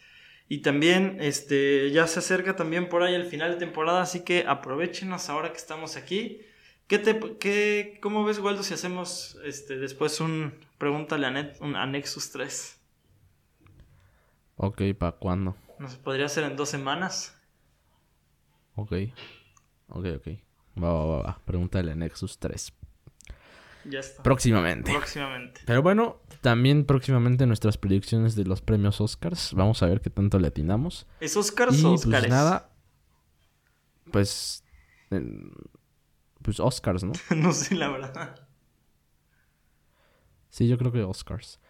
Y 0.48 0.62
también 0.62 1.18
este 1.20 1.90
ya 1.90 2.06
se 2.06 2.20
acerca 2.20 2.56
también 2.56 2.88
por 2.88 3.02
ahí 3.02 3.14
el 3.14 3.26
final 3.26 3.50
de 3.50 3.58
temporada, 3.58 4.00
así 4.00 4.20
que 4.24 4.46
aprovechenos 4.48 5.28
ahora 5.28 5.50
que 5.50 5.58
estamos 5.58 5.98
aquí. 5.98 6.40
¿Qué 6.87 6.98
te 6.98 7.20
qué, 7.38 7.98
cómo 8.00 8.24
ves 8.24 8.38
Waldo 8.38 8.62
si 8.62 8.72
hacemos 8.72 9.38
este 9.44 9.76
después 9.76 10.18
un 10.18 10.54
pregúntale 10.78 11.26
a, 11.26 11.30
Net, 11.30 11.58
un, 11.61 11.76
a 11.76 11.85
Nexus 11.85 12.30
3? 12.30 12.80
Ok, 14.56 14.80
¿para 14.98 15.12
cuándo? 15.12 15.58
No 15.78 15.90
se 15.90 15.98
podría 15.98 16.24
hacer 16.24 16.44
en 16.44 16.56
dos 16.56 16.70
semanas. 16.70 17.38
Ok. 18.74 18.92
Ok, 19.88 20.06
ok. 20.16 20.28
Va, 20.82 20.92
va, 20.92 21.04
va, 21.04 21.22
va. 21.22 21.40
Pregúntale 21.44 21.92
a 21.92 21.94
Nexus 21.94 22.38
3. 22.38 22.72
Ya 23.85 23.98
está. 24.00 24.22
Próximamente. 24.22 24.92
Próximamente. 24.92 25.61
Pero 25.66 25.82
bueno, 25.82 26.20
también 26.40 26.85
próximamente 26.85 27.46
nuestras 27.46 27.76
predicciones 27.78 28.35
de 28.37 28.44
los 28.44 28.62
premios 28.62 29.00
Oscars. 29.00 29.52
Vamos 29.54 29.82
a 29.82 29.87
ver 29.87 30.00
qué 30.00 30.11
tanto 30.11 30.38
le 30.38 30.48
atinamos. 30.48 31.06
¿Es 31.20 31.37
Oscars 31.37 31.78
y 31.78 31.85
o 31.85 31.90
pues 31.90 32.06
Oscars? 32.06 32.28
nada. 32.28 32.70
Pues. 34.11 34.64
eh, 35.11 35.50
pues 36.42 36.61
Oscars, 36.61 37.04
¿no? 37.04 37.12
no 37.37 37.52
sé, 37.52 37.74
la 37.74 37.88
verdad. 37.88 38.46
Sí, 40.48 40.68
yo 40.68 40.78
creo 40.78 40.92
que 40.92 41.02
Oscars. 41.02 41.61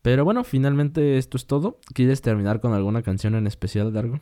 Pero 0.00 0.24
bueno, 0.24 0.42
finalmente 0.44 1.18
esto 1.18 1.36
es 1.36 1.46
todo. 1.46 1.78
¿Quieres 1.94 2.22
terminar 2.22 2.60
con 2.60 2.72
alguna 2.72 3.02
canción 3.02 3.34
en 3.34 3.46
especial, 3.46 3.92
Dargo? 3.92 4.20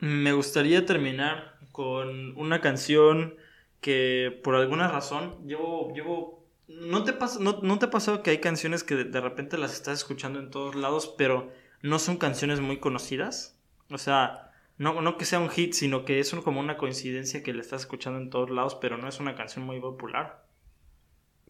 Me 0.00 0.32
gustaría 0.32 0.86
terminar 0.86 1.58
con 1.72 2.36
una 2.36 2.60
canción 2.60 3.34
que 3.80 4.40
por 4.44 4.54
alguna 4.56 4.88
razón 4.88 5.46
llevo, 5.46 5.92
llevo, 5.94 6.44
¿no 6.68 7.04
te, 7.04 7.12
pasa, 7.12 7.38
no, 7.40 7.60
no 7.62 7.78
te 7.78 7.86
ha 7.86 7.90
pasado 7.90 8.22
que 8.22 8.30
hay 8.30 8.38
canciones 8.38 8.82
que 8.84 8.94
de, 8.96 9.04
de 9.04 9.20
repente 9.20 9.58
las 9.58 9.72
estás 9.72 9.98
escuchando 9.98 10.38
en 10.40 10.50
todos 10.50 10.74
lados, 10.74 11.14
pero 11.18 11.50
no 11.82 11.98
son 11.98 12.16
canciones 12.16 12.60
muy 12.60 12.78
conocidas? 12.78 13.58
O 13.90 13.98
sea, 13.98 14.50
no, 14.76 15.00
no 15.00 15.16
que 15.16 15.24
sea 15.24 15.38
un 15.40 15.48
hit, 15.50 15.72
sino 15.74 16.04
que 16.04 16.20
es 16.20 16.32
un- 16.32 16.42
como 16.42 16.60
una 16.60 16.76
coincidencia 16.76 17.42
que 17.42 17.52
la 17.54 17.60
estás 17.62 17.82
escuchando 17.82 18.18
en 18.20 18.30
todos 18.30 18.50
lados, 18.50 18.74
pero 18.76 18.96
no 18.98 19.08
es 19.08 19.18
una 19.20 19.34
canción 19.36 19.64
muy 19.64 19.80
popular. 19.80 20.44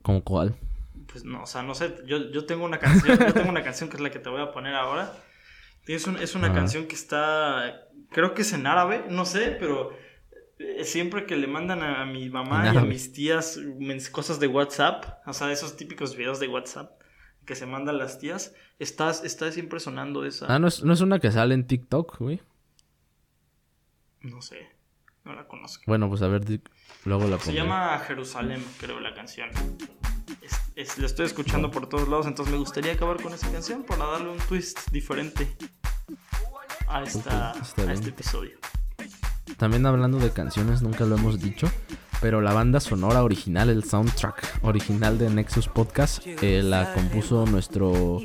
¿Como 0.03 0.23
cuál? 0.23 0.57
Pues 1.11 1.25
no, 1.25 1.43
o 1.43 1.47
sea, 1.47 1.63
no 1.63 1.75
sé, 1.75 1.95
yo, 2.07 2.31
yo 2.31 2.45
tengo 2.47 2.65
una 2.65 2.79
canción, 2.79 3.19
yo 3.19 3.33
tengo 3.33 3.49
una 3.51 3.63
canción 3.63 3.89
que 3.89 3.97
es 3.97 4.03
la 4.03 4.11
que 4.11 4.19
te 4.19 4.29
voy 4.29 4.41
a 4.43 4.53
poner 4.53 4.75
ahora. 4.75 5.13
Es, 5.87 6.07
un- 6.07 6.19
es 6.19 6.35
una 6.35 6.49
canción 6.55 6.87
que 6.87 6.95
está, 6.95 7.88
creo 8.11 8.35
que 8.35 8.43
es 8.43 8.53
en 8.53 8.67
árabe, 8.67 9.05
no 9.11 9.25
sé, 9.25 9.57
pero 9.59 9.91
eh, 10.59 10.85
siempre 10.85 11.27
que 11.27 11.37
le 11.37 11.47
mandan 11.47 11.83
a, 11.83 12.05
mi 12.07 12.29
mamá 12.31 12.73
y 12.73 12.77
a 12.77 12.81
mis 12.83 13.13
tías 13.13 13.59
cosas 14.13 14.41
de 14.41 14.47
WhatsApp, 14.47 15.05
o 15.27 15.33
sea, 15.33 15.53
esos 15.53 15.77
típicos 15.77 16.17
videos 16.17 16.41
de 16.41 16.49
WhatsApp 16.49 17.01
que 17.45 17.55
se 17.55 17.65
mandan 17.67 17.97
las 17.99 18.19
tías, 18.19 18.55
está, 18.79 19.11
está 19.11 19.51
siempre 19.53 19.81
sonando 19.81 20.25
esa, 20.27 20.47
Ah, 20.55 20.59
¿no 20.59 20.69
es, 20.69 20.83
no 20.85 20.93
es 20.93 21.01
una 21.01 21.19
que 21.19 21.31
sale 21.33 21.55
en 21.55 21.67
TikTok, 21.67 22.19
güey. 22.19 22.41
no 24.21 24.43
sé, 24.43 24.69
no 25.25 25.35
la 25.35 25.47
conozco. 25.47 25.85
Bueno, 25.87 26.09
pues 26.09 26.21
a 26.23 26.29
ver, 26.29 26.43
luego 27.05 27.27
la 27.27 27.39
Se 27.39 27.47
pongo. 27.47 27.57
llama 27.57 27.99
Jerusalén, 28.01 28.63
creo, 28.81 29.01
la 29.01 29.15
canción. 29.15 29.49
Es, 30.43 30.61
es- 30.77 30.99
la 30.99 31.07
estoy 31.07 31.25
escuchando 31.27 31.71
por 31.71 31.89
todos 31.89 32.09
lados, 32.09 32.27
entonces 32.27 32.53
me 32.53 32.59
gustaría 32.59 32.93
acabar 32.93 33.23
con 33.23 33.33
esa 33.33 33.51
canción 33.51 33.83
para 33.85 34.05
darle 34.07 34.31
un 34.31 34.39
twist 34.39 34.91
diferente 34.91 35.57
a, 36.89 37.03
esta, 37.03 37.53
a 37.53 37.93
este 37.93 38.09
episodio. 38.11 38.53
También 39.57 39.87
hablando 39.87 40.19
de 40.19 40.31
canciones, 40.31 40.83
nunca 40.83 41.05
lo 41.05 41.17
hemos 41.17 41.41
dicho, 41.41 41.71
pero 42.21 42.41
la 42.41 42.53
banda 42.53 42.81
sonora 42.81 43.23
original, 43.23 43.71
el 43.71 43.85
soundtrack 43.85 44.61
original 44.63 45.19
de 45.19 45.31
Nexus 45.31 45.69
Podcast, 45.69 46.27
eh, 46.27 46.63
la 46.63 46.93
compuso 46.93 47.47
nuestro 47.47 48.21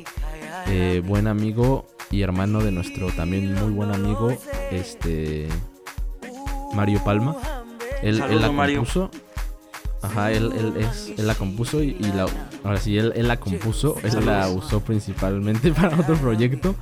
eh, 0.67 1.01
buen 1.05 1.27
amigo 1.27 1.87
y 2.11 2.21
hermano 2.21 2.61
de 2.61 2.71
nuestro 2.71 3.11
también 3.11 3.53
muy 3.55 3.71
buen 3.71 3.91
amigo, 3.91 4.37
este 4.71 5.47
Mario 6.75 7.03
Palma. 7.03 7.35
Él, 8.01 8.21
él 8.29 8.41
la 8.41 8.51
Mario. 8.51 8.77
compuso. 8.77 9.09
Ajá, 10.01 10.33
él, 10.33 10.51
él, 10.53 10.73
es, 10.83 11.13
él 11.17 11.25
la 11.25 11.33
compuso 11.33 11.81
y, 11.81 11.95
y 11.97 12.11
la, 12.13 12.25
ahora 12.65 12.77
sí, 12.77 12.97
él, 12.97 13.13
él 13.15 13.29
la 13.29 13.39
compuso, 13.39 13.95
él 14.03 14.25
la 14.25 14.49
usó 14.49 14.81
principalmente 14.81 15.71
para 15.73 15.97
otro 15.97 16.15
proyecto. 16.17 16.75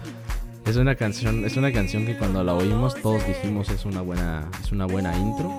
Es 0.66 0.78
una 0.78 0.96
canción, 0.96 1.44
es 1.44 1.58
una 1.58 1.72
canción 1.74 2.06
que 2.06 2.18
cuando 2.18 2.44
la 2.44 2.54
oímos 2.54 2.96
todos 3.02 3.26
dijimos 3.28 3.70
es 3.70 3.86
una 3.86 4.02
buena, 4.02 4.50
es 4.64 4.72
una 4.72 4.86
buena 4.86 5.18
intro, 5.18 5.52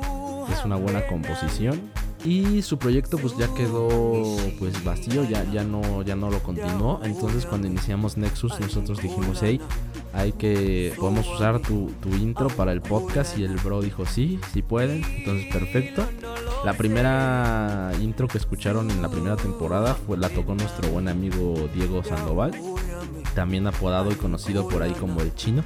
es 0.51 0.65
una 0.65 0.77
buena 0.77 1.07
composición. 1.07 1.81
Y 2.25 2.63
su 2.63 2.79
proyecto 2.79 3.19
pues 3.19 3.37
ya 3.37 3.53
quedó 3.53 3.89
pues 4.61 4.83
vacío, 4.85 5.25
ya, 5.29 5.45
ya 5.53 5.65
no, 5.65 6.03
ya 6.03 6.15
no 6.15 6.31
lo 6.31 6.41
continuó. 6.41 7.01
Entonces 7.03 7.47
cuando 7.47 7.67
iniciamos 7.67 8.17
Nexus 8.17 8.59
nosotros 8.61 9.03
dijimos, 9.03 9.41
hey, 9.43 9.61
hay 10.13 10.33
que, 10.33 10.95
podemos 10.97 11.27
usar 11.29 11.61
tu, 11.61 11.91
tu 12.01 12.11
intro 12.11 12.49
para 12.49 12.73
el 12.73 12.81
podcast 12.81 13.37
y 13.39 13.45
el 13.45 13.57
bro 13.57 13.83
dijo 13.83 14.07
sí, 14.07 14.39
sí 14.53 14.63
pueden. 14.63 15.03
Entonces 15.05 15.47
perfecto. 15.53 16.07
La 16.65 16.75
primera 16.75 17.91
intro 18.01 18.29
que 18.29 18.39
escucharon 18.39 18.89
en 18.89 19.03
la 19.03 19.09
primera 19.09 19.37
temporada 19.37 19.95
fue 19.95 20.17
la 20.17 20.29
tocó 20.29 20.55
nuestro 20.55 20.91
buen 20.91 21.09
amigo 21.09 21.69
Diego 21.75 22.05
Sandoval, 22.05 22.53
también 23.35 23.67
apodado 23.67 24.11
y 24.11 24.15
conocido 24.15 24.69
por 24.69 24.83
ahí 24.83 24.93
como 24.93 25.21
el 25.21 25.35
chino. 25.35 25.63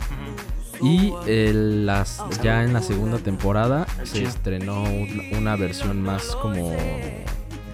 Y 0.82 1.12
el- 1.26 1.86
las, 1.86 2.22
ya 2.42 2.62
en 2.62 2.72
la 2.74 2.82
segunda 2.82 3.18
temporada 3.18 3.86
se 4.04 4.24
estrenó 4.24 4.82
un- 4.82 5.22
una 5.36 5.56
versión 5.56 6.02
más 6.02 6.36
como 6.36 6.74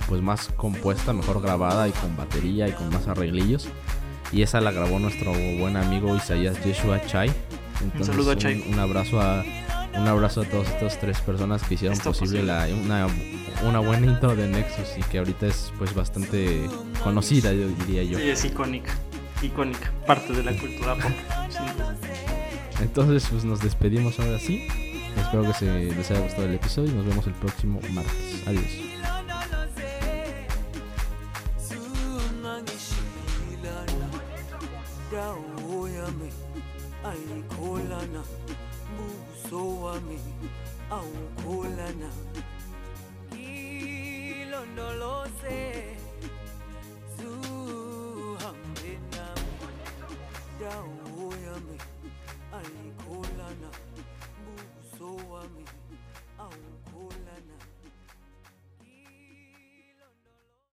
pues 0.08 0.20
más 0.20 0.48
compuesta, 0.56 1.12
mejor 1.12 1.40
grabada 1.40 1.88
y 1.88 1.92
con 1.92 2.16
batería 2.16 2.68
y 2.68 2.72
con 2.72 2.90
más 2.90 3.08
arreglillos. 3.08 3.68
Y 4.30 4.42
esa 4.42 4.60
la 4.60 4.70
grabó 4.70 4.98
nuestro 4.98 5.32
buen 5.58 5.76
amigo 5.76 6.14
Isaías 6.16 6.62
Yeshua 6.64 7.04
Chai. 7.06 7.32
Entonces, 7.82 8.08
saludo 8.08 8.32
a 8.32 8.36
Chai. 8.36 8.62
Un, 8.68 8.74
un 8.74 8.78
abrazo 8.80 9.20
a 9.20 9.42
un 9.98 10.06
abrazo 10.08 10.40
a 10.42 10.44
todas 10.44 10.68
estas 10.68 10.98
tres 11.00 11.20
personas 11.20 11.62
que 11.64 11.74
hicieron 11.74 11.96
Esto 11.96 12.10
posible. 12.12 12.42
La, 12.42 12.66
una, 12.82 13.06
una 13.66 13.78
buena 13.80 14.06
intro 14.06 14.34
de 14.36 14.48
Nexus 14.48 14.96
y 14.98 15.02
que 15.02 15.18
ahorita 15.18 15.46
es 15.46 15.72
pues 15.78 15.94
bastante 15.94 16.62
conocida, 17.02 17.52
yo 17.52 17.68
diría 17.68 18.02
yo. 18.04 18.18
Sí, 18.18 18.28
es 18.30 18.44
icónica, 18.44 18.92
icónica, 19.42 19.92
parte 20.06 20.32
de 20.32 20.42
la 20.42 20.56
cultura 20.56 20.94
pop. 20.94 21.12
Entonces, 22.80 23.28
pues 23.30 23.44
nos 23.44 23.60
despedimos 23.60 24.18
ahora 24.18 24.38
sí. 24.38 24.66
Espero 25.16 25.42
que 25.44 25.52
se 25.54 25.66
les 25.66 26.10
haya 26.10 26.20
gustado 26.20 26.46
el 26.46 26.54
episodio 26.54 26.90
y 26.90 26.94
nos 26.94 27.06
vemos 27.06 27.26
el 27.26 27.34
próximo 27.34 27.80
martes. 27.92 28.42
Adiós. 28.46 28.70
sungangishilana 31.68 34.08
dawo 35.12 35.88
yami 35.88 36.30
ayikholana 37.04 38.22
buso 38.96 39.60
wami 39.82 40.18
awukholana 40.90 42.10
ilondoloze 44.32 45.96
don't 50.62 51.01